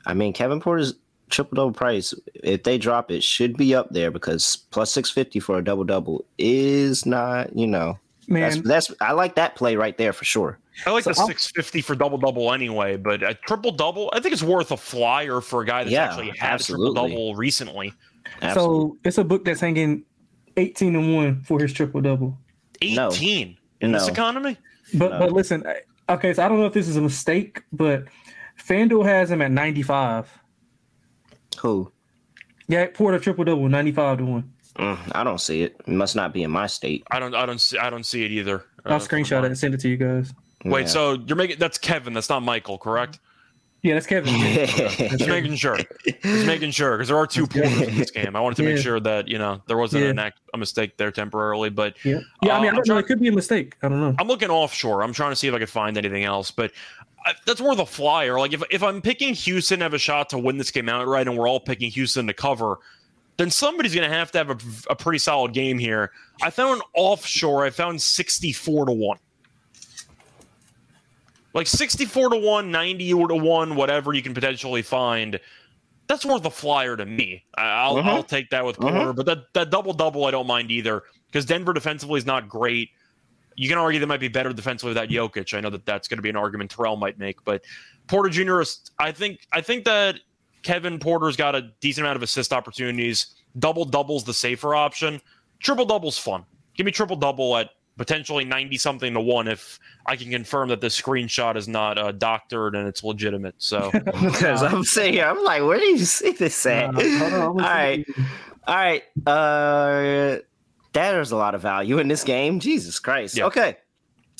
I 0.06 0.14
mean 0.14 0.34
Kevin 0.34 0.60
Porter's 0.60 0.96
triple 1.30 1.56
double 1.56 1.72
price, 1.72 2.14
if 2.44 2.64
they 2.64 2.78
drop 2.78 3.12
it, 3.12 3.24
should 3.24 3.56
be 3.56 3.76
up 3.76 3.90
there 3.92 4.12
because 4.12 4.58
plus 4.72 4.92
six 4.92 5.10
fifty 5.10 5.40
for 5.40 5.58
a 5.58 5.64
double 5.64 5.84
double 5.84 6.26
is 6.38 7.06
not, 7.06 7.56
you 7.56 7.68
know, 7.68 7.98
man. 8.28 8.64
That's, 8.64 8.88
that's, 8.88 9.02
I 9.02 9.12
like 9.12 9.36
that 9.36 9.56
play 9.56 9.76
right 9.76 9.98
there 9.98 10.12
for 10.12 10.26
sure. 10.26 10.60
I 10.86 10.92
like 10.92 11.04
so 11.04 11.12
the 11.12 11.26
six 11.26 11.52
fifty 11.52 11.82
for 11.82 11.94
double 11.94 12.18
double 12.18 12.52
anyway, 12.52 12.98
but 12.98 13.22
a 13.22 13.36
triple 13.36 13.72
double, 13.72 14.10
I 14.14 14.20
think 14.20 14.34
it's 14.34 14.44
worth 14.44 14.72
a 14.72 14.78
flyer 14.78 15.40
for 15.42 15.62
a 15.62 15.66
guy 15.66 15.84
that's 15.84 15.94
yeah, 15.94 16.06
actually 16.06 16.30
had 16.30 16.54
absolutely. 16.54 16.90
a 16.90 16.94
triple 16.94 17.10
double 17.10 17.36
recently. 17.36 17.94
Absolutely. 18.42 18.90
So 18.90 18.98
it's 19.04 19.18
a 19.18 19.24
book 19.24 19.46
that's 19.46 19.60
hanging 19.60 20.04
eighteen 20.58 20.96
and 20.96 21.16
one 21.16 21.42
for 21.44 21.60
his 21.60 21.74
triple 21.74 22.02
double. 22.02 22.38
Eighteen 22.82 23.48
no. 23.50 23.86
in 23.86 23.92
no. 23.92 24.00
this 24.00 24.08
economy. 24.08 24.58
But 24.94 25.12
no. 25.12 25.20
but 25.20 25.32
listen, 25.32 25.64
okay, 26.10 26.34
so 26.34 26.44
I 26.44 26.48
don't 26.48 26.60
know 26.60 26.66
if 26.66 26.74
this 26.74 26.88
is 26.88 26.96
a 26.96 27.02
mistake, 27.02 27.62
but 27.72 28.06
FanDuel 28.58 29.06
has 29.06 29.32
him 29.32 29.42
at 29.42 29.52
95. 29.52 30.30
Who? 31.60 31.92
Yeah, 32.68 32.88
Porter 32.94 33.20
triple 33.20 33.46
double, 33.46 33.68
95 33.70 34.20
to 34.20 34.26
1. 34.26 34.54
Mm, 34.76 34.98
I 35.14 35.24
don't 35.24 35.42
see 35.42 35.64
it. 35.64 35.76
It 35.80 35.88
must 35.88 36.16
not 36.16 36.34
be 36.34 36.44
in 36.44 36.52
my 36.52 36.68
state. 36.68 37.04
I 37.12 37.20
don't 37.20 37.36
I 37.36 37.46
don't 37.46 37.60
see 37.60 37.78
I 37.78 37.90
don't 37.90 38.06
see 38.06 38.24
it 38.24 38.32
either. 38.32 38.64
I'll 38.86 38.94
Uh, 38.96 39.00
screenshot 39.00 39.40
it 39.40 39.46
and 39.46 39.58
send 39.58 39.74
it 39.74 39.80
to 39.82 39.90
you 39.90 39.98
guys. 39.98 40.34
Wait, 40.64 40.82
Yeah. 40.82 40.88
so 40.88 41.14
you're 41.28 41.36
making 41.36 41.58
that's 41.60 41.78
Kevin, 41.78 42.14
that's 42.14 42.30
not 42.30 42.44
Michael, 42.44 42.78
correct? 42.78 43.20
Yeah, 43.82 43.94
that's 43.94 44.08
Kevin. 44.08 44.34
Just 45.18 45.28
making 45.28 45.56
sure. 45.56 45.78
Just 46.06 46.46
making 46.46 46.72
sure 46.72 46.98
because 46.98 47.08
there 47.08 47.18
are 47.18 47.26
two 47.26 47.48
porters 47.48 47.82
in 47.82 47.98
this 47.98 48.12
game. 48.12 48.36
I 48.36 48.42
wanted 48.42 48.58
to 48.58 48.64
make 48.64 48.78
sure 48.78 49.00
that 49.00 49.28
you 49.30 49.38
know 49.38 49.62
there 49.68 49.78
wasn't 49.78 50.04
Yeah. 50.04 50.10
an 50.10 50.20
act, 50.20 50.42
a 50.54 50.58
mistake 50.58 50.98
there 50.98 51.12
temporarily. 51.12 51.70
But 51.70 51.96
yeah, 52.04 52.20
yeah. 52.42 52.54
I 52.54 52.58
um, 52.58 52.62
mean, 52.64 52.72
I 52.72 52.76
don't 52.76 52.90
I'm 52.90 52.96
know. 52.96 52.98
It 53.00 53.06
could 53.06 53.22
be 53.22 53.30
a 53.30 53.32
mistake. 53.32 53.78
I 53.82 53.88
don't 53.88 54.02
know. 54.02 54.16
I'm 54.20 54.28
looking 54.28 54.50
offshore. 54.50 55.02
I'm 55.02 55.14
trying 55.14 55.32
to 55.32 55.36
see 55.36 55.48
if 55.48 55.54
I 55.54 55.60
could 55.60 55.70
find 55.70 55.98
anything 55.98 56.26
else. 56.26 56.52
But 56.52 56.72
I, 57.26 57.34
that's 57.46 57.62
worth 57.62 57.80
a 57.80 57.86
flyer. 57.86 58.38
Like 58.38 58.52
if 58.52 58.64
if 58.70 58.84
I'm 58.84 59.02
picking 59.02 59.34
Houston 59.34 59.80
to 59.80 59.86
have 59.86 59.94
a 59.94 59.98
shot 60.00 60.30
to 60.32 60.38
win 60.38 60.58
this 60.58 60.72
game 60.72 60.90
outright, 60.90 61.28
and 61.28 61.38
we're 61.38 61.48
all 61.48 61.62
picking 61.62 61.90
Houston 61.92 62.28
to 62.28 62.34
cover, 62.34 62.80
then 63.38 63.50
somebody's 63.50 63.96
going 63.96 64.10
to 64.10 64.14
have 64.14 64.30
to 64.34 64.38
have 64.40 64.50
a, 64.50 64.58
a 64.90 64.96
pretty 64.96 65.20
solid 65.20 65.54
game 65.54 65.80
here. 65.80 66.12
I 66.42 66.50
found 66.50 66.82
offshore. 66.96 67.64
I 67.64 67.70
found 67.70 68.02
64 68.02 68.88
to 68.88 68.92
one. 68.92 69.20
Like 71.60 71.68
64 71.68 72.30
to 72.30 72.38
1, 72.38 72.72
90 72.72 73.10
to 73.10 73.36
1, 73.36 73.76
whatever 73.76 74.14
you 74.14 74.22
can 74.22 74.34
potentially 74.34 74.82
find. 74.82 75.38
That's 76.08 76.24
worth 76.26 76.46
a 76.46 76.50
flyer 76.50 76.96
to 76.96 77.06
me. 77.06 77.44
I'll, 77.58 77.96
Mhm. 77.96 78.06
I'll 78.06 78.24
take 78.24 78.50
that 78.52 78.64
with 78.64 78.78
Mhm. 78.78 78.94
Porter. 78.94 79.12
But 79.12 79.26
that, 79.26 79.54
that 79.56 79.70
double 79.70 79.92
double, 79.92 80.24
I 80.24 80.32
don't 80.32 80.48
mind 80.48 80.72
either 80.72 81.04
because 81.28 81.44
Denver 81.44 81.74
defensively 81.74 82.18
is 82.18 82.26
not 82.26 82.48
great. 82.48 82.92
You 83.58 83.68
can 83.68 83.78
argue 83.78 84.00
they 84.00 84.06
might 84.06 84.22
be 84.22 84.30
better 84.30 84.54
defensively 84.54 84.92
without 84.92 85.10
Jokic. 85.10 85.54
I 85.54 85.60
know 85.60 85.70
that 85.72 85.86
that's 85.86 86.08
going 86.08 86.18
to 86.18 86.22
be 86.22 86.30
an 86.30 86.38
argument 86.38 86.72
Terrell 86.72 86.96
might 86.96 87.20
make, 87.20 87.44
but 87.44 87.62
Porter 88.08 88.30
Jr. 88.30 88.62
is. 88.62 88.80
I 88.98 89.12
think. 89.12 89.46
I 89.52 89.60
think 89.60 89.84
that 89.84 90.22
Kevin 90.64 90.98
Porter's 90.98 91.36
got 91.36 91.56
a 91.56 91.64
decent 91.82 92.06
amount 92.06 92.16
of 92.16 92.24
assist 92.24 92.54
opportunities. 92.54 93.36
Double 93.60 93.84
double's 93.84 94.24
the 94.24 94.34
safer 94.34 94.76
option. 94.76 95.20
Triple 95.60 95.84
double's 95.86 96.18
fun. 96.18 96.46
Give 96.76 96.86
me 96.86 96.94
triple 96.94 97.18
double 97.18 97.58
at 97.58 97.72
potentially 98.00 98.46
ninety 98.46 98.78
something 98.78 99.14
to 99.14 99.20
one 99.20 99.48
if 99.48 99.78
I 100.06 100.16
can 100.16 100.32
confirm 100.32 100.70
that 100.70 100.80
this 100.82 101.00
screenshot 101.00 101.58
is 101.58 101.68
not 101.68 101.98
uh, 102.00 102.14
doctored 102.14 102.74
and 102.74 102.88
it's 102.88 103.04
legitimate. 103.04 103.56
So 103.58 103.92
Because 103.94 104.64
I'm 104.64 104.84
sitting 104.84 105.14
here, 105.14 105.26
I'm 105.26 105.44
like, 105.44 105.62
where 105.62 105.78
do 105.78 105.86
you 105.86 106.00
see 106.00 106.32
this 106.32 106.66
at? 106.66 106.96
Uh, 106.96 107.20
hold 107.20 107.34
on, 107.34 107.34
I'm 107.34 107.42
All 107.42 107.54
gonna 107.54 107.68
right, 107.68 108.06
send 108.16 108.28
all 108.68 108.76
right. 108.76 109.04
Uh, 109.28 110.38
there's 110.94 111.32
a 111.32 111.36
lot 111.36 111.54
of 111.54 111.62
value 111.62 112.00
in 112.00 112.08
this 112.08 112.24
game. 112.24 112.60
Jesus 112.60 113.00
Christ. 113.00 113.38
Yeah. 113.38 113.46
Okay, 113.46 113.78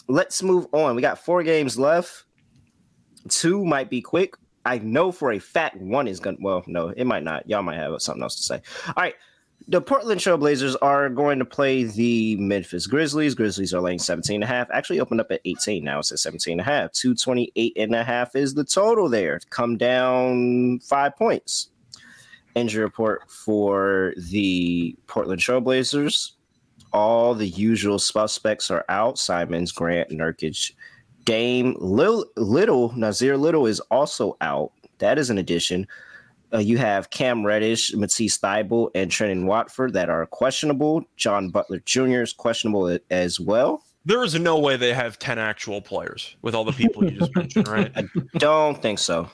let's 0.08 0.42
move 0.42 0.68
on. 0.72 0.96
We 0.96 1.02
got 1.02 1.20
four 1.20 1.44
games 1.44 1.78
left. 1.78 2.24
Two 3.28 3.66
might 3.66 3.90
be 3.90 4.02
quick. 4.02 4.36
I 4.66 4.78
know 4.80 5.12
for 5.12 5.34
a 5.34 5.40
fact 5.40 5.78
one 5.78 6.08
is 6.08 6.22
gonna. 6.22 6.38
Well, 6.40 6.64
no, 6.66 6.90
it 6.90 7.04
might 7.04 7.24
not. 7.24 7.48
Y'all 7.50 7.62
might 7.62 7.76
have 7.76 8.02
something 8.02 8.24
else 8.24 8.38
to 8.38 8.44
say. 8.44 8.62
All 8.88 8.94
right. 8.96 9.16
The 9.68 9.82
Portland 9.82 10.20
Trailblazers 10.20 10.76
are 10.82 11.10
going 11.10 11.38
to 11.40 11.46
play 11.46 11.84
the 11.84 12.36
Memphis 12.38 12.88
Grizzlies. 12.88 13.36
Grizzlies 13.36 13.74
are 13.74 13.82
laying 13.82 14.00
17 14.00 14.36
and 14.36 14.44
a 14.44 14.48
half. 14.48 14.68
Actually 14.72 15.00
opened 15.00 15.22
up 15.22 15.32
at 15.32 15.42
18. 15.46 15.84
Now 15.84 16.00
it's 16.00 16.12
at 16.12 16.20
17 16.20 16.54
and 16.54 16.62
a 16.62 16.64
half. 16.64 16.92
228 16.94 17.74
and 17.76 17.94
a 17.94 18.04
half 18.04 18.36
is 18.36 18.54
the 18.54 18.64
total 18.64 19.10
there. 19.10 19.40
Come 19.52 19.78
down 19.78 20.80
five 20.80 21.16
points. 21.16 21.70
Injury 22.56 22.84
report 22.84 23.30
for 23.30 24.14
the 24.18 24.96
Portland 25.08 25.42
Trailblazers. 25.42 26.32
All 26.92 27.36
the 27.36 27.48
usual 27.48 28.00
suspects 28.00 28.72
are 28.72 28.86
out. 28.90 29.20
Simons, 29.20 29.72
Grant, 29.72 30.10
Nurkic, 30.10 30.72
Dame, 31.26 31.76
Lil, 31.80 32.26
Little, 32.38 32.90
Nassir 32.92 33.40
Little 33.40 33.68
is 33.68 33.80
also 33.92 34.36
out. 34.42 34.72
That 34.98 35.20
is 35.20 35.30
an 35.30 35.38
addition. 35.38 35.88
Uh, 36.54 36.58
you 36.58 36.78
have 36.78 37.10
Cam 37.12 37.46
Reddish, 37.46 37.94
Matisse 37.94 38.38
Thybulle, 38.40 38.90
and 38.96 39.12
Trendon 39.12 39.46
Watford 39.46 39.94
that 39.94 40.10
are 40.10 40.26
questionable. 40.26 41.04
John 41.16 41.50
Butler 41.50 41.80
Jr. 41.86 42.22
is 42.22 42.34
questionable 42.34 42.98
as 43.12 43.40
well. 43.40 43.84
there 44.06 44.24
is 44.24 44.34
no 44.40 44.58
way 44.58 44.76
they 44.76 44.94
have 44.94 45.20
ten 45.20 45.38
actual 45.38 45.80
players 45.82 46.36
with 46.42 46.56
all 46.56 46.64
the 46.64 46.72
people 46.72 47.04
you 47.06 47.20
just 47.20 47.36
mentioned, 47.36 47.68
right? 47.76 47.92
I 47.96 48.06
Don't 48.38 48.82
think 48.82 48.98
so. 49.00 49.30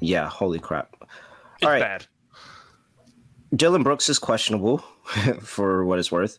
Yeah, 0.00 0.28
holy 0.28 0.58
crap. 0.58 0.94
It's 1.00 1.64
All 1.64 1.70
right. 1.70 1.80
bad. 1.80 2.06
Dillon 3.56 3.82
Brooks 3.82 4.08
is 4.08 4.18
questionable 4.18 4.78
for 5.40 5.84
what 5.84 5.98
it's 5.98 6.12
worth. 6.12 6.38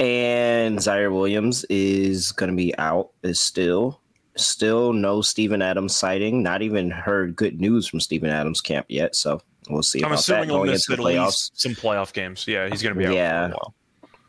And 0.00 0.78
Ziaire 0.78 1.12
Williams 1.12 1.64
is 1.68 2.30
going 2.32 2.50
to 2.50 2.56
be 2.56 2.76
out, 2.78 3.10
is 3.24 3.40
still. 3.40 4.00
Still 4.40 4.92
no 4.92 5.20
Steven 5.22 5.60
Adams 5.62 5.96
sighting. 5.96 6.42
Not 6.42 6.62
even 6.62 6.90
heard 6.90 7.36
good 7.36 7.60
news 7.60 7.86
from 7.86 8.00
Steven 8.00 8.30
Adams 8.30 8.60
camp 8.60 8.86
yet. 8.88 9.14
So 9.16 9.40
we'll 9.68 9.82
see 9.82 10.00
I'm 10.00 10.06
about 10.12 10.16
that 10.16 10.20
assuming 10.22 10.48
he'll 10.48 10.58
going 10.58 10.70
into 10.70 10.90
the 10.90 10.96
playoffs. 10.96 11.50
some 11.54 11.72
playoff 11.72 12.12
games. 12.12 12.46
Yeah, 12.46 12.68
he's 12.68 12.82
going 12.82 12.94
to 12.94 12.98
be 12.98 13.06
out 13.06 13.14
Yeah. 13.14 13.48
for 13.48 13.52
a 13.52 13.56
while. 13.56 13.74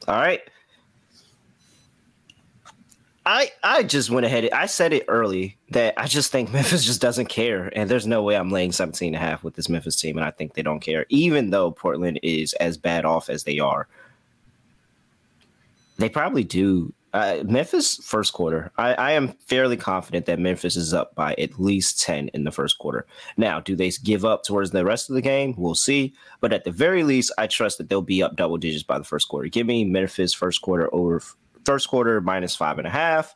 All 0.08 0.16
right. 0.16 0.42
I 3.26 3.52
I 3.62 3.84
just 3.84 4.10
went 4.10 4.26
ahead. 4.26 4.50
I 4.52 4.66
said 4.66 4.92
it 4.94 5.06
early 5.08 5.58
that 5.72 5.94
I 5.98 6.08
just 6.08 6.32
think 6.32 6.52
Memphis 6.54 6.84
just 6.84 7.02
doesn't 7.02 7.28
care, 7.28 7.72
and 7.76 7.90
there's 7.90 8.08
no 8.08 8.24
way 8.24 8.36
I'm 8.36 8.50
laying 8.50 8.72
17 8.72 9.14
and 9.14 9.16
a 9.16 9.20
half 9.20 9.44
with 9.44 9.54
this 9.56 9.70
Memphis 9.70 9.96
team, 9.98 10.18
and 10.18 10.26
I 10.26 10.32
think 10.32 10.54
they 10.54 10.64
don't 10.64 10.80
care, 10.80 11.06
even 11.10 11.50
though 11.52 11.70
Portland 11.72 12.20
is 12.24 12.54
as 12.54 12.78
bad 12.78 13.06
off 13.06 13.30
as 13.30 13.44
they 13.44 13.60
are. 13.60 13.88
They 15.98 16.10
probably 16.10 16.44
do. 16.44 16.94
Uh, 17.12 17.44
Memphis 17.44 17.98
first 18.04 18.34
quarter. 18.34 18.72
I, 18.78 18.94
I 18.94 19.12
am 19.12 19.30
fairly 19.48 19.78
confident 19.78 20.28
that 20.28 20.40
Memphis 20.40 20.76
is 20.76 20.94
up 20.94 21.16
by 21.16 21.34
at 21.40 21.60
least 21.60 22.02
10 22.02 22.30
in 22.30 22.44
the 22.44 22.52
first 22.52 22.78
quarter. 22.78 23.08
Now, 23.36 23.60
do 23.60 23.76
they 23.76 23.90
give 24.04 24.26
up 24.26 24.44
towards 24.44 24.72
the 24.72 24.86
rest 24.86 25.10
of 25.10 25.16
the 25.16 25.22
game? 25.22 25.56
We'll 25.58 25.74
see. 25.74 26.14
But 26.40 26.54
at 26.54 26.66
the 26.66 26.72
very 26.72 27.04
least, 27.04 27.32
I 27.38 27.48
trust 27.48 27.80
that 27.80 27.90
they'll 27.90 28.04
be 28.04 28.22
up 28.22 28.36
double 28.36 28.58
digits 28.58 28.84
by 28.84 29.00
the 29.00 29.04
first 29.06 29.28
quarter. 29.28 29.48
Give 29.48 29.66
me 29.66 29.86
Memphis 29.86 30.34
first 30.36 30.62
quarter 30.62 30.94
over 30.94 31.22
first 31.66 31.88
quarter 31.88 32.22
minus 32.22 32.56
five 32.56 32.78
and 32.78 32.88
a 32.88 32.92
half. 32.92 33.36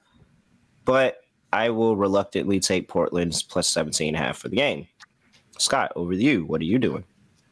But 0.86 1.18
I 1.52 1.70
will 1.70 1.96
reluctantly 1.96 2.60
take 2.60 2.88
Portland's 2.88 3.42
plus 3.42 3.68
17 3.68 4.10
and 4.10 4.18
a 4.18 4.20
half 4.20 4.38
for 4.38 4.50
the 4.50 4.56
game. 4.56 4.88
Scott, 5.58 5.92
over 5.96 6.14
to 6.14 6.20
you. 6.20 6.46
What 6.46 6.62
are 6.62 6.66
you 6.66 6.80
doing? 6.80 7.06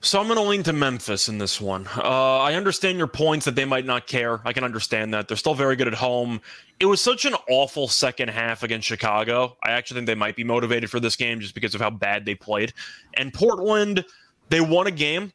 So 0.03 0.19
I'm 0.19 0.25
going 0.25 0.37
to 0.37 0.43
lean 0.43 0.63
to 0.63 0.73
Memphis 0.73 1.29
in 1.29 1.37
this 1.37 1.61
one. 1.61 1.87
Uh, 1.95 2.39
I 2.39 2.55
understand 2.55 2.97
your 2.97 3.05
points 3.05 3.45
that 3.45 3.53
they 3.53 3.65
might 3.65 3.85
not 3.85 4.07
care. 4.07 4.41
I 4.45 4.51
can 4.51 4.63
understand 4.63 5.13
that. 5.13 5.27
They're 5.27 5.37
still 5.37 5.53
very 5.53 5.75
good 5.75 5.87
at 5.87 5.93
home. 5.93 6.41
It 6.79 6.87
was 6.87 6.99
such 6.99 7.25
an 7.25 7.35
awful 7.47 7.87
second 7.87 8.29
half 8.29 8.63
against 8.63 8.87
Chicago. 8.87 9.57
I 9.63 9.71
actually 9.73 9.99
think 9.99 10.07
they 10.07 10.15
might 10.15 10.35
be 10.35 10.43
motivated 10.43 10.89
for 10.89 10.99
this 10.99 11.15
game 11.15 11.39
just 11.39 11.53
because 11.53 11.75
of 11.75 11.81
how 11.81 11.91
bad 11.91 12.25
they 12.25 12.33
played. 12.33 12.73
And 13.13 13.31
Portland, 13.31 14.03
they 14.49 14.59
won 14.59 14.87
a 14.87 14.91
game. 14.91 15.33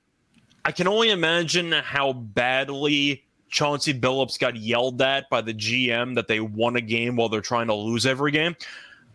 I 0.64 0.72
can 0.72 0.88
only 0.88 1.10
imagine 1.10 1.70
how 1.70 2.12
badly 2.12 3.24
Chauncey 3.48 3.94
Billups 3.94 4.36
got 4.36 4.56
yelled 4.56 5.00
at 5.00 5.30
by 5.30 5.42
the 5.42 5.54
GM 5.54 6.16
that 6.16 6.26
they 6.26 6.40
won 6.40 6.74
a 6.74 6.80
game 6.80 7.14
while 7.14 7.28
they're 7.28 7.40
trying 7.40 7.68
to 7.68 7.74
lose 7.74 8.04
every 8.04 8.32
game. 8.32 8.56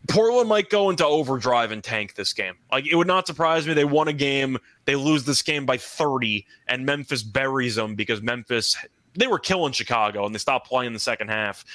Portland 0.07 0.49
might 0.49 0.69
go 0.69 0.89
into 0.89 1.05
overdrive 1.05 1.71
and 1.71 1.83
tank 1.83 2.15
this 2.15 2.33
game. 2.33 2.55
Like 2.71 2.87
it 2.87 2.95
would 2.95 3.07
not 3.07 3.27
surprise 3.27 3.67
me. 3.67 3.73
They 3.73 3.85
won 3.85 4.07
a 4.07 4.13
game, 4.13 4.57
they 4.85 4.95
lose 4.95 5.23
this 5.23 5.41
game 5.41 5.65
by 5.65 5.77
30, 5.77 6.45
and 6.67 6.85
Memphis 6.85 7.23
buries 7.23 7.75
them 7.75 7.95
because 7.95 8.21
Memphis 8.21 8.75
they 9.13 9.27
were 9.27 9.39
killing 9.39 9.73
Chicago 9.73 10.25
and 10.25 10.33
they 10.33 10.39
stopped 10.39 10.67
playing 10.67 10.87
in 10.87 10.93
the 10.93 10.99
second 10.99 11.29
half. 11.29 11.65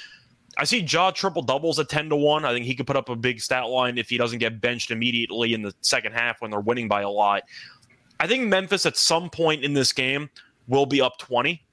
I 0.57 0.63
see 0.63 0.79
Ja 0.79 1.11
triple 1.11 1.43
doubles 1.43 1.77
at 1.79 1.87
10 1.87 2.09
to 2.09 2.15
1. 2.15 2.43
I 2.43 2.51
think 2.51 2.65
he 2.65 2.73
could 2.73 2.87
put 2.87 2.95
up 2.95 3.09
a 3.09 3.15
big 3.15 3.39
stat 3.39 3.67
line 3.67 3.97
if 3.97 4.09
he 4.09 4.17
doesn't 4.17 4.39
get 4.39 4.59
benched 4.59 4.89
immediately 4.89 5.53
in 5.53 5.61
the 5.61 5.73
second 5.81 6.13
half 6.13 6.41
when 6.41 6.49
they're 6.49 6.59
winning 6.59 6.87
by 6.87 7.01
a 7.01 7.09
lot. 7.09 7.43
I 8.19 8.25
think 8.25 8.47
Memphis 8.47 8.87
at 8.87 8.97
some 8.97 9.29
point 9.29 9.63
in 9.63 9.73
this 9.73 9.93
game 9.93 10.29
will 10.67 10.87
be 10.87 10.99
up 10.99 11.19
20, 11.19 11.63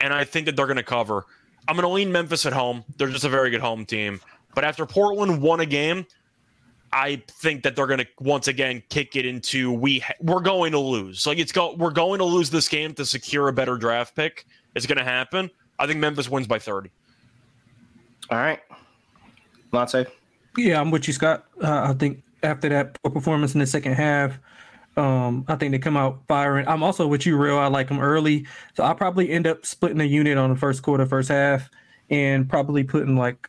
and 0.00 0.12
I 0.12 0.24
think 0.24 0.44
that 0.44 0.56
they're 0.56 0.66
going 0.66 0.76
to 0.76 0.82
cover. 0.82 1.24
I'm 1.66 1.76
going 1.76 1.88
to 1.88 1.92
lean 1.92 2.12
Memphis 2.12 2.44
at 2.44 2.52
home. 2.52 2.84
They're 2.98 3.08
just 3.08 3.24
a 3.24 3.30
very 3.30 3.50
good 3.50 3.62
home 3.62 3.86
team. 3.86 4.20
But 4.54 4.64
after 4.64 4.86
Portland 4.86 5.40
won 5.40 5.60
a 5.60 5.66
game, 5.66 6.06
I 6.92 7.22
think 7.28 7.62
that 7.64 7.76
they're 7.76 7.86
going 7.86 8.00
to 8.00 8.06
once 8.20 8.48
again 8.48 8.82
kick 8.88 9.14
it 9.14 9.26
into 9.26 9.72
we 9.72 10.00
ha- 10.00 10.14
we're 10.20 10.40
going 10.40 10.72
to 10.72 10.78
lose. 10.78 11.26
Like 11.26 11.38
it's 11.38 11.52
go 11.52 11.74
we're 11.74 11.90
going 11.90 12.18
to 12.18 12.24
lose 12.24 12.50
this 12.50 12.68
game 12.68 12.94
to 12.94 13.04
secure 13.04 13.48
a 13.48 13.52
better 13.52 13.76
draft 13.76 14.16
pick. 14.16 14.46
It's 14.74 14.86
going 14.86 14.98
to 14.98 15.04
happen. 15.04 15.50
I 15.78 15.86
think 15.86 16.00
Memphis 16.00 16.28
wins 16.28 16.46
by 16.46 16.58
30. 16.58 16.90
All 18.30 18.38
right. 18.38 18.60
Monte. 19.72 20.06
Yeah, 20.56 20.80
I'm 20.80 20.90
with 20.90 21.06
you, 21.06 21.12
Scott. 21.12 21.44
Uh, 21.62 21.88
I 21.90 21.92
think 21.94 22.22
after 22.42 22.68
that 22.68 23.00
poor 23.02 23.12
performance 23.12 23.54
in 23.54 23.60
the 23.60 23.66
second 23.66 23.94
half, 23.94 24.38
um, 24.96 25.44
I 25.46 25.54
think 25.54 25.72
they 25.72 25.78
come 25.78 25.96
out 25.96 26.22
firing. 26.26 26.66
I'm 26.66 26.82
also 26.82 27.06
with 27.06 27.24
you, 27.24 27.36
real. 27.36 27.58
I 27.58 27.68
like 27.68 27.88
them 27.88 28.00
early, 28.00 28.46
so 28.74 28.82
I'll 28.82 28.94
probably 28.94 29.30
end 29.30 29.46
up 29.46 29.64
splitting 29.64 29.98
the 29.98 30.06
unit 30.06 30.36
on 30.36 30.50
the 30.50 30.56
first 30.56 30.82
quarter, 30.82 31.06
first 31.06 31.28
half, 31.28 31.70
and 32.10 32.48
probably 32.48 32.82
putting 32.82 33.16
like, 33.16 33.48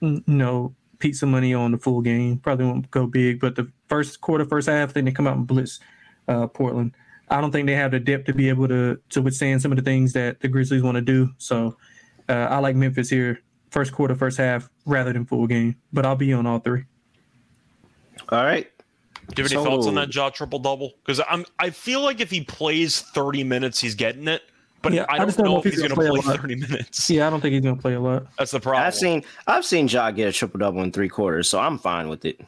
you 0.00 0.22
know, 0.26 0.74
pizza 0.98 1.26
money 1.26 1.54
on 1.54 1.72
the 1.72 1.78
full 1.78 2.00
game. 2.00 2.38
Probably 2.38 2.66
won't 2.66 2.90
go 2.90 3.06
big, 3.06 3.40
but 3.40 3.54
the 3.56 3.70
first 3.88 4.20
quarter, 4.20 4.44
first 4.44 4.68
half, 4.68 4.92
then 4.94 5.04
they 5.04 5.12
come 5.12 5.26
out 5.26 5.36
and 5.36 5.46
blitz 5.46 5.80
uh, 6.28 6.46
Portland. 6.46 6.92
I 7.30 7.40
don't 7.40 7.50
think 7.50 7.66
they 7.66 7.74
have 7.74 7.90
the 7.90 8.00
depth 8.00 8.24
to 8.26 8.32
be 8.32 8.48
able 8.48 8.68
to 8.68 8.98
to 9.10 9.22
withstand 9.22 9.60
some 9.62 9.70
of 9.72 9.76
the 9.76 9.82
things 9.84 10.12
that 10.14 10.40
the 10.40 10.48
Grizzlies 10.48 10.82
want 10.82 10.94
to 10.96 11.02
do. 11.02 11.30
So 11.38 11.76
uh, 12.28 12.32
I 12.32 12.58
like 12.58 12.74
Memphis 12.76 13.10
here 13.10 13.42
first 13.70 13.92
quarter, 13.92 14.14
first 14.14 14.38
half, 14.38 14.68
rather 14.86 15.12
than 15.12 15.26
full 15.26 15.46
game. 15.46 15.76
But 15.92 16.06
I'll 16.06 16.16
be 16.16 16.32
on 16.32 16.46
all 16.46 16.58
three. 16.58 16.84
All 18.30 18.42
right. 18.44 18.66
Do 19.34 19.42
you 19.42 19.44
have 19.44 19.52
any 19.52 19.62
So- 19.62 19.64
thoughts 19.70 19.86
on 19.86 19.94
that 19.96 20.14
Ja 20.14 20.30
triple 20.30 20.58
double? 20.58 20.92
Because 21.04 21.20
I'm 21.28 21.44
I 21.58 21.70
feel 21.70 22.00
like 22.00 22.20
if 22.20 22.30
he 22.30 22.42
plays 22.42 23.00
30 23.02 23.44
minutes, 23.44 23.78
he's 23.78 23.94
getting 23.94 24.26
it. 24.26 24.42
But 24.82 24.92
Yeah, 24.92 25.06
I 25.08 25.14
I 25.14 25.18
don't 25.18 25.26
just 25.28 25.38
don't 25.38 25.46
know 25.46 25.58
if 25.58 25.64
he's 25.64 25.76
gonna 25.82 25.94
going 25.94 26.12
to 26.12 26.12
play 26.12 26.20
a 26.20 26.22
play 26.22 26.32
lot. 26.32 26.40
30 26.40 26.54
minutes. 26.56 27.10
Yeah, 27.10 27.26
I 27.26 27.30
don't 27.30 27.40
think 27.40 27.52
he's 27.54 27.62
gonna 27.62 27.76
play 27.76 27.94
a 27.94 28.00
lot. 28.00 28.26
That's 28.38 28.52
the 28.52 28.60
problem. 28.60 28.84
I've 28.84 28.94
seen 28.94 29.24
I've 29.46 29.64
seen 29.64 29.88
Ja 29.88 30.10
get 30.10 30.28
a 30.28 30.32
triple 30.32 30.58
double 30.58 30.82
in 30.82 30.92
three 30.92 31.08
quarters, 31.08 31.48
so 31.48 31.58
I'm 31.58 31.78
fine 31.78 32.08
with 32.08 32.24
it. 32.24 32.40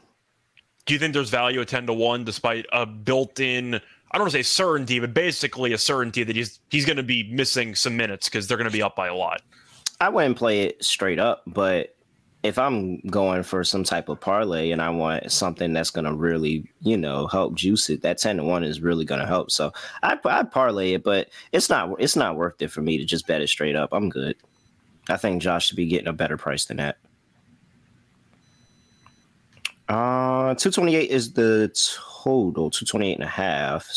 Do 0.86 0.94
you 0.94 0.98
think 1.00 1.12
there's 1.14 1.30
value 1.30 1.60
at 1.60 1.68
10 1.68 1.86
to 1.86 1.92
1 1.92 2.24
despite 2.24 2.66
a 2.72 2.86
built-in 2.86 3.74
I 4.12 4.18
don't 4.18 4.22
want 4.24 4.32
to 4.32 4.38
say 4.38 4.42
certainty, 4.42 4.98
but 4.98 5.14
basically 5.14 5.72
a 5.72 5.78
certainty 5.78 6.24
that 6.24 6.34
he's 6.34 6.58
he's 6.70 6.84
going 6.84 6.96
to 6.96 7.02
be 7.04 7.22
missing 7.32 7.74
some 7.76 7.96
minutes 7.96 8.28
because 8.28 8.48
they're 8.48 8.56
going 8.56 8.68
to 8.70 8.72
be 8.72 8.82
up 8.82 8.96
by 8.96 9.06
a 9.08 9.14
lot. 9.14 9.42
I 10.00 10.08
wouldn't 10.08 10.36
play 10.36 10.62
it 10.62 10.84
straight 10.84 11.18
up, 11.18 11.42
but 11.46 11.94
if 12.42 12.58
I'm 12.58 13.00
going 13.00 13.42
for 13.42 13.62
some 13.64 13.84
type 13.84 14.08
of 14.08 14.20
parlay 14.20 14.70
and 14.70 14.80
I 14.80 14.88
want 14.88 15.30
something 15.30 15.72
that's 15.72 15.90
going 15.90 16.06
to 16.06 16.14
really, 16.14 16.66
you 16.80 16.96
know, 16.96 17.26
help 17.26 17.54
juice 17.54 17.90
it, 17.90 18.00
that 18.02 18.18
10 18.18 18.38
to 18.38 18.44
1 18.44 18.64
is 18.64 18.80
really 18.80 19.04
going 19.04 19.20
to 19.20 19.26
help. 19.26 19.50
So 19.50 19.72
I 20.02 20.18
I 20.24 20.42
parlay 20.44 20.94
it, 20.94 21.04
but 21.04 21.28
it's 21.52 21.68
not 21.68 21.94
it's 21.98 22.16
not 22.16 22.36
worth 22.36 22.60
it 22.62 22.70
for 22.70 22.80
me 22.80 22.96
to 22.96 23.04
just 23.04 23.26
bet 23.26 23.42
it 23.42 23.48
straight 23.48 23.76
up. 23.76 23.90
I'm 23.92 24.08
good. 24.08 24.36
I 25.08 25.16
think 25.16 25.42
Josh 25.42 25.66
should 25.66 25.76
be 25.76 25.86
getting 25.86 26.08
a 26.08 26.12
better 26.12 26.38
price 26.38 26.64
than 26.64 26.78
that. 26.78 26.96
Uh 29.88 30.54
228 30.54 31.10
is 31.10 31.32
the 31.34 31.70
total, 31.74 32.70
228 32.70 33.14
and 33.14 33.24
a 33.24 33.26
half. 33.26 33.90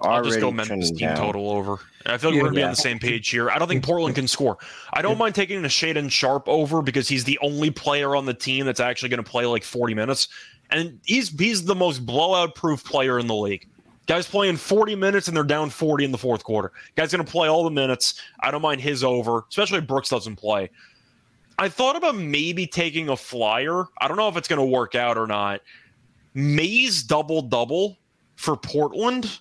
I'll 0.00 0.22
just 0.22 0.38
go 0.40 0.50
Memphis 0.52 0.90
team 0.90 0.98
down. 1.08 1.16
total 1.16 1.50
over. 1.50 1.78
I 2.06 2.16
feel 2.18 2.30
like 2.30 2.36
Yeah. 2.36 2.42
we're 2.42 2.50
going 2.50 2.54
to 2.54 2.58
be 2.60 2.62
on 2.62 2.70
the 2.70 2.76
same 2.76 2.98
page 2.98 3.28
here. 3.28 3.50
I 3.50 3.58
don't 3.58 3.66
think 3.68 3.84
Portland 3.84 4.14
can 4.14 4.28
score. 4.28 4.56
I 4.92 5.02
don't 5.02 5.18
mind 5.18 5.34
taking 5.34 5.64
a 5.64 5.68
Shaedon 5.68 6.10
Sharpe 6.10 6.48
over 6.48 6.82
because 6.82 7.08
he's 7.08 7.24
the 7.24 7.38
only 7.42 7.70
player 7.70 8.14
on 8.14 8.24
the 8.24 8.34
team 8.34 8.64
that's 8.64 8.80
actually 8.80 9.08
going 9.08 9.22
to 9.22 9.28
play 9.28 9.44
like 9.44 9.64
40 9.64 9.94
minutes. 9.94 10.28
And 10.70 11.00
he's 11.04 11.30
he's 11.30 11.64
the 11.64 11.74
most 11.74 12.06
blowout 12.06 12.54
proof 12.54 12.84
player 12.84 13.18
in 13.18 13.26
the 13.26 13.34
league. 13.34 13.66
Guys 14.06 14.26
playing 14.26 14.56
40 14.56 14.94
minutes 14.94 15.28
and 15.28 15.36
they're 15.36 15.44
down 15.44 15.68
40 15.68 16.04
in 16.04 16.12
the 16.12 16.18
fourth 16.18 16.44
quarter. 16.44 16.72
Guy's 16.96 17.10
going 17.12 17.24
to 17.24 17.30
play 17.30 17.48
all 17.48 17.64
the 17.64 17.70
minutes. 17.70 18.20
I 18.40 18.50
don't 18.50 18.62
mind 18.62 18.80
his 18.80 19.02
over, 19.04 19.44
especially 19.50 19.78
if 19.78 19.86
Brooks 19.86 20.08
doesn't 20.08 20.36
play. 20.36 20.70
I 21.58 21.68
thought 21.68 21.96
about 21.96 22.14
maybe 22.16 22.66
taking 22.66 23.08
a 23.08 23.16
flyer. 23.16 23.84
I 23.98 24.06
don't 24.08 24.16
know 24.16 24.28
if 24.28 24.36
it's 24.36 24.48
going 24.48 24.60
to 24.60 24.64
work 24.64 24.94
out 24.94 25.18
or 25.18 25.26
not. 25.26 25.60
Mays 26.34 27.02
double 27.02 27.42
double 27.42 27.98
for 28.36 28.56
Portland. 28.56 29.40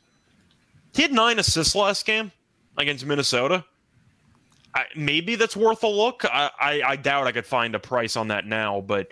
He 0.98 1.04
had 1.04 1.14
nine 1.14 1.38
assists 1.40 1.76
last 1.76 2.06
game 2.06 2.32
against 2.78 3.06
Minnesota. 3.06 3.64
I, 4.74 4.86
maybe 4.96 5.36
that's 5.36 5.56
worth 5.56 5.84
a 5.84 5.88
look. 5.88 6.26
I, 6.26 6.50
I, 6.60 6.82
I 6.86 6.96
doubt 6.96 7.28
I 7.28 7.32
could 7.32 7.46
find 7.46 7.74
a 7.76 7.80
price 7.80 8.16
on 8.18 8.28
that 8.30 8.46
now, 8.46 8.82
but 8.82 9.08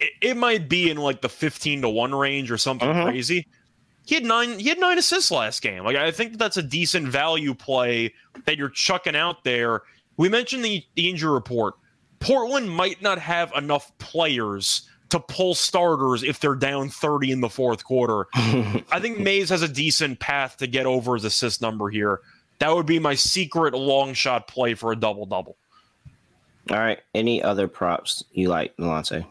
it, 0.00 0.10
it 0.20 0.36
might 0.36 0.68
be 0.68 0.90
in 0.90 0.96
like 0.96 1.20
the 1.22 1.28
fifteen 1.28 1.80
to 1.82 1.88
one 1.88 2.14
range 2.14 2.50
or 2.50 2.58
something 2.58 2.88
Mhm. 2.88 3.04
crazy. 3.04 3.46
He 4.04 4.14
had 4.16 4.24
nine. 4.24 4.58
He 4.58 4.68
had 4.68 4.78
nine 4.78 4.98
assists 4.98 5.30
last 5.30 5.62
game. 5.62 5.84
Like 5.84 5.96
I 5.96 6.10
think 6.10 6.38
that's 6.38 6.56
a 6.56 6.62
decent 6.62 7.08
value 7.08 7.54
play 7.54 8.12
that 8.44 8.56
you're 8.58 8.68
chucking 8.68 9.16
out 9.16 9.42
there. 9.44 9.82
We 10.16 10.28
mentioned 10.28 10.64
the, 10.64 10.84
the 10.94 11.08
injury 11.08 11.32
report. 11.32 11.74
Portland 12.20 12.70
might 12.70 13.00
not 13.02 13.18
have 13.18 13.52
enough 13.56 13.96
players 13.98 14.88
to 15.10 15.20
pull 15.20 15.54
starters 15.54 16.22
if 16.22 16.40
they're 16.40 16.54
down 16.54 16.88
30 16.88 17.32
in 17.32 17.40
the 17.40 17.48
fourth 17.48 17.84
quarter. 17.84 18.26
I 18.34 18.98
think 19.00 19.18
Mays 19.18 19.50
has 19.50 19.62
a 19.62 19.68
decent 19.68 20.18
path 20.18 20.56
to 20.58 20.66
get 20.66 20.86
over 20.86 21.14
his 21.14 21.24
assist 21.24 21.62
number 21.62 21.88
here. 21.88 22.20
That 22.58 22.74
would 22.74 22.86
be 22.86 22.98
my 22.98 23.14
secret 23.14 23.74
long 23.74 24.14
shot 24.14 24.48
play 24.48 24.74
for 24.74 24.92
a 24.92 24.96
double 24.96 25.26
double. 25.26 25.56
All 26.70 26.78
right. 26.78 26.98
Any 27.14 27.42
other 27.42 27.68
props 27.68 28.24
you 28.32 28.48
like, 28.48 28.76
Delonte? 28.76 29.24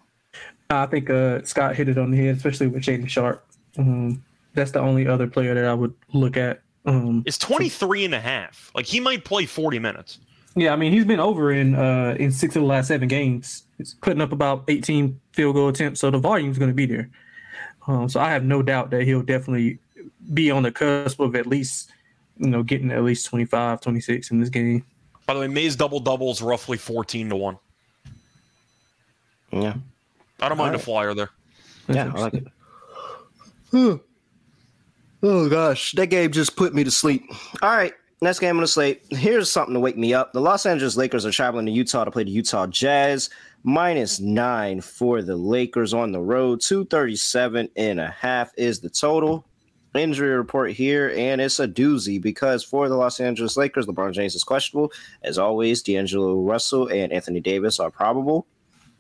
I 0.69 0.85
think 0.85 1.09
uh, 1.09 1.43
Scott 1.43 1.75
hit 1.75 1.89
it 1.89 1.97
on 1.97 2.11
the 2.11 2.17
head, 2.17 2.37
especially 2.37 2.67
with 2.67 2.83
Shaedon 2.83 3.09
Sharpe. 3.09 3.45
Um, 3.77 4.23
that's 4.53 4.71
the 4.71 4.79
only 4.79 5.07
other 5.07 5.27
player 5.27 5.53
that 5.53 5.65
I 5.65 5.73
would 5.73 5.93
look 6.13 6.37
at. 6.37 6.61
Um, 6.85 7.23
It's 7.25 7.37
23 7.37 8.05
and 8.05 8.15
a 8.15 8.19
half. 8.19 8.71
Like 8.73 8.85
he 8.85 8.99
might 8.99 9.25
play 9.25 9.45
40 9.45 9.79
minutes. 9.79 10.19
Yeah, 10.55 10.71
I 10.71 10.75
mean 10.75 10.91
he's 10.91 11.05
been 11.05 11.19
over 11.19 11.51
in 11.51 11.75
uh, 11.75 12.15
in 12.19 12.31
six 12.31 12.55
of 12.55 12.61
the 12.61 12.67
last 12.67 12.87
seven 12.87 13.07
games. 13.07 13.63
He's 13.77 13.93
putting 13.95 14.21
up 14.21 14.31
about 14.31 14.63
18 14.67 15.19
field 15.33 15.55
goal 15.55 15.67
attempts, 15.67 15.99
so 15.99 16.09
the 16.09 16.17
volume's 16.17 16.57
going 16.57 16.71
to 16.71 16.75
be 16.75 16.85
there. 16.85 17.09
Um, 17.87 18.09
so 18.09 18.19
I 18.19 18.31
have 18.31 18.43
no 18.43 18.61
doubt 18.61 18.89
that 18.91 19.03
he'll 19.03 19.21
definitely 19.21 19.79
be 20.33 20.49
on 20.49 20.63
the 20.63 20.71
cusp 20.71 21.19
of 21.19 21.35
at 21.35 21.45
least 21.45 21.91
you 22.37 22.47
know 22.47 22.63
getting 22.63 22.91
at 22.91 23.03
least 23.03 23.25
25, 23.27 23.81
26 23.81 24.31
in 24.31 24.39
this 24.39 24.49
game. 24.49 24.85
By 25.25 25.33
the 25.33 25.39
way, 25.39 25.47
Mays 25.47 25.75
double 25.75 25.99
doubles 25.99 26.41
roughly 26.41 26.77
14 26.77 27.29
to 27.29 27.35
1. 27.35 27.57
Yeah. 29.51 29.75
I 30.39 30.49
don't 30.49 30.57
mind 30.57 30.75
All 30.75 30.81
a 30.81 30.83
flyer 30.83 31.13
there. 31.13 31.29
Yeah, 31.87 32.11
I 32.13 32.19
like 32.19 32.33
it. 32.33 32.47
oh 35.23 35.49
gosh, 35.49 35.93
that 35.93 36.07
game 36.07 36.31
just 36.31 36.55
put 36.55 36.73
me 36.73 36.83
to 36.83 36.91
sleep. 36.91 37.23
All 37.61 37.69
right, 37.69 37.93
next 38.25 38.39
game 38.39 38.57
on 38.57 38.61
the 38.61 38.67
slate. 38.67 39.03
Here's 39.11 39.51
something 39.51 39.75
to 39.75 39.79
wake 39.79 39.97
me 39.97 40.13
up. 40.13 40.33
The 40.33 40.41
Los 40.41 40.65
Angeles 40.65 40.97
Lakers 40.97 41.25
are 41.25 41.31
traveling 41.31 41.67
to 41.67 41.71
Utah 41.71 42.03
to 42.03 42.11
play 42.11 42.23
the 42.23 42.31
Utah 42.31 42.65
Jazz. 42.65 43.29
Minus 43.63 44.19
nine 44.19 44.81
for 44.81 45.21
the 45.21 45.35
Lakers 45.35 45.93
on 45.93 46.11
the 46.11 46.19
road. 46.19 46.59
237 46.61 47.69
and 47.75 47.99
a 47.99 48.09
half 48.09 48.51
is 48.57 48.79
the 48.79 48.89
total. 48.89 49.45
Injury 49.93 50.35
report 50.35 50.71
here, 50.71 51.13
and 51.15 51.39
it's 51.39 51.61
a 51.61 51.67
doozy 51.67 52.21
because 52.21 52.65
for 52.65 52.89
the 52.89 52.95
Los 52.95 53.21
Angeles 53.21 53.55
Lakers, 53.55 53.85
LeBron 53.85 54.11
James 54.11 54.35
is 54.35 54.43
questionable. 54.43 54.91
As 55.23 55.37
always, 55.37 55.81
D'Angelo 55.81 56.41
Russell 56.41 56.87
and 56.87 57.13
Anthony 57.13 57.39
Davis 57.39 57.79
are 57.79 57.89
probable, 57.89 58.45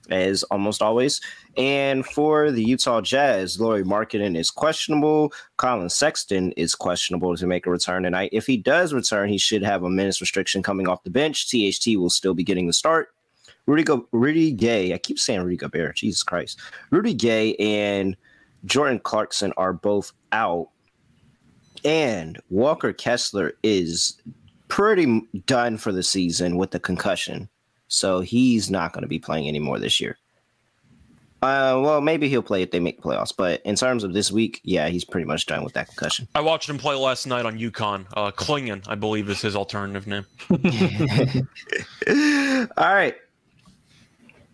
as 0.09 0.43
almost 0.43 0.81
always. 0.81 1.21
And 1.57 2.05
for 2.05 2.51
the 2.51 2.63
Utah 2.63 3.01
Jazz, 3.01 3.59
Lauri 3.59 3.83
Markkanen 3.83 4.37
is 4.37 4.51
questionable. 4.51 5.33
Collin 5.57 5.89
Sexton 5.89 6.51
is 6.53 6.75
questionable 6.75 7.35
to 7.35 7.47
make 7.47 7.65
a 7.65 7.71
return 7.71 8.03
tonight. 8.03 8.29
If 8.33 8.45
he 8.45 8.57
does 8.57 8.93
return, 8.93 9.29
he 9.29 9.37
should 9.37 9.63
have 9.63 9.83
a 9.83 9.89
minutes 9.89 10.21
restriction 10.21 10.63
coming 10.63 10.87
off 10.87 11.03
the 11.03 11.09
bench. 11.09 11.49
THT 11.49 11.97
will 11.97 12.09
still 12.09 12.33
be 12.33 12.43
getting 12.43 12.67
the 12.67 12.73
start. 12.73 13.09
Rudy, 13.67 13.83
Go- 13.83 14.07
Rudy 14.11 14.51
Gay, 14.51 14.93
I 14.93 14.97
keep 14.97 15.17
saying 15.17 15.41
Rudy 15.41 15.57
Gobert, 15.57 15.95
Jesus 15.95 16.23
Christ. 16.23 16.59
Rudy 16.91 17.13
Gay 17.13 17.55
and 17.55 18.15
Jordan 18.65 18.99
Clarkson 18.99 19.53
are 19.57 19.73
both 19.73 20.11
out. 20.31 20.69
And 21.83 22.39
Walker 22.49 22.93
Kessler 22.93 23.53
is 23.63 24.21
pretty 24.67 25.21
done 25.45 25.77
for 25.77 25.91
the 25.91 26.03
season 26.03 26.57
with 26.57 26.71
the 26.71 26.79
concussion. 26.79 27.49
So 27.95 28.19
he's 28.19 28.69
not 28.69 28.91
going 28.91 29.03
to 29.03 29.07
be 29.07 29.19
playing 29.19 29.47
anymore 29.47 29.79
this 29.79 30.01
year. 30.01 30.17
Uh, 31.41 31.79
well, 31.81 32.01
maybe 32.01 32.27
he'll 32.27 32.41
play 32.41 32.61
if 32.61 32.71
they 32.71 32.79
make 32.79 33.01
playoffs. 33.01 33.33
But 33.35 33.61
in 33.63 33.75
terms 33.75 34.03
of 34.03 34.13
this 34.13 34.31
week, 34.31 34.59
yeah, 34.63 34.89
he's 34.89 35.05
pretty 35.05 35.25
much 35.25 35.45
done 35.45 35.63
with 35.63 35.73
that 35.73 35.87
concussion. 35.87 36.27
I 36.35 36.41
watched 36.41 36.69
him 36.69 36.77
play 36.77 36.95
last 36.95 37.25
night 37.25 37.45
on 37.45 37.57
UConn. 37.57 38.05
Uh, 38.13 38.31
Clingan, 38.31 38.83
I 38.87 38.95
believe, 38.95 39.29
is 39.29 39.41
his 39.41 39.55
alternative 39.55 40.07
name. 40.07 40.25
All 42.77 42.93
right. 42.93 43.15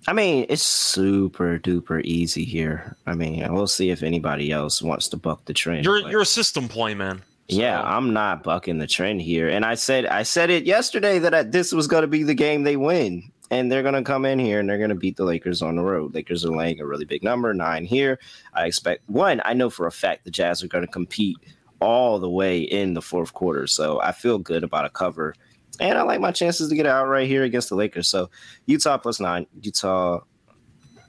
I 0.08 0.14
mean, 0.14 0.46
it's 0.50 0.64
super 0.64 1.58
duper 1.60 2.04
easy 2.04 2.44
here. 2.44 2.96
I 3.08 3.14
mean, 3.16 3.52
we'll 3.54 3.68
see 3.68 3.90
if 3.90 4.04
anybody 4.04 4.52
else 4.52 4.82
wants 4.82 5.10
to 5.10 5.18
buck 5.18 5.46
the 5.46 5.54
trend. 5.54 5.86
You're 5.86 6.04
but- 6.04 6.12
you're 6.12 6.22
a 6.22 6.26
system 6.26 6.68
play, 6.68 6.94
man. 6.94 7.22
Yeah, 7.48 7.82
I'm 7.82 8.14
not 8.14 8.44
bucking 8.44 8.78
the 8.78 8.88
trend 8.88 9.22
here. 9.22 9.50
And 9.50 9.66
I 9.66 9.76
said 9.76 10.06
I 10.06 10.24
said 10.24 10.50
it 10.50 10.66
yesterday 10.66 11.20
that 11.20 11.34
I, 11.34 11.44
this 11.44 11.74
was 11.74 11.88
going 11.88 12.02
to 12.02 12.08
be 12.08 12.24
the 12.24 12.34
game 12.34 12.64
they 12.64 12.78
win. 12.78 13.32
And 13.50 13.70
they're 13.70 13.84
going 13.84 13.96
to 13.96 14.02
come 14.02 14.24
in 14.24 14.40
here 14.40 14.62
and 14.62 14.70
they're 14.70 14.78
going 14.78 14.92
to 14.92 14.96
beat 14.96 15.18
the 15.18 15.26
Lakers 15.26 15.62
on 15.62 15.76
the 15.76 15.82
road. 15.82 16.16
Lakers 16.16 16.46
are 16.46 16.56
laying 16.56 16.80
a 16.80 16.86
really 16.86 17.04
big 17.04 17.22
number, 17.22 17.54
nine 17.54 17.84
here. 17.84 18.18
I 18.54 18.66
expect 18.66 19.10
one, 19.10 19.42
I 19.44 19.52
know 19.52 19.70
for 19.70 19.88
a 19.88 19.92
fact 19.92 20.24
the 20.24 20.32
Jazz 20.32 20.64
are 20.64 20.70
going 20.70 20.86
to 20.86 20.92
compete 20.92 21.36
all 21.82 22.18
the 22.18 22.30
way 22.30 22.62
in 22.62 22.94
the 22.94 23.02
fourth 23.02 23.34
quarter. 23.34 23.68
So 23.68 24.00
I 24.02 24.14
feel 24.14 24.38
good 24.38 24.64
about 24.64 24.86
a 24.86 24.90
cover. 24.90 25.36
And 25.82 25.98
I 25.98 26.04
like 26.04 26.22
my 26.22 26.32
chances 26.32 26.70
to 26.70 26.76
get 26.76 26.86
out 26.86 27.08
right 27.08 27.28
here 27.28 27.44
against 27.44 27.68
the 27.68 27.76
Lakers. 27.76 28.08
So 28.08 28.30
Utah 28.68 28.98
plus 28.98 29.20
nine, 29.20 29.46
Utah 29.62 30.22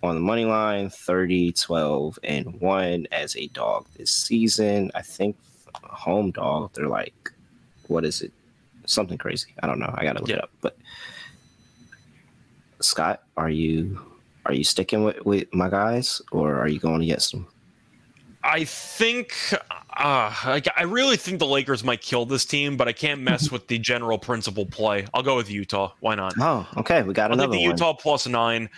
on 0.03 0.15
the 0.17 0.21
money 0.21 0.45
line, 0.45 0.91
30, 0.91 1.53
12, 1.53 2.19
and 2.25 2.61
one 2.61 3.07
as 3.13 3.37
a 3.37 3.47
dog 3.49 3.87
this 3.97 4.11
season. 4.11 4.91
I 4.95 5.03
think 5.03 5.37
home 5.83 6.31
dog. 6.31 6.73
They're 6.75 6.89
like, 6.89 7.31
what 7.89 8.05
is 8.05 8.23
it? 8.23 8.33
Something 8.87 9.19
crazy. 9.19 9.55
I 9.63 9.67
don't 9.67 9.79
know. 9.79 9.93
I 9.97 10.05
gotta 10.05 10.21
look 10.21 10.29
Yeah. 10.29 10.37
it 10.37 10.43
up. 10.45 10.51
But 10.61 10.77
Scott, 12.81 13.23
are 13.37 13.51
you 13.51 14.01
are 14.47 14.53
you 14.53 14.65
sticking 14.65 15.05
with, 15.05 15.25
with 15.25 15.53
my 15.55 15.71
guys 15.71 16.21
or 16.33 16.57
are 16.59 16.69
you 16.69 16.81
going 16.81 17.03
against 17.03 17.31
them? 17.33 17.47
I 18.45 18.65
think 18.65 19.37
uh, 19.97 20.35
like, 20.45 20.67
I 20.77 20.83
really 20.83 21.17
think 21.17 21.39
the 21.39 21.47
Lakers 21.47 21.85
might 21.85 22.01
kill 22.01 22.27
this 22.27 22.45
team, 22.45 22.77
but 22.77 22.89
I 22.89 22.93
can't 22.93 23.21
mess 23.21 23.51
with 23.53 23.69
the 23.69 23.79
general 23.79 24.19
principle 24.19 24.67
play. 24.67 25.07
I'll 25.15 25.23
go 25.23 25.37
with 25.37 25.49
Utah. 25.49 25.93
Why 26.01 26.17
not? 26.17 26.35
Oh, 26.41 26.67
okay. 26.79 27.03
We 27.05 27.15
got 27.15 27.31
I'll 27.31 27.35
another 27.35 27.53
the 27.53 27.59
one. 27.63 27.71
Utah 27.71 27.93
plus 27.93 28.27
nine. 28.27 28.69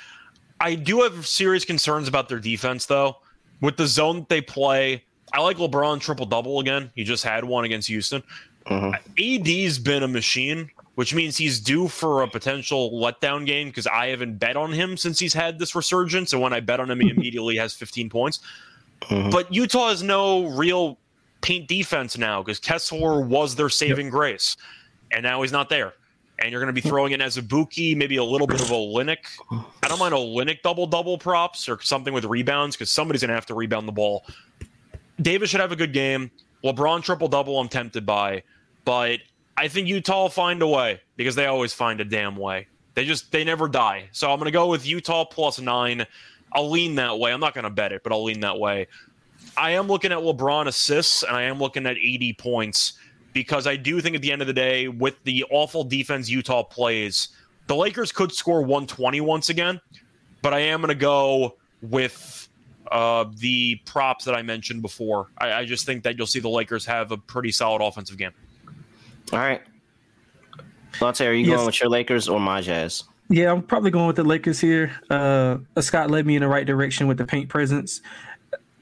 I 0.61 0.75
do 0.75 1.01
have 1.01 1.27
serious 1.27 1.65
concerns 1.65 2.09
about 2.09 2.29
their 2.29 2.39
defense, 2.41 2.85
though. 2.87 3.17
With 3.63 3.79
the 3.79 3.87
zone 3.87 4.21
that 4.21 4.29
they 4.29 4.43
play, 4.43 5.05
I 5.33 5.41
like 5.41 5.57
LeBron 5.57 6.01
triple 6.01 6.27
double 6.27 6.61
again. 6.61 6.91
He 6.95 7.05
just 7.05 7.25
had 7.25 7.45
one 7.45 7.65
against 7.65 7.89
Houston. 7.89 8.23
Mhm. 8.67 8.95
AD's 9.19 9.79
been 9.79 10.03
a 10.03 10.09
machine, 10.09 10.71
which 10.95 11.15
means 11.15 11.37
he's 11.37 11.61
due 11.61 11.89
for 11.89 12.23
a 12.23 12.29
potential 12.29 12.93
letdown 12.93 13.45
game 13.45 13.69
because 13.69 13.87
I 13.87 14.09
haven't 14.09 14.39
bet 14.39 14.57
on 14.57 14.73
him 14.73 14.97
since 14.97 15.19
he's 15.19 15.35
had 15.35 15.59
this 15.59 15.75
resurgence. 15.75 16.33
And 16.33 16.41
when 16.41 16.53
I 16.53 16.61
bet 16.61 16.81
on 16.81 16.91
him, 16.91 17.01
he 17.01 17.11
immediately 17.17 17.57
has 17.57 17.75
15 17.75 18.09
points. 18.09 18.41
Mm-hmm. 19.03 19.31
But 19.31 19.53
Utah 19.53 19.89
has 19.89 20.03
no 20.03 20.47
real 20.47 20.99
paint 21.43 21.69
defense 21.69 22.17
now 22.17 22.43
because 22.43 22.59
Kessler 22.59 23.21
was 23.21 23.55
their 23.55 23.69
saving 23.69 24.07
yep. 24.07 24.13
grace, 24.13 24.57
and 25.13 25.23
now 25.23 25.43
he's 25.43 25.53
not 25.53 25.69
there. 25.69 25.95
And 26.39 26.51
you're 26.51 26.61
going 26.61 26.75
to 26.75 26.81
be 26.81 26.87
throwing 26.87 27.13
in 27.13 27.21
Azubuike, 27.21 27.97
maybe 27.97 28.17
a 28.17 28.25
little 28.25 28.49
bit 28.49 28.61
of 28.61 28.67
Olynyk. 28.67 29.19
I 29.53 29.89
don't 29.89 30.01
mind 30.01 30.15
Olynyk 30.15 30.63
double 30.63 30.87
double 30.87 31.17
props 31.17 31.69
or 31.69 31.81
something 31.81 32.13
with 32.13 32.25
rebounds 32.25 32.75
because 32.75 32.91
somebody's 32.91 33.21
going 33.21 33.29
to 33.29 33.35
have 33.35 33.47
to 33.47 33.55
rebound 33.55 33.87
the 33.87 33.93
ball. 33.93 34.27
Davis 35.21 35.51
should 35.51 35.61
have 35.61 35.73
a 35.73 35.77
good 35.77 35.93
game. 35.93 36.31
LeBron 36.65 37.03
triple 37.03 37.29
double, 37.29 37.59
I'm 37.59 37.69
tempted 37.69 38.07
by, 38.07 38.43
but 38.85 39.21
I 39.57 39.69
think 39.69 39.87
Utah 39.87 40.23
will 40.23 40.29
find 40.31 40.63
a 40.63 40.67
way 40.67 41.01
because 41.17 41.35
they 41.35 41.47
always 41.47 41.73
find 41.73 42.01
a 42.01 42.05
damn 42.05 42.37
way. 42.37 42.67
They 42.95 43.05
just 43.05 43.31
they 43.33 43.45
never 43.45 43.69
die. 43.69 44.09
So 44.13 44.31
I'm 44.31 44.39
to 44.47 44.51
go 44.51 44.69
with 44.69 44.87
Utah 44.87 45.25
plus 45.25 45.61
nine. 45.61 46.07
I'll 46.53 46.71
lean 46.71 46.95
that 46.97 47.19
way. 47.19 47.33
I'm 47.33 47.41
not 47.41 47.55
to 47.55 47.71
bet 47.71 47.93
it, 47.93 48.03
but 48.03 48.13
I'll 48.13 48.25
lean 48.25 48.41
that 48.41 48.59
way. 48.59 48.87
I 49.57 49.73
am 49.73 49.89
looking 49.89 50.13
at 50.13 50.19
LeBron 50.19 50.67
assists 50.67 51.23
and 51.23 51.37
I 51.37 51.43
am 51.43 51.59
looking 51.59 51.87
at 51.87 51.97
80 51.97 52.33
points 52.35 52.95
because 53.33 53.67
I 53.67 53.77
do 53.77 54.01
think 54.01 54.17
at 54.17 54.23
the 54.23 54.33
end 54.33 54.41
of 54.41 54.47
the 54.47 54.55
day, 54.55 54.89
with 54.89 55.23
the 55.25 55.45
awful 55.51 55.85
defense 55.85 56.29
Utah 56.29 56.63
plays, 56.63 57.29
the 57.67 57.75
Lakers 57.75 58.13
could 58.13 58.33
score 58.33 58.61
120 58.61 59.21
once 59.21 59.49
again. 59.49 59.81
But 60.41 60.55
I 60.55 60.61
am 60.61 60.83
to 60.83 60.95
go 60.95 61.57
with 61.83 62.44
uh, 62.91 63.25
the 63.37 63.77
props 63.85 64.25
that 64.25 64.35
I 64.35 64.43
mentioned 64.43 64.83
before. 64.83 65.29
I, 65.39 65.53
I 65.53 65.65
just 65.65 65.87
think 65.87 66.03
that 66.05 66.17
you'll 66.17 66.27
see 66.27 66.41
the 66.41 66.49
Lakers 66.49 66.85
have 66.87 67.13
a 67.13 67.17
pretty 67.17 67.53
solid 67.53 67.83
offensive 67.83 68.19
game. 68.19 68.33
All 69.33 69.39
right. 69.39 69.63
Latte, 71.01 71.27
are 71.27 71.33
you 71.33 71.47
yes. 71.47 71.57
going 71.57 71.67
with 71.67 71.81
your 71.81 71.91
Lakers 71.91 72.29
or 72.29 72.39
my 72.39 72.61
Jazz? 72.61 73.05
Yeah, 73.31 73.51
I'm 73.51 73.63
probably 73.63 73.91
going 73.91 74.07
with 74.07 74.17
the 74.17 74.25
Lakers 74.25 74.61
here. 74.61 74.93
Uh, 75.11 75.59
Scott 75.81 76.11
led 76.11 76.27
me 76.27 76.37
in 76.37 76.43
the 76.43 76.49
right 76.49 76.67
direction 76.67 77.09
with 77.09 77.17
the 77.17 77.25
paint 77.25 77.49
presence. 77.49 78.01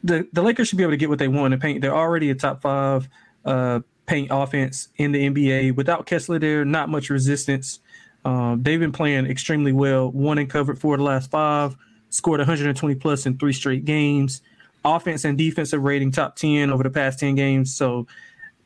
The 0.05 0.29
the 0.33 0.43
Lakers 0.43 0.69
should 0.69 0.79
be 0.79 0.85
able 0.85 0.93
to 0.93 0.97
get 0.97 1.09
what 1.09 1.21
they 1.21 1.29
want 1.29 1.55
in 1.55 1.61
paint. 1.61 1.81
They're 1.81 1.95
already 1.95 2.31
a 2.31 2.35
top 2.35 2.61
five 2.61 3.09
uh, 3.45 3.81
paint 4.07 4.29
offense 4.33 4.89
in 4.97 5.13
the 5.13 5.29
NBA. 5.31 5.77
Without 5.77 6.07
Kessler 6.07 6.41
there, 6.41 6.65
not 6.65 6.89
much 6.89 7.09
resistance. 7.09 7.79
Um, 8.25 8.63
they've 8.63 8.81
been 8.81 8.93
playing 8.93 9.27
extremely 9.27 9.73
well. 9.73 10.11
One 10.11 10.39
and 10.39 10.51
covered 10.51 10.79
for 10.79 10.97
the 10.97 11.03
last 11.03 11.31
five, 11.31 11.77
scored 12.13 12.41
120 12.41 12.95
plus 12.97 13.27
in 13.27 13.39
three 13.39 13.53
straight 13.53 13.85
games. 13.85 14.43
Offense 14.85 15.25
and 15.25 15.39
defensive 15.39 15.83
rating 15.83 16.11
top 16.11 16.37
10 16.37 16.71
over 16.71 16.83
the 16.83 16.91
past 16.91 17.19
10 17.19 17.35
games. 17.35 17.75
So 17.75 18.07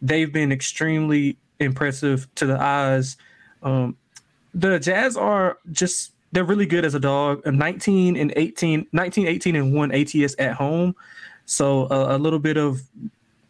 they've 0.02 0.32
been 0.32 0.52
extremely 0.52 1.36
impressive 1.60 2.26
to 2.34 2.46
the 2.46 2.60
eyes. 2.60 3.16
Um, 3.62 3.96
the 4.54 4.78
Jazz 4.78 5.16
are 5.16 5.58
just 5.70 6.12
they're 6.32 6.44
really 6.44 6.66
good 6.66 6.84
as 6.84 6.94
a 6.94 7.00
dog. 7.00 7.46
19 7.46 8.16
and 8.16 8.32
18, 8.36 8.86
19, 8.92 9.26
18 9.26 9.56
and 9.56 9.74
one 9.74 9.92
ATS 9.92 10.34
at 10.38 10.54
home. 10.54 10.94
So 11.44 11.86
a 11.90 12.18
little 12.18 12.40
bit 12.40 12.56
of 12.56 12.82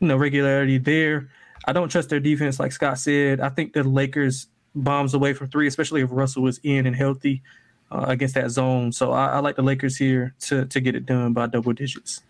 you 0.01 0.09
know 0.09 0.17
regularity 0.17 0.79
there. 0.79 1.29
I 1.67 1.73
don't 1.73 1.89
trust 1.89 2.11
their 2.11 2.21
defense, 2.21 2.61
like 2.61 2.73
Scott 2.73 2.99
said. 2.99 3.41
I 3.41 3.49
think 3.49 3.73
the 3.73 3.83
Lakers 3.83 4.49
bombs 4.75 5.15
away 5.15 5.33
from 5.33 5.49
three, 5.49 5.67
especially 5.67 6.03
if 6.03 6.11
Russell 6.13 6.43
was 6.43 6.61
in 6.63 6.87
and 6.87 6.95
healthy 6.95 7.43
uh, 7.91 8.05
against 8.09 8.35
that 8.35 8.51
zone. 8.51 8.93
So 8.93 9.13
I, 9.13 9.27
I, 9.27 9.39
like 9.39 9.57
the 9.57 9.63
Lakers 9.63 9.97
here 9.97 10.35
to 10.41 10.67
to 10.67 10.81
get 10.81 10.95
it 10.95 11.07
done 11.07 11.33
by 11.33 11.47
double 11.47 11.73
digits. 11.73 12.23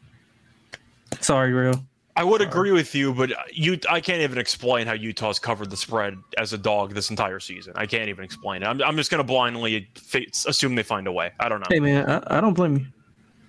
Sorry, 1.21 1.53
real. 1.53 1.85
I 2.17 2.25
would 2.25 2.41
agree 2.41 2.71
with 2.73 2.95
you, 2.95 3.13
but 3.13 3.31
you, 3.53 3.79
I 3.91 4.01
can't 4.01 4.23
even 4.23 4.39
explain 4.39 4.87
how 4.87 4.95
Utah's 4.95 5.39
covered 5.39 5.69
the 5.69 5.77
spread 5.77 6.17
as 6.39 6.55
a 6.55 6.59
dog 6.59 6.95
this 6.95 7.11
entire 7.11 7.41
season. 7.41 7.75
I 7.77 7.85
can't 7.85 8.09
even 8.09 8.25
explain 8.25 8.63
it. 8.63 8.67
I'm, 8.67 8.83
I'm 8.83 8.97
just 8.97 9.11
going 9.11 9.19
to 9.19 9.25
blindly 9.25 9.87
assume 10.47 10.77
they 10.77 10.83
find 10.83 11.07
a 11.07 11.13
way. 11.13 11.33
I 11.39 11.51
don't 11.51 11.61
know. 11.61 11.67
Hey 11.69 11.79
man, 11.79 12.09
I, 12.09 12.39
I 12.39 12.41
don't 12.41 12.55
blame 12.55 12.77
you. 12.79 12.87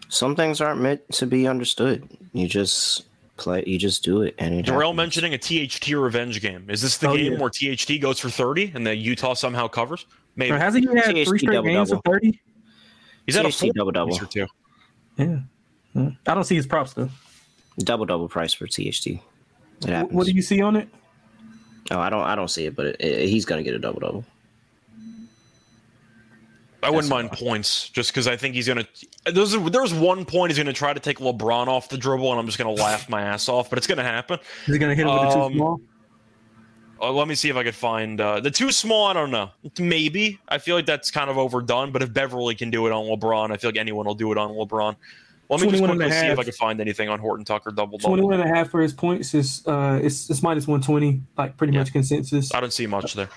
Some 0.09 0.35
things 0.35 0.59
aren't 0.59 0.81
meant 0.81 1.01
to 1.13 1.25
be 1.25 1.47
understood. 1.47 2.09
You 2.33 2.47
just 2.47 3.05
play. 3.37 3.63
You 3.65 3.79
just 3.79 4.03
do 4.03 4.21
it. 4.21 4.35
And 4.37 4.53
it 4.53 4.65
Darrell 4.65 4.93
mentioning 4.93 5.33
a 5.33 5.37
THT 5.37 5.87
revenge 5.89 6.41
game. 6.41 6.69
Is 6.69 6.81
this 6.81 6.97
the 6.97 7.09
oh, 7.09 7.15
game 7.15 7.33
yeah. 7.33 7.39
where 7.39 7.49
THT 7.49 8.01
goes 8.01 8.19
for 8.19 8.29
thirty 8.29 8.71
and 8.75 8.85
the 8.85 8.95
Utah 8.95 9.33
somehow 9.33 9.67
covers? 9.67 10.05
Maybe 10.37 10.51
or 10.51 10.57
hasn't 10.57 10.87
he 10.87 10.95
had 10.95 11.15
THT 11.15 11.27
three 11.27 11.39
straight 11.39 11.55
double, 11.55 11.67
games 11.67 11.89
double. 11.89 11.99
of 11.99 12.05
thirty? 12.05 12.39
He's 13.25 13.35
THT 13.35 13.59
had 13.59 13.69
a 13.69 13.73
double 13.73 13.91
double 13.91 14.15
or 14.15 14.25
two. 14.25 14.47
Yeah, 15.17 15.39
I 15.95 16.33
don't 16.33 16.43
see 16.45 16.55
his 16.55 16.67
props 16.67 16.93
though. 16.93 17.09
Double 17.79 18.05
double 18.05 18.29
price 18.29 18.53
for 18.53 18.67
THT. 18.67 19.19
What 20.11 20.25
do 20.25 20.31
you 20.31 20.41
see 20.41 20.61
on 20.61 20.75
it? 20.75 20.87
Oh, 21.91 21.99
I 21.99 22.09
don't. 22.09 22.23
I 22.23 22.35
don't 22.35 22.49
see 22.49 22.65
it, 22.65 22.75
but 22.75 22.87
it, 22.87 23.01
it, 23.01 23.29
he's 23.29 23.45
gonna 23.45 23.63
get 23.63 23.73
a 23.73 23.79
double 23.79 23.99
double. 23.99 24.25
I 26.83 26.91
wouldn't 26.91 27.09
mind 27.09 27.31
points 27.31 27.89
just 27.89 28.11
because 28.11 28.27
I 28.27 28.37
think 28.37 28.53
he's 28.55 28.67
gonna. 28.67 28.87
There's 29.25 29.53
there's 29.71 29.93
one 29.93 30.23
point 30.25 30.51
he's 30.51 30.57
gonna 30.57 30.73
try 30.73 30.93
to 30.93 30.99
take 30.99 31.19
LeBron 31.19 31.67
off 31.67 31.89
the 31.89 31.97
dribble, 31.97 32.29
and 32.29 32.39
I'm 32.39 32.45
just 32.45 32.57
gonna 32.57 32.71
laugh 32.71 33.09
my 33.09 33.21
ass 33.21 33.49
off. 33.49 33.69
But 33.69 33.77
it's 33.77 33.87
gonna 33.87 34.03
happen. 34.03 34.39
Is 34.67 34.73
he 34.73 34.79
gonna 34.79 34.95
hit 34.95 35.07
him 35.07 35.13
with 35.13 35.23
um, 35.23 35.29
the 35.29 35.49
too 35.49 35.55
small? 35.55 35.81
Uh, 37.01 37.11
let 37.11 37.27
me 37.27 37.35
see 37.35 37.49
if 37.49 37.55
I 37.55 37.63
could 37.63 37.75
find 37.75 38.19
uh, 38.19 38.39
the 38.39 38.51
too 38.51 38.71
small. 38.71 39.07
I 39.07 39.13
don't 39.13 39.31
know. 39.31 39.51
Maybe 39.79 40.39
I 40.49 40.57
feel 40.57 40.75
like 40.75 40.85
that's 40.85 41.11
kind 41.11 41.29
of 41.29 41.37
overdone. 41.37 41.91
But 41.91 42.01
if 42.01 42.13
Beverley 42.13 42.55
can 42.55 42.69
do 42.69 42.87
it 42.87 42.91
on 42.91 43.05
LeBron, 43.05 43.51
I 43.51 43.57
feel 43.57 43.69
like 43.69 43.77
anyone 43.77 44.05
will 44.05 44.15
do 44.15 44.31
it 44.31 44.37
on 44.37 44.51
LeBron. 44.51 44.95
Let 45.49 45.61
me 45.61 45.69
just 45.69 45.83
quickly 45.83 46.11
see 46.11 46.25
if 46.27 46.39
I 46.39 46.43
can 46.43 46.53
find 46.53 46.81
anything 46.81 47.07
on 47.07 47.19
Horton 47.19 47.45
Tucker 47.45 47.71
double 47.71 47.97
double. 47.97 48.17
21 48.17 48.41
and 48.41 48.49
a 48.49 48.53
half 48.53 48.69
for 48.69 48.81
his 48.81 48.93
points 48.93 49.33
is 49.33 49.65
uh 49.65 49.99
it's, 50.01 50.29
it's 50.29 50.43
minus 50.43 50.67
120, 50.67 51.21
like 51.37 51.55
pretty 51.55 51.73
yeah. 51.73 51.79
much 51.79 51.93
consensus. 51.93 52.53
I 52.53 52.59
don't 52.59 52.73
see 52.73 52.85
much 52.85 53.13
there. 53.13 53.29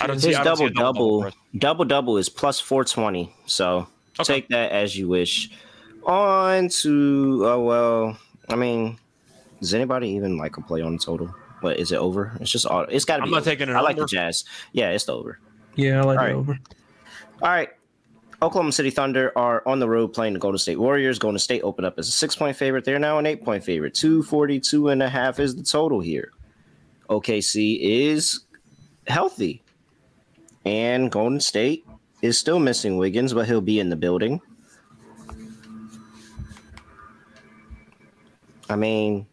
I 0.00 0.06
don't 0.06 0.14
his 0.14 0.24
see 0.24 0.32
double 0.32 0.68
don't 0.68 0.74
double 0.74 1.20
double, 1.20 1.36
double 1.56 1.84
double 1.84 2.18
is 2.18 2.28
plus 2.28 2.58
420. 2.58 3.32
So 3.46 3.86
okay. 4.18 4.34
take 4.34 4.48
that 4.48 4.72
as 4.72 4.96
you 4.96 5.08
wish. 5.08 5.50
On 6.04 6.68
to 6.68 7.42
oh 7.44 7.60
well, 7.60 8.18
I 8.48 8.56
mean, 8.56 8.98
does 9.60 9.72
anybody 9.72 10.08
even 10.08 10.36
like 10.36 10.56
a 10.56 10.62
play 10.62 10.82
on 10.82 10.98
total? 10.98 11.32
What 11.62 11.78
is 11.78 11.90
it 11.92 11.96
over? 11.96 12.36
It's 12.40 12.50
just 12.50 12.66
all, 12.66 12.82
it's 12.88 13.04
got 13.04 13.16
to 13.16 13.22
be. 13.22 13.26
I'm 13.26 13.30
not 13.30 13.40
over. 13.40 13.50
taking 13.50 13.68
it. 13.68 13.72
I 13.72 13.76
over. 13.76 13.82
like 13.84 13.96
the 13.96 14.06
Jazz. 14.06 14.44
Yeah, 14.72 14.90
it's 14.90 15.04
the 15.04 15.14
over. 15.16 15.38
Yeah, 15.76 16.00
I 16.00 16.02
like 16.02 16.18
All 16.18 16.24
it 16.24 16.28
right. 16.28 16.34
over. 16.34 16.58
All 17.40 17.48
right, 17.48 17.70
Oklahoma 18.42 18.72
City 18.72 18.90
Thunder 18.90 19.32
are 19.36 19.62
on 19.66 19.78
the 19.78 19.88
road 19.88 20.08
playing 20.08 20.32
the 20.34 20.38
Golden 20.38 20.58
State 20.58 20.78
Warriors. 20.78 21.18
Golden 21.18 21.38
State 21.38 21.62
open 21.62 21.84
up 21.84 21.98
as 21.98 22.08
a 22.08 22.12
six 22.12 22.36
point 22.36 22.56
favorite. 22.56 22.84
They're 22.84 22.98
now 22.98 23.18
an 23.18 23.26
eight 23.26 23.44
point 23.44 23.64
favorite. 23.64 23.94
242 23.94 24.88
and 24.88 25.02
a 25.02 25.08
half 25.08 25.38
is 25.40 25.56
the 25.56 25.62
total 25.62 26.00
here. 26.00 26.32
OKC 27.08 27.78
is 27.80 28.40
healthy. 29.06 29.62
And 30.64 31.10
Golden 31.10 31.40
State 31.40 31.84
is 32.22 32.38
still 32.38 32.58
missing 32.60 32.96
Wiggins, 32.96 33.32
but 33.34 33.46
he'll 33.46 33.60
be 33.60 33.80
in 33.80 33.88
the 33.88 33.96
building. 33.96 34.40
I 38.70 38.76
mean, 38.76 39.26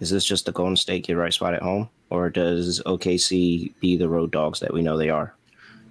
is 0.00 0.10
this 0.10 0.24
just 0.24 0.46
the 0.46 0.52
Golden 0.52 0.76
State 0.76 1.06
get 1.06 1.14
right 1.14 1.32
spot 1.32 1.54
at 1.54 1.62
home? 1.62 1.88
Or 2.10 2.28
does 2.30 2.82
OKC 2.86 3.72
be 3.80 3.96
the 3.96 4.08
road 4.08 4.32
dogs 4.32 4.58
that 4.60 4.72
we 4.72 4.82
know 4.82 4.96
they 4.96 5.10
are? 5.10 5.34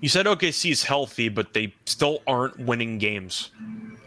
You 0.02 0.10
said 0.10 0.26
OKC 0.26 0.72
is 0.72 0.84
healthy, 0.84 1.30
but 1.30 1.54
they 1.54 1.74
still 1.86 2.22
aren't 2.28 2.58
winning 2.60 2.98
games. 2.98 3.52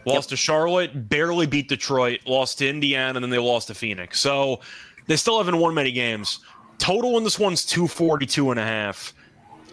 Lost 0.05 0.27
yep. 0.27 0.29
to 0.29 0.35
Charlotte, 0.35 1.09
barely 1.09 1.47
beat 1.47 1.69
Detroit, 1.69 2.19
lost 2.25 2.59
to 2.59 2.67
Indiana, 2.67 3.17
and 3.17 3.23
then 3.23 3.29
they 3.29 3.37
lost 3.37 3.67
to 3.67 3.73
Phoenix. 3.73 4.19
So 4.19 4.59
they 5.07 5.15
still 5.15 5.37
haven't 5.37 5.57
won 5.57 5.73
many 5.73 5.91
games. 5.91 6.39
Total 6.79 7.17
in 7.17 7.23
this 7.23 7.39
one's 7.39 7.65
242 7.65 8.51
and 8.51 8.59
a 8.59 8.63
half. 8.63 9.13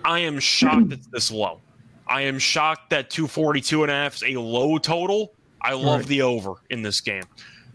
I 0.05 0.21
am 0.21 0.39
shocked 0.39 0.93
it's 0.93 1.07
this 1.09 1.31
low. 1.31 1.61
I 2.07 2.23
am 2.23 2.39
shocked 2.39 2.91
that 2.91 3.11
242 3.11 3.83
and 3.83 3.91
a 3.91 3.95
half 3.95 4.17
is 4.17 4.23
a 4.23 4.41
low 4.41 4.79
total. 4.79 5.33
I 5.63 5.73
love 5.75 6.01
right. 6.01 6.09
the 6.09 6.23
over 6.23 6.55
in 6.71 6.83
this 6.83 7.01
game. 7.01 7.25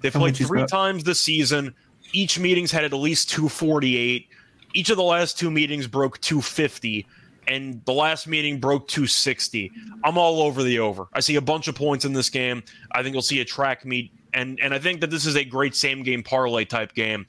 They 0.01 0.11
played 0.11 0.35
three 0.35 0.65
times 0.65 1.03
this 1.03 1.21
season. 1.21 1.73
Each 2.15 2.39
meeting's 2.39 2.71
had 2.71 2.85
at 2.85 2.93
least 2.93 3.29
248. 3.31 4.27
Each 4.73 4.89
of 4.89 4.97
the 4.97 5.03
last 5.03 5.37
two 5.37 5.51
meetings 5.51 5.85
broke 5.85 6.19
250 6.21 7.05
and 7.47 7.83
the 7.85 7.93
last 7.93 8.27
meeting 8.27 8.59
broke 8.59 8.87
260. 8.87 9.71
I'm 10.03 10.17
all 10.17 10.41
over 10.41 10.63
the 10.63 10.79
over. 10.79 11.07
I 11.13 11.19
see 11.19 11.35
a 11.35 11.41
bunch 11.41 11.67
of 11.67 11.75
points 11.75 12.05
in 12.05 12.13
this 12.13 12.29
game. 12.29 12.63
I 12.91 13.03
think 13.03 13.13
you'll 13.13 13.21
see 13.21 13.41
a 13.41 13.45
track 13.45 13.85
meet, 13.85 14.11
and 14.33 14.59
and 14.61 14.73
I 14.73 14.79
think 14.79 15.01
that 15.01 15.09
this 15.09 15.25
is 15.25 15.35
a 15.35 15.43
great 15.43 15.75
same 15.75 16.03
game 16.03 16.23
parlay 16.23 16.65
type 16.65 16.93
game. 16.93 17.25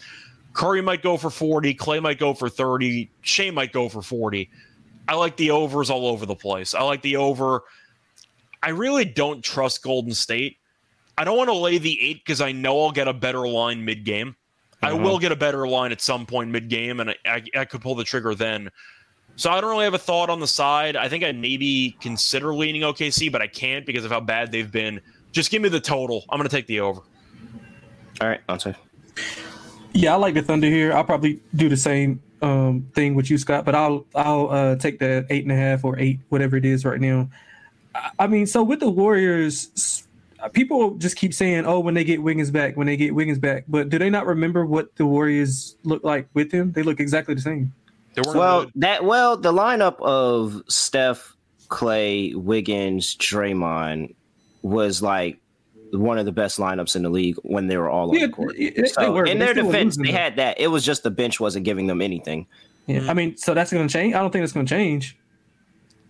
Curry 0.53 0.81
might 0.81 1.03
go 1.03 1.17
for 1.17 1.29
40, 1.29 1.75
Clay 1.75 2.01
might 2.01 2.19
go 2.19 2.33
for 2.33 2.49
30, 2.49 3.11
Shai 3.21 3.51
might 3.51 3.73
go 3.73 3.89
for 3.91 4.01
40. 4.01 4.49
I 5.07 5.15
like 5.15 5.37
the 5.37 5.51
overs 5.51 5.91
all 5.91 6.07
over 6.07 6.25
the 6.25 6.35
place. 6.35 6.75
I 6.75 6.83
like 6.83 7.03
the 7.03 7.17
over. 7.17 7.63
I 8.63 8.71
really 8.71 9.05
don't 9.05 9.45
trust 9.45 9.83
Golden 9.83 10.15
State. 10.15 10.57
I 11.19 11.25
don't 11.25 11.37
want 11.37 11.49
to 11.49 11.55
lay 11.55 11.79
the 11.79 12.01
eight 12.01 12.25
because 12.25 12.41
I 12.41 12.53
know 12.53 12.83
I'll 12.83 12.91
get 12.91 13.07
a 13.07 13.13
better 13.13 13.47
line 13.47 13.85
mid 13.85 14.05
game. 14.05 14.35
I 14.83 14.91
uh-huh. 14.91 14.99
will 14.99 15.19
get 15.19 15.33
a 15.33 15.37
better 15.37 15.67
line 15.67 15.93
at 15.93 16.01
some 16.01 16.27
point 16.27 16.51
mid 16.51 16.69
game, 16.69 17.01
and 17.01 17.11
I, 17.11 17.17
I, 17.25 17.43
I 17.57 17.65
could 17.65 17.81
pull 17.81 17.95
the 17.95 18.05
trigger 18.05 18.35
then. 18.35 18.71
So 19.37 19.51
I 19.51 19.61
don't 19.61 19.71
really 19.71 19.85
have 19.85 19.95
a 19.95 19.99
thought 19.99 20.31
on 20.31 20.41
the 20.41 20.47
side. 20.47 20.97
I 20.97 21.09
think 21.09 21.23
I 21.23 21.33
maybe 21.33 21.97
consider 22.01 22.55
leaning 22.55 22.83
OKC, 22.83 23.31
but 23.31 23.43
I 23.43 23.47
can't 23.47 23.85
because 23.85 24.05
of 24.05 24.11
how 24.11 24.21
bad 24.21 24.51
they've 24.51 24.71
been. 24.71 25.01
Just 25.33 25.51
give 25.51 25.61
me 25.61 25.69
the 25.69 25.81
total. 25.81 26.25
I'm 26.31 26.39
going 26.39 26.49
to 26.49 26.57
take 26.57 26.67
the 26.67 26.81
over. 26.81 27.03
All 28.21 28.29
right, 28.29 28.41
I'll 28.49 28.59
say. 28.59 28.75
Yeah, 29.93 30.15
I 30.15 30.17
like 30.17 30.35
the 30.35 30.43
Thunder 30.43 30.69
here. 30.69 30.93
I'll 30.93 31.05
probably 31.05 31.41
do 31.55 31.69
the 31.69 31.77
same 31.77 32.23
um, 32.41 32.89
thing 32.95 33.15
with 33.15 33.31
you, 33.31 33.39
Scott, 33.39 33.65
but 33.65 33.75
I'll 33.75 34.07
I'll 34.15 34.51
uh, 34.51 34.77
take 34.77 34.99
the 34.99 35.27
eight 35.31 35.43
and 35.43 35.53
a 35.53 35.57
half 35.57 35.85
or 35.85 35.99
eight, 35.99 36.21
whatever 36.29 36.57
it 36.57 36.65
is 36.65 36.85
right 36.85 37.01
now. 37.01 37.29
I, 37.95 38.11
I 38.21 38.27
mean, 38.27 38.47
so 38.47 38.63
with 38.63 38.81
the 38.81 38.91
Warriors, 38.91 40.07
people 40.53 40.95
just 40.97 41.17
keep 41.17 41.35
saying, 41.35 41.67
"Oh, 41.67 41.81
when 41.81 41.95
they 41.95 42.05
get 42.05 42.23
Wiggins 42.23 42.51
back, 42.51 42.77
when 42.77 42.87
they 42.87 42.97
get 42.97 43.15
Wiggins 43.15 43.39
back," 43.39 43.65
but 43.69 43.89
do 43.89 43.99
they 43.99 44.11
not 44.11 44.27
remember 44.27 44.67
what 44.67 44.95
the 44.97 45.07
Warriors 45.07 45.77
look 45.85 46.05
like 46.05 46.29
with 46.35 46.53
him? 46.53 46.73
They 46.73 46.83
look 46.83 47.01
exactly 47.01 47.35
the 47.35 47.41
same. 47.41 47.73
well, 48.35 48.65
good. 48.65 48.73
that 48.77 49.05
well, 49.05 49.37
the 49.37 49.53
lineup 49.53 50.01
of 50.01 50.63
Steph, 50.69 51.37
Clay, 51.69 52.35
Wiggins, 52.35 53.17
Draymond 53.17 54.15
was 54.63 55.03
like 55.03 55.39
one 55.93 56.19
of 56.19 56.27
the 56.27 56.33
best 56.33 56.59
lineups 56.59 56.97
in 56.97 57.03
the 57.03 57.09
league 57.09 57.37
when 57.43 57.67
they 57.67 57.77
were 57.77 57.89
all 57.89 58.15
yeah, 58.15 58.25
on 58.25 58.31
the 58.31 58.35
court. 58.35 58.57
So, 58.89 59.13
were, 59.13 59.25
in 59.25 59.39
their 59.39 59.55
defense, 59.55 59.97
they 59.97 60.11
had 60.11 60.37
that. 60.37 60.59
It 60.59 60.69
was 60.69 60.85
just 60.85 61.03
the 61.03 61.11
bench 61.11 61.41
wasn't 61.41 61.65
giving 61.65 61.87
them 61.87 62.03
anything. 62.03 62.47
Yeah, 62.87 63.01
mm-hmm. 63.01 63.11
I 63.11 63.15
mean, 63.15 63.37
so 63.37 63.55
that's 63.55 63.73
going 63.73 63.87
to 63.87 63.93
change. 63.93 64.15
I 64.15 64.19
don't 64.19 64.31
think 64.31 64.45
it's 64.45 64.53
going 64.53 64.67
to 64.67 64.75
change 64.75 65.17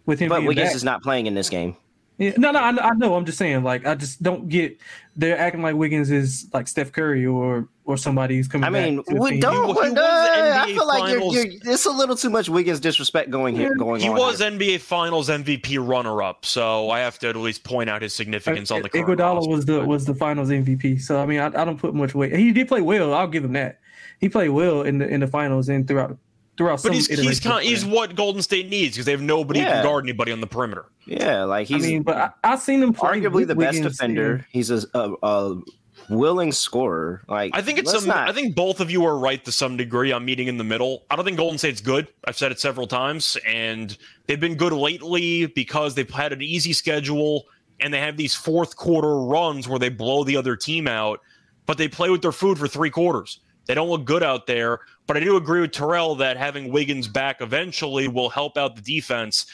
with 0.05 0.18
him. 0.18 0.29
But 0.29 0.45
Wiggins 0.45 0.68
back. 0.68 0.77
is 0.77 0.85
not 0.85 1.03
playing 1.03 1.27
in 1.27 1.35
this 1.35 1.49
game. 1.49 1.77
Yeah, 2.19 2.33
no, 2.39 2.51
no, 2.51 2.61
I, 2.61 2.71
I, 2.71 2.95
know. 2.95 3.14
I'm 3.14 3.27
just 3.27 3.37
saying, 3.37 3.62
like, 3.62 3.87
I 3.87 3.95
just 3.95 4.23
don't 4.23 4.49
get. 4.49 4.79
They're 5.17 5.37
acting 5.37 5.61
like 5.61 5.75
Wiggins 5.77 6.11
is 6.11 6.47
like 6.53 6.67
Steph 6.67 6.93
Curry 6.93 7.27
or 7.27 7.69
or 7.85 7.99
somebody 7.99 8.37
who's 8.37 8.49
coming. 8.49 8.64
I 8.64 8.71
mean, 8.71 9.03
we 9.09 9.39
don't. 9.39 9.69
He, 9.69 9.91
he 9.91 9.97
uh, 9.97 10.62
I 10.62 10.67
feel 10.67 10.87
like 10.87 11.12
you're, 11.12 11.45
you're, 11.45 11.61
it's 11.64 11.85
a 11.85 11.91
little 11.91 12.17
too 12.17 12.31
much 12.31 12.49
Wiggins 12.49 12.81
disrespect 12.81 13.31
going 13.31 13.55
here. 13.55 13.75
Going 13.75 14.01
he 14.01 14.09
on. 14.09 14.17
He 14.17 14.21
was 14.21 14.41
here. 14.41 14.51
NBA 14.51 14.81
Finals 14.81 15.29
MVP 15.29 15.77
runner 15.87 16.23
up, 16.23 16.47
so 16.47 16.89
I 16.89 17.01
have 17.01 17.19
to 17.19 17.29
at 17.29 17.37
least 17.37 17.64
point 17.64 17.91
out 17.91 18.01
his 18.01 18.14
significance 18.14 18.71
on 18.71 18.81
the. 18.81 18.89
Court. 18.89 19.07
Iguodala 19.07 19.47
was 19.47 19.67
the 19.67 19.85
was 19.85 20.07
the 20.07 20.14
Finals 20.14 20.49
MVP, 20.49 21.03
so 21.03 21.21
I 21.21 21.27
mean, 21.27 21.41
I, 21.41 21.47
I 21.47 21.64
don't 21.67 21.79
put 21.79 21.95
much 21.95 22.14
weight. 22.14 22.35
He 22.35 22.51
did 22.51 22.67
play 22.67 22.81
well. 22.81 23.12
I'll 23.12 23.29
give 23.29 23.45
him 23.45 23.53
that. 23.53 23.81
He 24.21 24.31
played 24.31 24.49
well 24.49 24.83
in 24.83 24.99
the 24.99 25.07
in 25.07 25.21
the 25.21 25.27
finals 25.27 25.69
and 25.69 25.87
throughout 25.87 26.17
throughout. 26.57 26.83
But 26.83 26.95
he's 26.95 27.07
he's, 27.07 27.41
kind 27.41 27.59
of, 27.59 27.63
he's 27.63 27.85
what 27.85 28.15
Golden 28.15 28.43
State 28.43 28.69
needs 28.69 28.97
because 28.97 29.07
they 29.07 29.13
have 29.13 29.23
nobody 29.23 29.61
yeah. 29.61 29.67
who 29.67 29.73
can 29.73 29.85
guard 29.85 30.05
anybody 30.05 30.33
on 30.33 30.41
the 30.41 30.47
perimeter. 30.47 30.87
Yeah, 31.07 31.45
like 31.45 31.69
he's. 31.69 31.85
I 31.85 31.89
mean, 31.89 32.03
but 32.03 32.35
I, 32.43 32.49
have 32.49 32.61
seen 32.61 32.83
him 32.83 32.95
arguably 32.95 33.47
the 33.47 33.55
best 33.55 33.83
defender. 33.83 34.47
He's 34.51 34.71
a, 34.71 34.85
a, 34.95 35.15
a, 35.23 35.63
willing 36.09 36.53
scorer. 36.53 37.23
Like 37.29 37.53
I 37.55 37.63
think 37.63 37.79
it's 37.79 37.93
some. 37.93 38.07
Not... 38.07 38.29
I 38.29 38.33
think 38.33 38.55
both 38.55 38.81
of 38.81 38.91
you 38.91 39.05
are 39.05 39.19
right 39.19 39.45
to 39.45 39.53
some 39.53 39.77
degree. 39.77 40.13
I'm 40.13 40.25
meeting 40.25 40.49
in 40.49 40.57
the 40.57 40.65
middle. 40.65 41.05
I 41.11 41.17
don't 41.17 41.25
think 41.25 41.37
Golden 41.37 41.59
State's 41.59 41.81
good. 41.81 42.09
I've 42.25 42.37
said 42.37 42.53
it 42.53 42.61
several 42.61 42.87
times, 42.87 43.37
and 43.47 43.97
they've 44.27 44.41
been 44.41 44.57
good 44.57 44.73
lately 44.73 45.47
because 45.47 45.95
they've 45.95 46.11
had 46.11 46.33
an 46.33 46.43
easy 46.43 46.73
schedule 46.73 47.47
and 47.81 47.93
they 47.93 48.01
have 48.01 48.17
these 48.17 48.35
fourth 48.35 48.77
quarter 48.77 49.21
runs 49.21 49.69
where 49.69 49.79
they 49.79 49.89
blow 49.89 50.25
the 50.25 50.37
other 50.37 50.57
team 50.57 50.89
out, 50.89 51.21
but 51.67 51.79
they 51.79 51.89
play 51.89 52.11
with 52.11 52.23
their 52.23 52.33
food 52.33 52.59
for 52.59 52.69
three 52.69 52.91
quarters. 52.91 53.41
They 53.67 53.75
don't 53.75 53.89
look 53.89 54.05
good 54.05 54.23
out 54.23 54.47
there. 54.47 54.81
But 55.07 55.17
I 55.17 55.21
do 55.21 55.37
agree 55.37 55.61
with 55.61 55.73
Terrell 55.73 56.14
that 56.17 56.37
having 56.37 56.73
Wiggins 56.73 57.09
back 57.09 57.41
eventually 57.41 58.09
will 58.09 58.31
help 58.31 58.57
out 58.57 58.77
the 58.77 58.83
defense. 58.83 59.47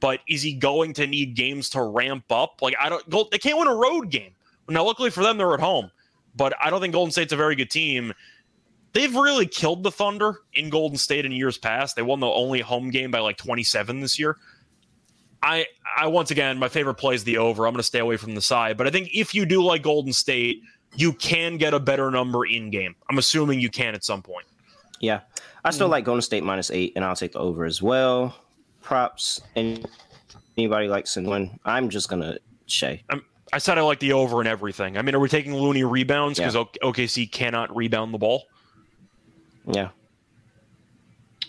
But 0.00 0.20
is 0.28 0.42
he 0.42 0.54
going 0.54 0.92
to 0.94 1.06
need 1.06 1.34
games 1.34 1.68
to 1.70 1.82
ramp 1.82 2.24
up? 2.30 2.62
Like 2.62 2.74
I 2.80 2.88
don't. 2.88 3.30
They 3.30 3.38
can't 3.38 3.58
win 3.58 3.68
a 3.68 3.74
road 3.74 4.10
game. 4.10 4.32
Now, 4.68 4.84
luckily 4.84 5.10
for 5.10 5.22
them, 5.22 5.36
they're 5.36 5.52
at 5.52 5.60
home. 5.60 5.90
But 6.36 6.54
I 6.62 6.70
don't 6.70 6.80
think 6.80 6.92
Golden 6.92 7.10
State's 7.10 7.32
a 7.32 7.36
very 7.36 7.56
good 7.56 7.70
team. 7.70 8.12
They've 8.92 9.14
really 9.14 9.46
killed 9.46 9.82
the 9.82 9.90
Thunder 9.90 10.40
in 10.54 10.70
Golden 10.70 10.96
State 10.96 11.24
in 11.24 11.32
years 11.32 11.58
past. 11.58 11.96
They 11.96 12.02
won 12.02 12.20
the 12.20 12.28
only 12.28 12.60
home 12.60 12.90
game 12.90 13.10
by 13.10 13.18
like 13.18 13.36
27 13.36 14.00
this 14.00 14.18
year. 14.18 14.36
I, 15.42 15.66
I 15.96 16.06
once 16.06 16.30
again, 16.30 16.58
my 16.58 16.68
favorite 16.68 16.94
play 16.94 17.14
is 17.14 17.24
the 17.24 17.38
over. 17.38 17.66
I'm 17.66 17.72
going 17.72 17.78
to 17.78 17.84
stay 17.84 17.98
away 17.98 18.16
from 18.16 18.34
the 18.34 18.40
side. 18.40 18.76
But 18.76 18.86
I 18.86 18.90
think 18.90 19.10
if 19.14 19.34
you 19.34 19.46
do 19.46 19.62
like 19.62 19.82
Golden 19.82 20.12
State, 20.12 20.62
you 20.96 21.12
can 21.12 21.56
get 21.56 21.74
a 21.74 21.80
better 21.80 22.10
number 22.10 22.44
in 22.44 22.70
game. 22.70 22.94
I'm 23.08 23.18
assuming 23.18 23.60
you 23.60 23.70
can 23.70 23.94
at 23.94 24.04
some 24.04 24.22
point. 24.22 24.46
Yeah, 25.00 25.20
I 25.64 25.70
still 25.70 25.88
mm. 25.88 25.92
like 25.92 26.04
Golden 26.04 26.22
State 26.22 26.42
minus 26.44 26.70
eight, 26.70 26.92
and 26.96 27.04
I'll 27.04 27.16
take 27.16 27.32
the 27.32 27.38
over 27.38 27.64
as 27.64 27.80
well. 27.80 28.36
Props. 28.82 29.40
And 29.56 29.86
anybody 30.56 30.88
likes 30.88 31.14
to 31.14 31.22
win? 31.22 31.58
I'm 31.64 31.88
just 31.88 32.08
gonna 32.08 32.38
Shay. 32.66 33.02
I'm, 33.08 33.24
i 33.52 33.58
said 33.58 33.78
I 33.78 33.80
like 33.82 33.98
the 33.98 34.12
over 34.12 34.40
and 34.40 34.48
everything. 34.48 34.96
I 34.96 35.02
mean, 35.02 35.14
are 35.14 35.18
we 35.18 35.28
taking 35.28 35.54
Looney 35.54 35.84
rebounds 35.84 36.38
because 36.38 36.54
yeah. 36.54 36.64
OKC 36.82 37.30
cannot 37.30 37.74
rebound 37.74 38.14
the 38.14 38.18
ball? 38.18 38.44
Yeah. 39.66 39.88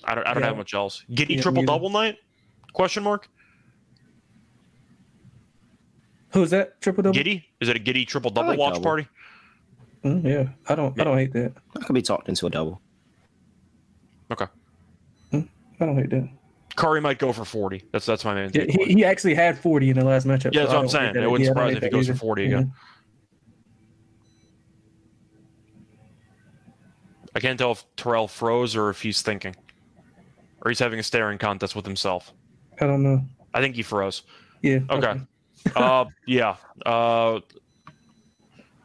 I 0.04 0.16
don't. 0.16 0.26
I 0.26 0.34
don't 0.34 0.42
yeah. 0.42 0.50
have 0.50 0.58
much 0.58 0.74
else. 0.74 1.04
Giddey 1.12 1.36
yeah, 1.36 1.42
triple 1.42 1.64
double 1.64 1.90
night? 1.90 2.18
Question 2.74 3.04
mark. 3.04 3.30
Who's 6.30 6.50
that 6.52 6.82
triple 6.82 7.04
double? 7.04 7.18
Giddey? 7.18 7.44
Is 7.60 7.70
it 7.70 7.76
a 7.76 7.80
Giddey 7.80 8.08
triple 8.08 8.32
double 8.32 8.50
like 8.50 8.60
watch 8.60 8.74
double. 8.76 8.84
party? 8.84 9.08
Mm, 10.04 10.24
yeah, 10.24 10.50
I 10.68 10.76
don't. 10.76 11.00
I 11.00 11.04
don't 11.04 11.18
hate 11.18 11.34
that. 11.34 11.54
I 11.76 11.84
could 11.84 11.94
be 11.94 12.02
talked 12.02 12.28
into 12.28 12.48
a 12.48 12.50
double. 12.50 12.82
Okay. 14.32 14.48
Hmm, 15.32 15.42
I 15.80 15.86
don't 15.86 15.98
hate 15.98 16.10
that. 16.10 16.30
Curry 16.76 17.02
might 17.02 17.20
go 17.20 17.34
for 17.34 17.46
40. 17.46 17.84
That's 17.92 18.06
that's 18.06 18.26
my 18.26 18.34
main. 18.34 18.50
Yeah, 18.54 18.64
he, 18.68 18.94
he, 18.94 19.06
actually 19.06 19.36
had 19.36 19.60
40 19.60 19.90
in 19.90 20.00
the 20.00 20.06
last 20.06 20.26
matchup. 20.26 20.54
Yeah, 20.54 20.62
that's 20.62 20.72
so 20.72 20.78
what 20.78 20.84
I'm 20.84 20.90
saying. 20.90 21.16
It 21.16 21.30
wouldn't 21.30 21.42
yeah, 21.42 21.48
surprise 21.48 21.76
if 21.76 21.84
he 21.84 21.90
goes 21.90 22.10
either. 22.10 22.18
for 22.18 22.26
40 22.26 22.46
again. 22.46 22.64
Mm-hmm. 22.64 22.72
I 27.36 27.40
can't 27.40 27.58
tell 27.58 27.72
if 27.72 27.86
Terrell 27.96 28.28
froze 28.28 28.76
or 28.76 28.90
if 28.90 29.02
he's 29.02 29.22
thinking, 29.22 29.56
or 30.64 30.72
he's 30.72 30.80
having 30.80 31.00
a 31.00 31.04
staring 31.04 31.38
contest 31.38 31.76
with 31.76 31.86
himself. 31.86 32.34
I 32.80 32.88
don't 32.88 33.04
know. 33.04 33.24
I 33.54 33.62
think 33.62 33.76
he 33.76 33.84
froze. 33.84 34.24
Yeah. 34.62 34.80
Okay. 34.90 35.08
okay. 35.08 35.22
uh, 35.76 36.06
yeah. 36.26 36.56
Uh, 36.86 37.40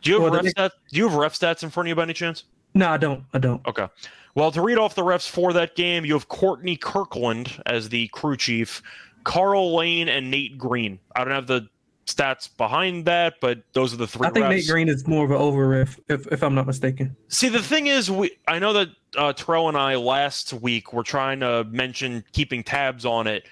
do 0.06 0.12
you 0.12 0.22
have 0.22 0.32
well, 0.32 0.42
ref 0.42 0.54
stats? 0.54 0.70
Do 0.92 0.98
you 0.98 1.08
have 1.08 1.16
ref 1.16 1.38
stats 1.38 1.62
in 1.62 1.70
front 1.70 1.86
of 1.86 1.88
you 1.88 1.94
by 1.96 2.04
any 2.04 2.12
chance? 2.12 2.44
No, 2.74 2.88
I 2.88 2.96
don't. 2.96 3.24
I 3.34 3.38
don't. 3.38 3.66
Okay. 3.66 3.88
Well, 4.34 4.52
to 4.52 4.60
read 4.60 4.78
off 4.78 4.94
the 4.94 5.02
refs 5.02 5.28
for 5.28 5.52
that 5.54 5.76
game, 5.76 6.04
you 6.04 6.12
have 6.12 6.28
Courtney 6.28 6.76
Kirkland 6.76 7.60
as 7.66 7.88
the 7.88 8.06
crew 8.08 8.36
chief, 8.36 8.82
Karl 9.24 9.74
Lane, 9.74 10.08
and 10.08 10.30
Nate 10.30 10.58
Green. 10.58 10.98
I 11.16 11.24
don't 11.24 11.32
have 11.32 11.46
the 11.46 11.68
stats 12.06 12.54
behind 12.56 13.04
that, 13.06 13.34
but 13.40 13.62
those 13.72 13.92
are 13.92 13.96
the 13.96 14.06
three. 14.06 14.28
I 14.28 14.30
think 14.30 14.46
refs. 14.46 14.50
Nate 14.50 14.68
Green 14.68 14.88
is 14.88 15.06
more 15.06 15.24
of 15.24 15.30
an 15.30 15.38
over 15.38 15.66
ref, 15.68 15.98
if, 16.08 16.26
if 16.28 16.42
I'm 16.42 16.54
not 16.54 16.66
mistaken. 16.66 17.16
See, 17.28 17.48
the 17.48 17.62
thing 17.62 17.88
is, 17.88 18.10
we 18.10 18.30
I 18.46 18.58
know 18.58 18.72
that 18.74 18.88
uh, 19.16 19.32
Terrell 19.32 19.68
and 19.68 19.76
I 19.76 19.96
last 19.96 20.52
week 20.52 20.92
were 20.92 21.02
trying 21.02 21.40
to 21.40 21.64
mention 21.64 22.22
keeping 22.32 22.62
tabs 22.62 23.04
on 23.04 23.26
it. 23.26 23.48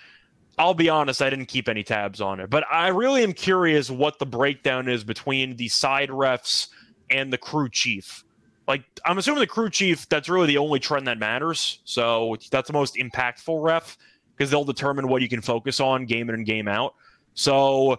I'll 0.59 0.75
be 0.75 0.89
honest, 0.89 1.21
I 1.21 1.31
didn't 1.31 1.47
keep 1.47 1.69
any 1.69 1.83
tabs 1.83 2.21
on 2.21 2.41
it, 2.41 2.51
but 2.51 2.65
I 2.71 2.89
really 2.89 3.23
am 3.23 3.33
curious 3.33 3.91
what 3.91 4.19
the 4.19 4.27
breakdown 4.27 4.89
is 4.89 5.03
between 5.03 5.57
the 5.57 5.69
side 5.69 6.11
refs 6.11 6.69
and 7.11 7.33
the 7.33 7.39
crew 7.39 7.69
chief 7.69 8.25
like 8.67 8.85
I'm 9.05 9.19
assuming 9.19 9.41
the 9.41 9.47
crew 9.47 9.71
chief, 9.71 10.09
that's 10.09 10.29
really 10.29 10.47
the 10.47 10.59
only 10.59 10.81
trend 10.81 11.07
that 11.07 11.19
matters. 11.19 11.81
So 11.85 12.37
that's 12.51 12.67
the 12.67 12.73
most 12.73 12.97
impactful 12.97 13.63
ref 13.63 13.97
because 14.37 14.51
they'll 14.51 14.65
determine 14.65 15.09
what 15.09 15.23
you 15.23 15.29
can 15.29 15.41
focus 15.41 15.81
on 15.81 16.07
game 16.07 16.29
in 16.29 16.35
and 16.35 16.47
game 16.47 16.69
out. 16.69 16.95
So 17.35 17.99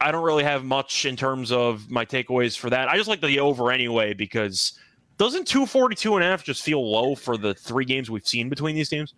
I 0.00 0.12
don't 0.12 0.24
really 0.24 0.44
have 0.44 0.64
much 0.64 1.06
in 1.06 1.16
terms 1.16 1.50
of 1.50 1.90
my 1.90 2.04
takeaways 2.04 2.56
for 2.56 2.70
that. 2.70 2.88
I 2.88 2.96
just 2.96 3.08
like 3.08 3.20
the 3.20 3.40
over 3.40 3.72
anyway 3.72 4.14
because 4.14 4.78
doesn't 5.18 5.46
242 5.46 6.14
and 6.14 6.24
a 6.24 6.28
half 6.28 6.44
just 6.44 6.62
feel 6.62 6.88
low 6.88 7.14
for 7.14 7.36
the 7.36 7.54
three 7.54 7.84
games 7.84 8.10
we've 8.10 8.26
seen 8.26 8.48
between 8.48 8.76
these 8.76 8.88
teams? 8.88 9.14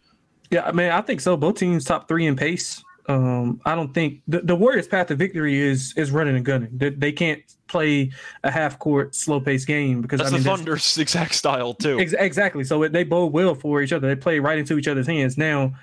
Yeah, 0.50 0.66
I 0.66 0.72
mean, 0.72 0.90
I 0.90 1.00
think 1.02 1.20
so. 1.20 1.36
Both 1.36 1.56
teams 1.56 1.84
top 1.84 2.08
three 2.08 2.26
in 2.26 2.36
pace. 2.36 2.82
Um, 3.08 3.60
I 3.64 3.74
don't 3.74 3.92
think 3.94 4.20
the, 4.28 4.40
the 4.40 4.54
Warriors' 4.54 4.86
path 4.86 5.06
to 5.06 5.14
victory 5.14 5.58
is 5.58 5.94
is 5.96 6.10
running 6.10 6.36
and 6.36 6.44
gunning. 6.44 6.70
They, 6.72 6.90
they 6.90 7.12
can't 7.12 7.42
play 7.66 8.10
a 8.44 8.50
half 8.50 8.78
court 8.78 9.14
slow 9.14 9.40
paced 9.40 9.66
game 9.66 10.02
because 10.02 10.18
that's 10.18 10.30
I 10.30 10.34
mean, 10.34 10.42
the 10.42 10.50
Thunder's 10.50 10.98
exact 10.98 11.34
style 11.34 11.72
too. 11.72 11.98
Ex- 11.98 12.12
exactly. 12.12 12.64
So 12.64 12.86
they 12.86 13.04
bode 13.04 13.32
well 13.32 13.54
for 13.54 13.80
each 13.80 13.92
other. 13.92 14.08
They 14.08 14.16
play 14.16 14.40
right 14.40 14.58
into 14.58 14.76
each 14.76 14.88
other's 14.88 15.06
hands. 15.06 15.38
Now, 15.38 15.74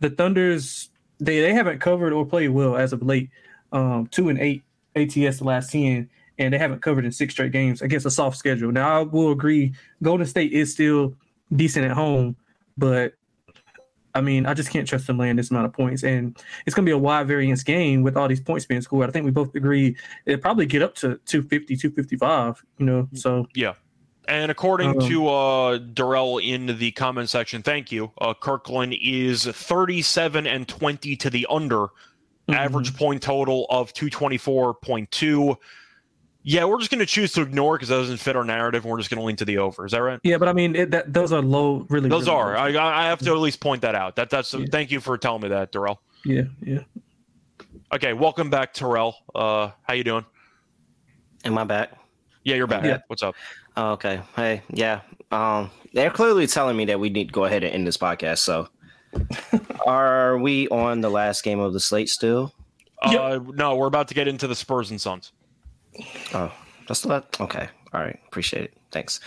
the 0.00 0.10
Thunder's 0.10 0.90
they 1.18 1.40
they 1.40 1.54
haven't 1.54 1.80
covered 1.80 2.12
or 2.12 2.26
played 2.26 2.50
well 2.50 2.76
as 2.76 2.92
of 2.92 3.02
late. 3.02 3.30
Um, 3.72 4.06
two 4.08 4.28
and 4.28 4.38
eight 4.38 4.62
ATS 4.96 5.38
the 5.38 5.44
last 5.44 5.72
ten, 5.72 6.10
and 6.38 6.52
they 6.52 6.58
haven't 6.58 6.82
covered 6.82 7.06
in 7.06 7.12
six 7.12 7.32
straight 7.32 7.52
games 7.52 7.80
against 7.80 8.04
a 8.04 8.10
soft 8.10 8.36
schedule. 8.36 8.70
Now 8.70 9.00
I 9.00 9.02
will 9.02 9.32
agree, 9.32 9.74
Golden 10.02 10.26
State 10.26 10.52
is 10.52 10.72
still 10.72 11.14
decent 11.54 11.86
at 11.86 11.92
home, 11.92 12.36
but 12.76 13.14
I 14.16 14.22
mean, 14.22 14.46
I 14.46 14.54
just 14.54 14.70
can't 14.70 14.88
trust 14.88 15.06
them 15.06 15.18
laying 15.18 15.36
this 15.36 15.50
amount 15.50 15.66
of 15.66 15.74
points. 15.74 16.02
And 16.02 16.36
it's 16.64 16.74
going 16.74 16.84
to 16.86 16.88
be 16.88 16.94
a 16.94 16.98
wide 16.98 17.28
variance 17.28 17.62
game 17.62 18.02
with 18.02 18.16
all 18.16 18.26
these 18.28 18.40
points 18.40 18.64
being 18.64 18.80
scored. 18.80 19.08
I 19.08 19.12
think 19.12 19.26
we 19.26 19.30
both 19.30 19.54
agree 19.54 19.94
it'll 20.24 20.40
probably 20.40 20.64
get 20.64 20.82
up 20.82 20.94
to 20.96 21.20
250, 21.26 21.76
255, 21.76 22.64
you 22.78 22.86
know, 22.86 23.08
so. 23.12 23.46
Yeah. 23.54 23.74
And 24.26 24.50
according 24.50 24.90
um, 24.90 25.08
to 25.08 25.28
uh, 25.28 25.78
Darrell 25.78 26.38
in 26.38 26.78
the 26.78 26.90
comment 26.92 27.28
section, 27.28 27.62
thank 27.62 27.92
you. 27.92 28.10
Uh, 28.18 28.32
Kirkland 28.34 28.96
is 29.00 29.44
37 29.44 30.46
and 30.46 30.66
20 30.66 31.14
to 31.16 31.30
the 31.30 31.46
under, 31.50 31.76
mm-hmm. 31.76 32.54
average 32.54 32.96
point 32.96 33.22
total 33.22 33.66
of 33.68 33.92
224.2 33.92 35.56
yeah, 36.48 36.64
we're 36.64 36.78
just 36.78 36.92
going 36.92 37.00
to 37.00 37.06
choose 37.06 37.32
to 37.32 37.42
ignore 37.42 37.74
because 37.74 37.88
that 37.88 37.96
doesn't 37.96 38.18
fit 38.18 38.36
our 38.36 38.44
narrative, 38.44 38.84
and 38.84 38.92
we're 38.92 38.98
just 38.98 39.10
going 39.10 39.18
to 39.18 39.26
lean 39.26 39.34
to 39.34 39.44
the 39.44 39.58
over. 39.58 39.84
Is 39.84 39.90
that 39.90 40.00
right? 40.00 40.20
Yeah, 40.22 40.38
but 40.38 40.46
I 40.46 40.52
mean, 40.52 40.76
it, 40.76 40.92
that, 40.92 41.12
those 41.12 41.32
are 41.32 41.42
low, 41.42 41.84
really. 41.88 42.08
Those 42.08 42.28
really 42.28 42.38
are. 42.38 42.56
I, 42.56 42.68
I 42.68 43.06
have 43.06 43.18
to 43.18 43.32
at 43.32 43.38
least 43.38 43.58
point 43.58 43.82
that 43.82 43.96
out. 43.96 44.14
That 44.14 44.30
that's. 44.30 44.54
Yeah. 44.54 44.64
Thank 44.70 44.92
you 44.92 45.00
for 45.00 45.18
telling 45.18 45.42
me 45.42 45.48
that, 45.48 45.72
Darrell. 45.72 46.00
Yeah, 46.24 46.42
yeah. 46.62 46.82
Okay, 47.92 48.12
welcome 48.12 48.48
back, 48.48 48.74
Terrell. 48.74 49.16
Uh, 49.34 49.70
how 49.82 49.94
you 49.94 50.04
doing? 50.04 50.24
Am 51.44 51.58
I 51.58 51.64
back? 51.64 51.90
Yeah, 52.44 52.54
you're 52.54 52.68
back. 52.68 52.84
Yeah. 52.84 52.98
What's 53.08 53.24
up? 53.24 53.34
Oh, 53.76 53.90
okay. 53.92 54.20
Hey, 54.36 54.62
yeah. 54.70 55.00
Um, 55.32 55.68
they're 55.94 56.10
clearly 56.10 56.46
telling 56.46 56.76
me 56.76 56.84
that 56.84 57.00
we 57.00 57.10
need 57.10 57.26
to 57.26 57.32
go 57.32 57.46
ahead 57.46 57.64
and 57.64 57.74
end 57.74 57.88
this 57.88 57.96
podcast. 57.96 58.38
So, 58.38 58.68
are 59.86 60.38
we 60.38 60.68
on 60.68 61.00
the 61.00 61.10
last 61.10 61.42
game 61.42 61.58
of 61.58 61.72
the 61.72 61.80
slate 61.80 62.08
still? 62.08 62.54
Yep. 63.10 63.20
Uh, 63.20 63.40
no, 63.54 63.74
we're 63.74 63.88
about 63.88 64.06
to 64.08 64.14
get 64.14 64.28
into 64.28 64.46
the 64.46 64.54
Spurs 64.54 64.92
and 64.92 65.00
Suns. 65.00 65.32
Oh, 66.34 66.52
that's 66.88 67.02
the 67.02 67.08
last. 67.08 67.40
Okay. 67.40 67.68
All 67.92 68.00
right. 68.00 68.18
Appreciate 68.26 68.64
it. 68.64 68.74
Thanks. 68.90 69.20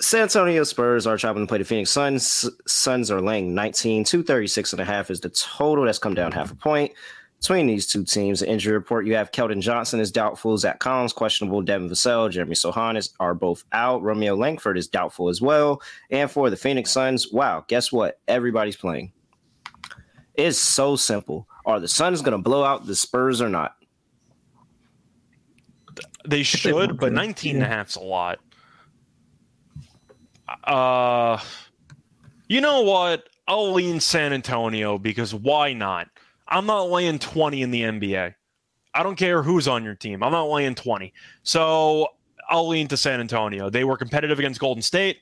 San 0.00 0.22
Antonio 0.22 0.64
Spurs 0.64 1.06
are 1.06 1.16
traveling 1.16 1.46
to 1.46 1.48
play 1.48 1.58
the 1.58 1.64
Phoenix 1.64 1.90
Suns. 1.90 2.48
Suns 2.66 3.10
are 3.10 3.20
laying 3.20 3.54
19. 3.54 4.04
236 4.04 4.72
and 4.72 4.80
a 4.80 4.84
half 4.84 5.10
is 5.10 5.20
the 5.20 5.28
total. 5.30 5.84
That's 5.84 5.98
come 5.98 6.14
down 6.14 6.32
half 6.32 6.50
a 6.50 6.56
point. 6.56 6.92
Between 7.40 7.66
these 7.66 7.86
two 7.86 8.04
teams, 8.04 8.40
the 8.40 8.48
injury 8.48 8.72
report, 8.72 9.06
you 9.06 9.14
have 9.16 9.30
Keldon 9.30 9.60
Johnson 9.60 10.00
is 10.00 10.10
doubtful, 10.10 10.56
Zach 10.56 10.78
Collins 10.78 11.12
questionable, 11.12 11.60
Devin 11.60 11.90
Vassell, 11.90 12.30
Jeremy 12.30 12.54
Sochan 12.54 12.96
is, 12.96 13.10
are 13.20 13.34
both 13.34 13.64
out. 13.72 14.02
Romeo 14.02 14.34
Langford 14.34 14.78
is 14.78 14.88
doubtful 14.88 15.28
as 15.28 15.42
well. 15.42 15.82
And 16.10 16.30
for 16.30 16.48
the 16.48 16.56
Phoenix 16.56 16.90
Suns, 16.90 17.30
wow, 17.30 17.64
guess 17.68 17.92
what? 17.92 18.18
Everybody's 18.28 18.76
playing. 18.76 19.12
It's 20.34 20.58
so 20.58 20.96
simple. 20.96 21.46
Are 21.66 21.80
the 21.80 21.88
Suns 21.88 22.22
going 22.22 22.32
to 22.32 22.42
blow 22.42 22.64
out 22.64 22.86
the 22.86 22.96
Spurs 22.96 23.42
or 23.42 23.50
not? 23.50 23.76
They 26.26 26.42
should, 26.42 26.74
want 26.74 26.98
but 26.98 27.10
to, 27.10 27.14
19 27.14 27.56
and 27.56 27.64
a 27.64 27.66
half's 27.66 27.96
a 27.96 28.00
lot. 28.00 28.38
Uh, 30.64 31.38
you 32.48 32.60
know 32.60 32.82
what? 32.82 33.28
I'll 33.46 33.72
lean 33.72 34.00
San 34.00 34.32
Antonio 34.32 34.98
because 34.98 35.34
why 35.34 35.72
not? 35.72 36.08
I'm 36.48 36.66
not 36.66 36.90
laying 36.90 37.18
20 37.18 37.62
in 37.62 37.70
the 37.70 37.82
NBA. 37.82 38.34
I 38.94 39.02
don't 39.02 39.16
care 39.16 39.42
who's 39.42 39.66
on 39.66 39.84
your 39.84 39.94
team. 39.94 40.22
I'm 40.22 40.32
not 40.32 40.44
laying 40.44 40.74
20. 40.74 41.12
So 41.42 42.08
I'll 42.48 42.68
lean 42.68 42.88
to 42.88 42.96
San 42.96 43.20
Antonio. 43.20 43.68
They 43.68 43.84
were 43.84 43.96
competitive 43.96 44.38
against 44.38 44.60
Golden 44.60 44.82
State. 44.82 45.18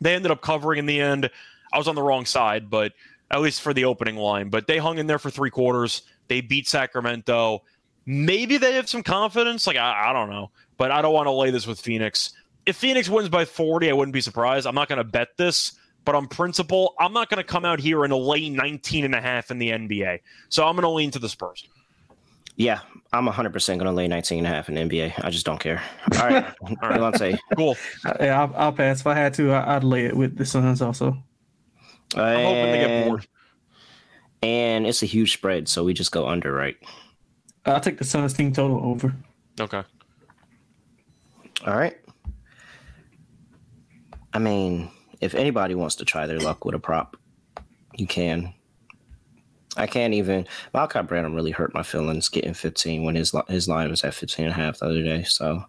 They 0.00 0.14
ended 0.14 0.30
up 0.30 0.42
covering 0.42 0.78
in 0.78 0.86
the 0.86 1.00
end. 1.00 1.30
I 1.72 1.78
was 1.78 1.88
on 1.88 1.94
the 1.94 2.02
wrong 2.02 2.24
side, 2.24 2.68
but 2.68 2.92
at 3.30 3.40
least 3.40 3.60
for 3.60 3.72
the 3.72 3.84
opening 3.84 4.16
line. 4.16 4.48
But 4.48 4.66
they 4.66 4.78
hung 4.78 4.98
in 4.98 5.06
there 5.06 5.18
for 5.18 5.30
three 5.30 5.50
quarters. 5.50 6.02
They 6.28 6.40
beat 6.40 6.66
Sacramento. 6.66 7.62
Maybe 8.06 8.56
they 8.56 8.74
have 8.74 8.88
some 8.88 9.02
confidence. 9.02 9.66
Like, 9.66 9.76
I, 9.76 10.10
I 10.10 10.12
don't 10.12 10.30
know. 10.30 10.50
But 10.76 10.90
I 10.90 11.02
don't 11.02 11.12
want 11.12 11.26
to 11.26 11.32
lay 11.32 11.50
this 11.50 11.66
with 11.66 11.80
Phoenix. 11.80 12.32
If 12.66 12.76
Phoenix 12.76 13.08
wins 13.08 13.28
by 13.28 13.44
40, 13.44 13.90
I 13.90 13.92
wouldn't 13.92 14.12
be 14.14 14.20
surprised. 14.20 14.66
I'm 14.66 14.74
not 14.74 14.88
going 14.88 14.98
to 14.98 15.04
bet 15.04 15.36
this. 15.36 15.72
But 16.06 16.14
on 16.14 16.26
principle, 16.28 16.94
I'm 16.98 17.12
not 17.12 17.28
going 17.28 17.38
to 17.38 17.44
come 17.44 17.64
out 17.66 17.78
here 17.78 18.04
and 18.04 18.12
lay 18.12 18.48
19 18.48 19.04
and 19.04 19.14
a 19.14 19.20
half 19.20 19.50
in 19.50 19.58
the 19.58 19.68
NBA. 19.68 20.20
So 20.48 20.66
I'm 20.66 20.74
going 20.74 20.82
to 20.82 20.88
lean 20.88 21.10
to 21.10 21.18
the 21.18 21.28
Spurs. 21.28 21.68
Yeah, 22.56 22.80
I'm 23.12 23.26
100% 23.26 23.66
going 23.66 23.78
to 23.80 23.92
lay 23.92 24.08
19 24.08 24.38
and 24.38 24.46
a 24.46 24.50
half 24.50 24.68
in 24.68 24.74
the 24.74 24.80
NBA. 24.82 25.22
I 25.22 25.30
just 25.30 25.44
don't 25.46 25.60
care. 25.60 25.82
All 26.14 26.18
right. 26.20 26.32
right. 26.62 26.78
Delonte. 26.78 27.38
Cool. 27.56 27.76
Uh, 28.04 28.14
yeah, 28.18 28.40
I'll, 28.42 28.54
I'll 28.56 28.72
pass. 28.72 29.00
If 29.00 29.06
I 29.06 29.14
had 29.14 29.34
to, 29.34 29.52
I, 29.52 29.76
I'd 29.76 29.84
lay 29.84 30.06
it 30.06 30.16
with 30.16 30.36
the 30.36 30.44
Suns 30.46 30.80
also. 30.82 31.16
I'm 32.16 32.44
hoping 32.44 32.72
they 32.72 32.78
get 32.78 32.90
And- 32.90 33.08
bored. 33.10 33.26
And 34.42 34.86
it's 34.86 35.02
a 35.02 35.06
huge 35.06 35.34
spread, 35.34 35.68
so 35.68 35.84
we 35.84 35.92
just 35.92 36.12
go 36.12 36.26
under, 36.26 36.50
right? 36.50 36.76
I'll 37.66 37.80
take 37.80 37.98
the 37.98 38.04
Suns 38.04 38.32
team 38.32 38.52
total 38.52 38.80
over. 38.84 39.14
Okay. 39.60 39.82
All 41.66 41.76
right. 41.76 41.96
I 44.32 44.38
mean, 44.38 44.90
if 45.20 45.34
anybody 45.34 45.74
wants 45.74 45.96
to 45.96 46.04
try 46.04 46.26
their 46.26 46.38
luck 46.38 46.64
with 46.64 46.74
a 46.74 46.78
prop, 46.78 47.16
you 47.96 48.06
can. 48.06 48.54
I 49.76 49.86
can't 49.86 50.14
even. 50.14 50.46
Malachi 50.72 51.02
Branham 51.02 51.34
really 51.34 51.50
hurt 51.50 51.74
my 51.74 51.82
feelings 51.82 52.28
getting 52.28 52.54
15 52.54 53.04
when 53.04 53.14
his 53.14 53.34
his 53.48 53.68
line 53.68 53.90
was 53.90 54.02
at 54.04 54.14
15 54.14 54.46
and 54.46 54.52
a 54.52 54.56
half 54.56 54.78
the 54.78 54.86
other 54.86 55.02
day. 55.02 55.22
So 55.24 55.64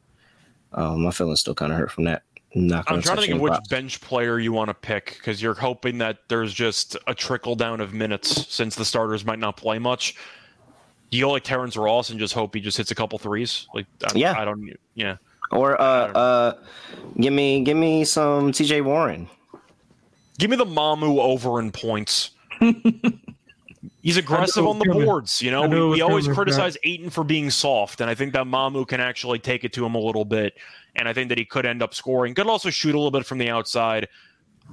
um, 0.74 1.04
my 1.04 1.12
feelings 1.12 1.42
still 1.42 1.56
kind 1.56 1.72
of 1.72 1.78
hurt 1.78 1.92
from 1.92 2.06
that. 2.06 2.24
Not 2.54 2.86
I'm 2.88 2.96
gonna 2.96 3.02
trying 3.02 3.16
to 3.18 3.22
think 3.22 3.36
of 3.36 3.42
which 3.42 3.52
props. 3.52 3.70
bench 3.70 4.02
player 4.02 4.38
you 4.38 4.52
want 4.52 4.70
to 4.70 4.74
pick 4.74 5.16
because 5.18 5.42
you're 5.42 5.54
hoping 5.54 6.00
that 6.00 6.18
there's 6.28 6.54
just 6.54 6.98
a 7.08 7.14
trickle 7.14 7.56
down 7.56 7.80
of 7.80 7.94
minutes 7.94 8.54
since 8.54 8.76
the 8.76 8.84
starters 8.84 9.24
might 9.24 9.39
not 9.39 9.56
play 9.56 9.80
much. 9.80 10.16
You 11.12 11.26
go 11.26 11.32
like 11.32 11.43
Terrence 11.43 11.76
Ross 11.78 12.09
and 12.09 12.20
just 12.20 12.34
hope 12.34 12.55
he 12.55 12.62
just 12.62 12.78
hits 12.78 12.91
a 12.91 12.95
couple 12.95 13.20
threes. 13.20 13.68
Like, 13.74 13.86
I, 14.05 14.12
Yeah. 14.16 14.34
I 14.39 14.45
don't. 14.45 14.74
Yeah, 14.95 15.18
Or 15.51 15.80
uh 15.80 15.84
uh, 16.14 16.53
give 17.20 17.34
me 17.34 17.64
give 17.64 17.78
me 17.78 18.05
some 18.05 18.51
T.J. 18.53 18.82
Warren. 18.82 19.30
give 20.39 20.49
me 20.49 20.55
the 20.55 20.66
Mamu 20.66 21.20
over 21.20 21.59
in 21.59 21.72
points. 21.72 22.32
He's 24.03 24.18
aggressive 24.18 24.66
on 24.66 24.80
the 24.80 24.86
coming. 24.86 25.05
boards. 25.05 25.41
You 25.41 25.51
know, 25.51 25.64
I 25.64 25.68
knew 25.68 25.88
it 25.88 25.89
we, 25.89 25.95
we 25.95 26.01
always 26.01 26.26
coming, 26.26 26.36
criticize 26.36 26.78
Ayton 26.84 27.09
for 27.09 27.24
being 27.24 27.49
soft, 27.51 28.01
and 28.01 28.09
I 28.09 28.16
think 28.16 28.34
that 28.34 28.45
Mamu 28.45 28.88
can 28.88 28.99
actually 28.99 29.38
take 29.39 29.64
it 29.64 29.74
to 29.74 29.86
him 29.86 29.93
a 29.95 29.99
little 29.99 30.26
bit. 30.26 30.53
And 30.95 31.07
I 31.07 31.14
think 31.14 31.30
that 31.30 31.38
he 31.38 31.45
could 31.45 31.66
end 31.66 31.82
up 31.84 31.93
scoring. 31.93 32.34
Could 32.34 32.47
also 32.47 32.70
shoot 32.70 32.95
a 32.95 32.97
little 32.97 33.12
bit 33.12 33.26
from 33.26 33.38
the 33.38 33.49
outside. 33.49 34.07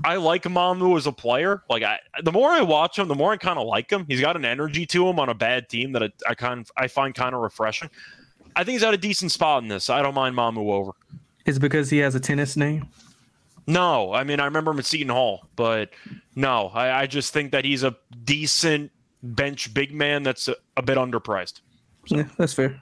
I 0.04 0.16
like 0.16 0.44
Mamu 0.44 0.96
as 0.96 1.06
a 1.06 1.12
player. 1.12 1.62
Like 1.68 1.82
I, 1.82 1.98
the 2.22 2.32
more 2.32 2.50
I 2.50 2.60
watch 2.62 2.98
him, 2.98 3.08
the 3.08 3.14
more 3.14 3.32
I 3.32 3.36
kind 3.36 3.58
of 3.58 3.66
like 3.66 3.90
him. 3.90 4.04
He's 4.08 4.20
got 4.20 4.36
an 4.36 4.44
energy 4.44 4.86
to 4.86 5.08
him 5.08 5.18
on 5.18 5.28
a 5.28 5.34
bad 5.34 5.68
team 5.68 5.92
that 5.92 6.02
I, 6.02 6.10
I 6.28 6.34
kind 6.34 6.60
of, 6.60 6.70
I 6.76 6.88
find 6.88 7.14
kind 7.14 7.34
of 7.34 7.40
refreshing. 7.40 7.90
I 8.54 8.64
think 8.64 8.74
he's 8.74 8.82
at 8.82 8.94
a 8.94 8.98
decent 8.98 9.32
spot 9.32 9.62
in 9.62 9.68
this. 9.68 9.90
I 9.90 10.02
don't 10.02 10.14
mind 10.14 10.36
Mamu 10.36 10.70
over. 10.70 10.92
Is 11.46 11.56
it 11.56 11.60
because 11.60 11.90
he 11.90 11.98
has 11.98 12.14
a 12.14 12.20
tennis 12.20 12.56
name? 12.56 12.88
No, 13.66 14.12
I 14.12 14.24
mean 14.24 14.40
I 14.40 14.44
remember 14.44 14.70
him 14.70 14.78
at 14.78 14.86
Seton 14.86 15.08
Hall, 15.10 15.46
but 15.56 15.90
no, 16.34 16.68
I, 16.68 17.02
I 17.02 17.06
just 17.06 17.32
think 17.32 17.52
that 17.52 17.64
he's 17.64 17.82
a 17.82 17.96
decent 18.24 18.90
bench 19.22 19.74
big 19.74 19.92
man 19.92 20.22
that's 20.22 20.48
a, 20.48 20.56
a 20.76 20.82
bit 20.82 20.96
underpriced. 20.96 21.60
Yeah, 22.06 22.24
that's 22.36 22.54
fair. 22.54 22.80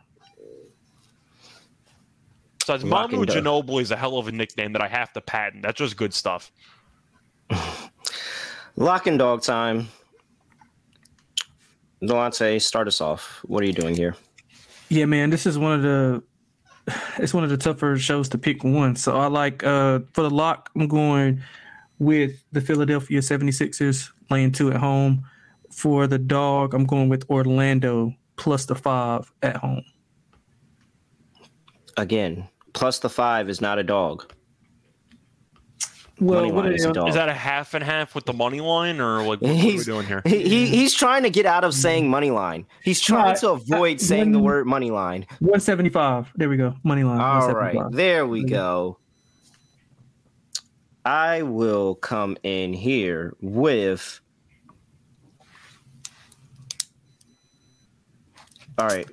Besides, 2.60 2.84
Mamu 2.84 3.18
and. 3.18 3.28
Ginobili 3.28 3.82
is 3.82 3.90
a 3.90 3.96
hell 3.96 4.18
of 4.18 4.28
a 4.28 4.32
nickname 4.32 4.72
that 4.72 4.82
I 4.82 4.88
have 4.88 5.12
to 5.12 5.20
patent. 5.20 5.62
That's 5.62 5.78
just 5.78 5.96
good 5.96 6.12
stuff. 6.12 6.50
Lock 8.76 9.06
and 9.06 9.18
dog 9.18 9.42
time. 9.42 9.88
Delonte, 12.02 12.60
start 12.60 12.88
us 12.88 13.00
off. 13.00 13.40
What 13.46 13.62
are 13.62 13.66
you 13.66 13.72
doing 13.72 13.94
here? 13.94 14.14
Yeah, 14.88 15.06
man, 15.06 15.30
this 15.30 15.46
is 15.46 15.58
one 15.58 15.72
of 15.72 15.82
the 15.82 16.22
it's 17.18 17.34
one 17.34 17.42
of 17.42 17.50
the 17.50 17.56
tougher 17.56 17.96
shows 17.96 18.28
to 18.30 18.38
pick 18.38 18.62
one. 18.62 18.96
So 18.96 19.16
I 19.16 19.26
like 19.26 19.64
uh 19.64 20.00
for 20.12 20.22
the 20.22 20.30
lock, 20.30 20.70
I'm 20.76 20.88
going 20.88 21.42
with 21.98 22.42
the 22.52 22.60
Philadelphia 22.60 23.20
76ers 23.20 24.10
playing 24.28 24.52
two 24.52 24.70
at 24.70 24.76
home. 24.76 25.24
For 25.72 26.06
the 26.06 26.18
dog, 26.18 26.74
I'm 26.74 26.86
going 26.86 27.08
with 27.08 27.28
Orlando 27.28 28.14
plus 28.36 28.66
the 28.66 28.74
five 28.74 29.30
at 29.42 29.56
home. 29.56 29.84
Again, 31.96 32.48
plus 32.72 32.98
the 32.98 33.08
five 33.08 33.48
is 33.48 33.60
not 33.60 33.78
a 33.78 33.82
dog. 33.82 34.32
Well, 36.18 36.40
Money 36.40 36.52
line 36.52 36.72
is 36.72 36.84
a 36.86 36.92
dog. 36.92 37.08
Is 37.10 37.14
that 37.14 37.28
a 37.28 37.34
half 37.34 37.74
and 37.74 37.84
half 37.84 38.14
with 38.14 38.24
the 38.24 38.32
money 38.32 38.60
line, 38.60 39.00
or 39.00 39.18
like 39.18 39.42
what, 39.42 39.42
what 39.42 39.50
are 39.50 39.54
we 39.54 39.84
doing 39.84 40.06
here? 40.06 40.22
He, 40.24 40.48
he 40.48 40.66
he's 40.66 40.94
trying 40.94 41.24
to 41.24 41.30
get 41.30 41.44
out 41.44 41.62
of 41.62 41.74
saying 41.74 42.04
mm-hmm. 42.04 42.10
money 42.10 42.30
line. 42.30 42.66
He's 42.82 43.02
trying 43.02 43.34
No, 43.34 43.40
to 43.40 43.50
avoid 43.50 43.96
I- 44.00 44.02
saying 44.02 44.32
the 44.32 44.38
word 44.38 44.66
money 44.66 44.90
line. 44.90 45.26
175. 45.40 46.32
There 46.34 46.48
we 46.48 46.56
go. 46.56 46.74
Money 46.84 47.04
line. 47.04 47.20
All 47.20 47.52
right, 47.52 47.76
there 47.90 48.26
we 48.26 48.44
go. 48.44 48.98
I 51.04 51.42
will 51.42 51.94
come 51.96 52.38
in 52.42 52.72
here 52.72 53.34
with. 53.42 54.20
All 58.78 58.86
right, 58.86 59.08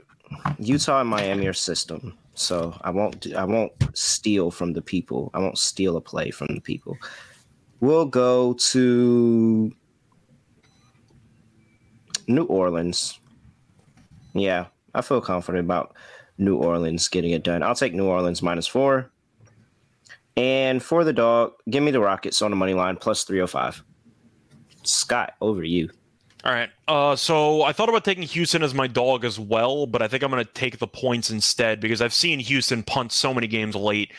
Utah 0.57 1.01
and 1.01 1.09
Miami 1.09 1.47
are 1.47 1.53
system, 1.53 2.17
so 2.33 2.75
I 2.81 2.89
won't. 2.89 3.33
I 3.33 3.45
won't 3.45 3.71
steal 3.93 4.51
from 4.51 4.73
the 4.73 4.81
people. 4.81 5.29
I 5.33 5.39
won't 5.39 5.57
steal 5.57 5.97
a 5.97 6.01
play 6.01 6.31
from 6.31 6.47
the 6.55 6.61
people. 6.61 6.97
We'll 7.79 8.05
go 8.05 8.53
to 8.53 9.71
New 12.27 12.45
Orleans. 12.45 13.19
Yeah, 14.33 14.67
I 14.95 15.01
feel 15.01 15.21
confident 15.21 15.65
about 15.65 15.95
New 16.37 16.57
Orleans 16.57 17.07
getting 17.07 17.31
it 17.31 17.43
done. 17.43 17.61
I'll 17.61 17.75
take 17.75 17.93
New 17.93 18.05
Orleans 18.05 18.41
minus 18.41 18.67
four. 18.67 19.11
And 20.35 20.81
for 20.81 21.03
the 21.03 21.13
dog, 21.13 21.53
give 21.69 21.83
me 21.83 21.91
the 21.91 21.99
Rockets 21.99 22.41
on 22.41 22.49
the 22.49 22.57
money 22.57 22.73
line 22.73 22.95
plus 22.95 23.23
305. 23.23 23.83
Scott, 24.83 25.33
over 25.41 25.61
to 25.61 25.69
you. 25.69 25.89
All 26.45 26.51
right. 26.51 26.69
Uh, 26.89 27.15
so 27.15 27.63
I 27.63 27.71
thought 27.71 27.87
about 27.87 28.03
taking 28.03 28.23
Houston 28.23 28.63
as 28.63 28.73
my 28.73 28.87
dog 28.87 29.23
as 29.23 29.39
well, 29.39 29.87
but 29.87 30.01
I 30.01 30.09
think 30.09 30.23
I'm 30.23 30.31
going 30.31 30.43
to 30.43 30.51
take 30.53 30.77
the 30.77 30.87
points 30.87 31.29
instead 31.29 31.79
because 31.79 32.01
I've 32.01 32.13
seen 32.13 32.39
Houston 32.39 32.83
punt 32.83 33.13
so 33.13 33.33
many 33.33 33.47
games 33.47 33.75
late. 33.75 34.11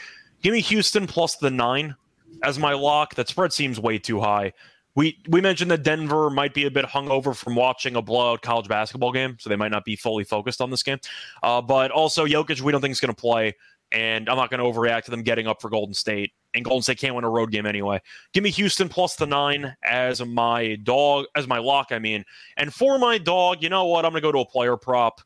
Give 0.42 0.54
me 0.54 0.62
Houston 0.62 1.06
plus 1.06 1.36
the 1.36 1.50
nine 1.50 1.94
as 2.42 2.58
my 2.58 2.72
lock. 2.72 3.14
That 3.16 3.28
spread 3.28 3.52
seems 3.52 3.78
way 3.78 3.98
too 3.98 4.20
high. 4.20 4.54
We 4.94 5.18
we 5.28 5.40
mentioned 5.40 5.70
that 5.72 5.82
Denver 5.82 6.30
might 6.30 6.54
be 6.54 6.66
a 6.66 6.70
bit 6.70 6.84
hungover 6.86 7.36
from 7.36 7.56
watching 7.56 7.96
a 7.96 8.02
blowout 8.02 8.42
college 8.42 8.68
basketball 8.68 9.12
game, 9.12 9.36
so 9.40 9.50
they 9.50 9.56
might 9.56 9.72
not 9.72 9.84
be 9.84 9.96
fully 9.96 10.24
focused 10.24 10.60
on 10.60 10.70
this 10.70 10.82
game. 10.84 11.00
Uh, 11.42 11.60
but 11.60 11.90
also 11.90 12.26
Jokic, 12.26 12.60
we 12.60 12.70
don't 12.70 12.80
think 12.80 12.92
is 12.92 13.00
going 13.00 13.14
to 13.14 13.20
play, 13.20 13.54
and 13.90 14.28
I'm 14.28 14.36
not 14.36 14.50
going 14.50 14.60
to 14.60 14.66
overreact 14.66 15.04
to 15.04 15.10
them 15.10 15.24
getting 15.24 15.46
up 15.46 15.60
for 15.60 15.68
Golden 15.68 15.94
State. 15.94 16.32
And 16.54 16.64
Golden 16.64 16.82
State 16.82 16.98
can't 16.98 17.14
win 17.14 17.24
a 17.24 17.30
road 17.30 17.50
game 17.50 17.66
anyway. 17.66 18.00
Give 18.32 18.44
me 18.44 18.50
Houston 18.50 18.88
plus 18.88 19.16
the 19.16 19.26
nine 19.26 19.74
as 19.82 20.24
my 20.24 20.76
dog, 20.76 21.26
as 21.34 21.48
my 21.48 21.58
lock. 21.58 21.88
I 21.90 21.98
mean, 21.98 22.24
and 22.56 22.72
for 22.72 22.98
my 22.98 23.18
dog, 23.18 23.62
you 23.62 23.68
know 23.68 23.86
what? 23.86 24.04
I'm 24.04 24.12
going 24.12 24.22
to 24.22 24.28
go 24.28 24.32
to 24.32 24.38
a 24.38 24.46
player 24.46 24.76
prop. 24.76 25.20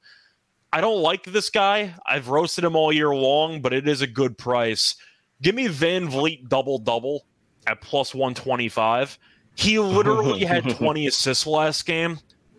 I 0.73 0.81
don't 0.81 1.01
like 1.01 1.25
this 1.25 1.51
guy. 1.51 1.95
I've 2.07 2.29
roasted 2.29 2.65
him 2.65 2.77
all 2.77 2.93
year 2.93 3.15
long, 3.15 3.61
but 3.61 3.73
it 3.73 3.87
is 3.87 4.01
a 4.03 4.07
good 4.07 4.37
price. 4.37 4.97
Give 5.43 5.55
me 5.55 5.69
VanVleet 5.69 6.49
double 6.49 6.79
double 6.79 7.27
at 7.67 7.81
plus 7.81 8.15
125. 8.15 9.19
He 9.55 9.79
literally 9.79 10.41
had 10.45 10.69
20 10.69 11.07
assists 11.07 11.47
last 11.47 11.85
game. 11.87 12.19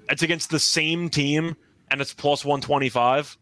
It's 0.09 0.23
against 0.23 0.49
the 0.49 0.59
same 0.59 1.09
team, 1.09 1.55
and 1.91 2.01
it's 2.01 2.13
plus 2.13 2.43
125. 2.43 3.37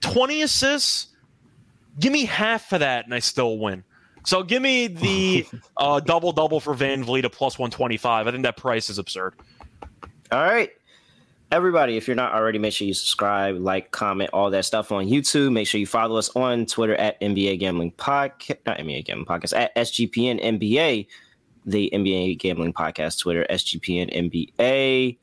20 0.00 0.42
assists? 0.42 1.08
Give 2.00 2.12
me 2.12 2.24
half 2.24 2.72
of 2.72 2.80
that, 2.80 3.04
and 3.04 3.14
I 3.14 3.20
still 3.20 3.58
win. 3.58 3.84
So 4.24 4.42
give 4.42 4.62
me 4.62 4.88
the 4.88 5.46
uh, 5.76 6.00
double 6.00 6.32
double 6.32 6.60
for 6.60 6.74
VanVleet 6.74 7.24
at 7.24 7.32
plus 7.32 7.58
125. 7.58 8.26
I 8.26 8.30
think 8.30 8.42
that 8.42 8.56
price 8.56 8.90
is 8.90 8.98
absurd. 8.98 9.34
All 10.32 10.42
right. 10.42 10.70
Everybody, 11.52 11.96
if 11.96 12.08
you're 12.08 12.16
not 12.16 12.32
already, 12.32 12.58
make 12.58 12.72
sure 12.72 12.88
you 12.88 12.94
subscribe, 12.94 13.60
like, 13.60 13.92
comment, 13.92 14.30
all 14.32 14.50
that 14.50 14.64
stuff 14.64 14.90
on 14.90 15.06
YouTube. 15.06 15.52
Make 15.52 15.68
sure 15.68 15.78
you 15.78 15.86
follow 15.86 16.16
us 16.16 16.34
on 16.34 16.66
Twitter 16.66 16.96
at 16.96 17.20
NBA 17.20 17.60
Gambling 17.60 17.92
Podcast, 17.92 18.56
not 18.66 18.78
NBA 18.78 19.04
Gambling 19.04 19.26
Podcast, 19.26 19.56
at 19.56 19.74
SGPN 19.76 20.42
NBA, 20.42 21.06
the 21.64 21.90
NBA 21.94 22.38
Gambling 22.38 22.72
Podcast 22.72 23.20
Twitter, 23.20 23.46
SGPN 23.50 24.32
NBA. 24.32 25.18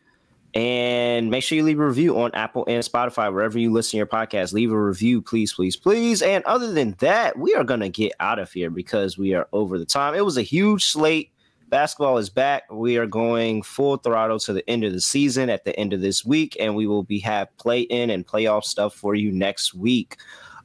And 0.53 1.31
make 1.31 1.43
sure 1.43 1.55
you 1.55 1.63
leave 1.63 1.79
a 1.79 1.85
review 1.85 2.19
on 2.19 2.31
Apple 2.33 2.65
and 2.67 2.83
Spotify, 2.83 3.31
wherever 3.31 3.57
you 3.57 3.71
listen 3.71 3.91
to 3.91 3.97
your 3.97 4.05
podcast. 4.05 4.51
Leave 4.51 4.71
a 4.71 4.81
review, 4.81 5.21
please, 5.21 5.53
please, 5.53 5.77
please. 5.77 6.21
And 6.21 6.43
other 6.43 6.73
than 6.73 6.95
that, 6.99 7.37
we 7.37 7.55
are 7.55 7.63
going 7.63 7.79
to 7.79 7.89
get 7.89 8.11
out 8.19 8.37
of 8.37 8.51
here 8.51 8.69
because 8.69 9.17
we 9.17 9.33
are 9.33 9.47
over 9.53 9.79
the 9.79 9.85
time. 9.85 10.13
It 10.13 10.25
was 10.25 10.37
a 10.37 10.41
huge 10.41 10.85
slate. 10.85 11.31
Basketball 11.69 12.17
is 12.17 12.29
back. 12.29 12.63
We 12.69 12.97
are 12.97 13.07
going 13.07 13.63
full 13.63 13.95
throttle 13.95 14.39
to 14.39 14.51
the 14.51 14.69
end 14.69 14.83
of 14.83 14.91
the 14.91 14.99
season 14.99 15.49
at 15.49 15.63
the 15.63 15.77
end 15.79 15.93
of 15.93 16.01
this 16.01 16.25
week, 16.25 16.57
and 16.59 16.75
we 16.75 16.85
will 16.85 17.03
be 17.03 17.19
have 17.19 17.55
play 17.57 17.81
in 17.81 18.09
and 18.09 18.27
playoff 18.27 18.65
stuff 18.65 18.93
for 18.93 19.15
you 19.15 19.31
next 19.31 19.73
week. 19.73 20.17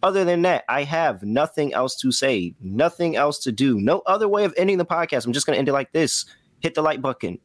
Other 0.02 0.24
than 0.24 0.42
that, 0.42 0.64
I 0.68 0.82
have 0.82 1.22
nothing 1.22 1.72
else 1.74 1.94
to 2.00 2.10
say, 2.10 2.54
nothing 2.60 3.14
else 3.14 3.38
to 3.44 3.52
do, 3.52 3.80
no 3.80 4.02
other 4.06 4.26
way 4.26 4.44
of 4.44 4.52
ending 4.56 4.78
the 4.78 4.84
podcast. 4.84 5.26
I'm 5.26 5.32
just 5.32 5.46
going 5.46 5.54
to 5.54 5.58
end 5.58 5.68
it 5.68 5.72
like 5.72 5.92
this 5.92 6.24
hit 6.60 6.74
the 6.74 6.82
like 6.82 7.00
button. 7.00 7.38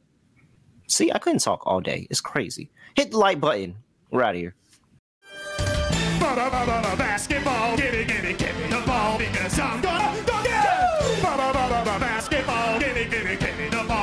See, 0.91 1.09
I 1.09 1.19
couldn't 1.19 1.39
talk 1.39 1.65
all 1.65 1.79
day. 1.79 2.05
It's 2.09 2.19
crazy. 2.19 2.69
Hit 2.97 3.11
the 3.11 3.17
like 3.17 3.39
button. 3.39 3.75
We're 4.11 4.23
out 4.23 4.35
of 4.35 4.41
here. 4.41 4.55
Basketball, 6.97 7.77
give 7.77 7.93
me, 7.93 8.03
give 8.03 8.23
me, 8.23 8.33
give 8.33 8.57
me 8.57 8.67
the 8.67 8.83
ball 8.85 9.17
because 9.17 9.57
I'm 9.57 9.81
gonna 9.81 10.30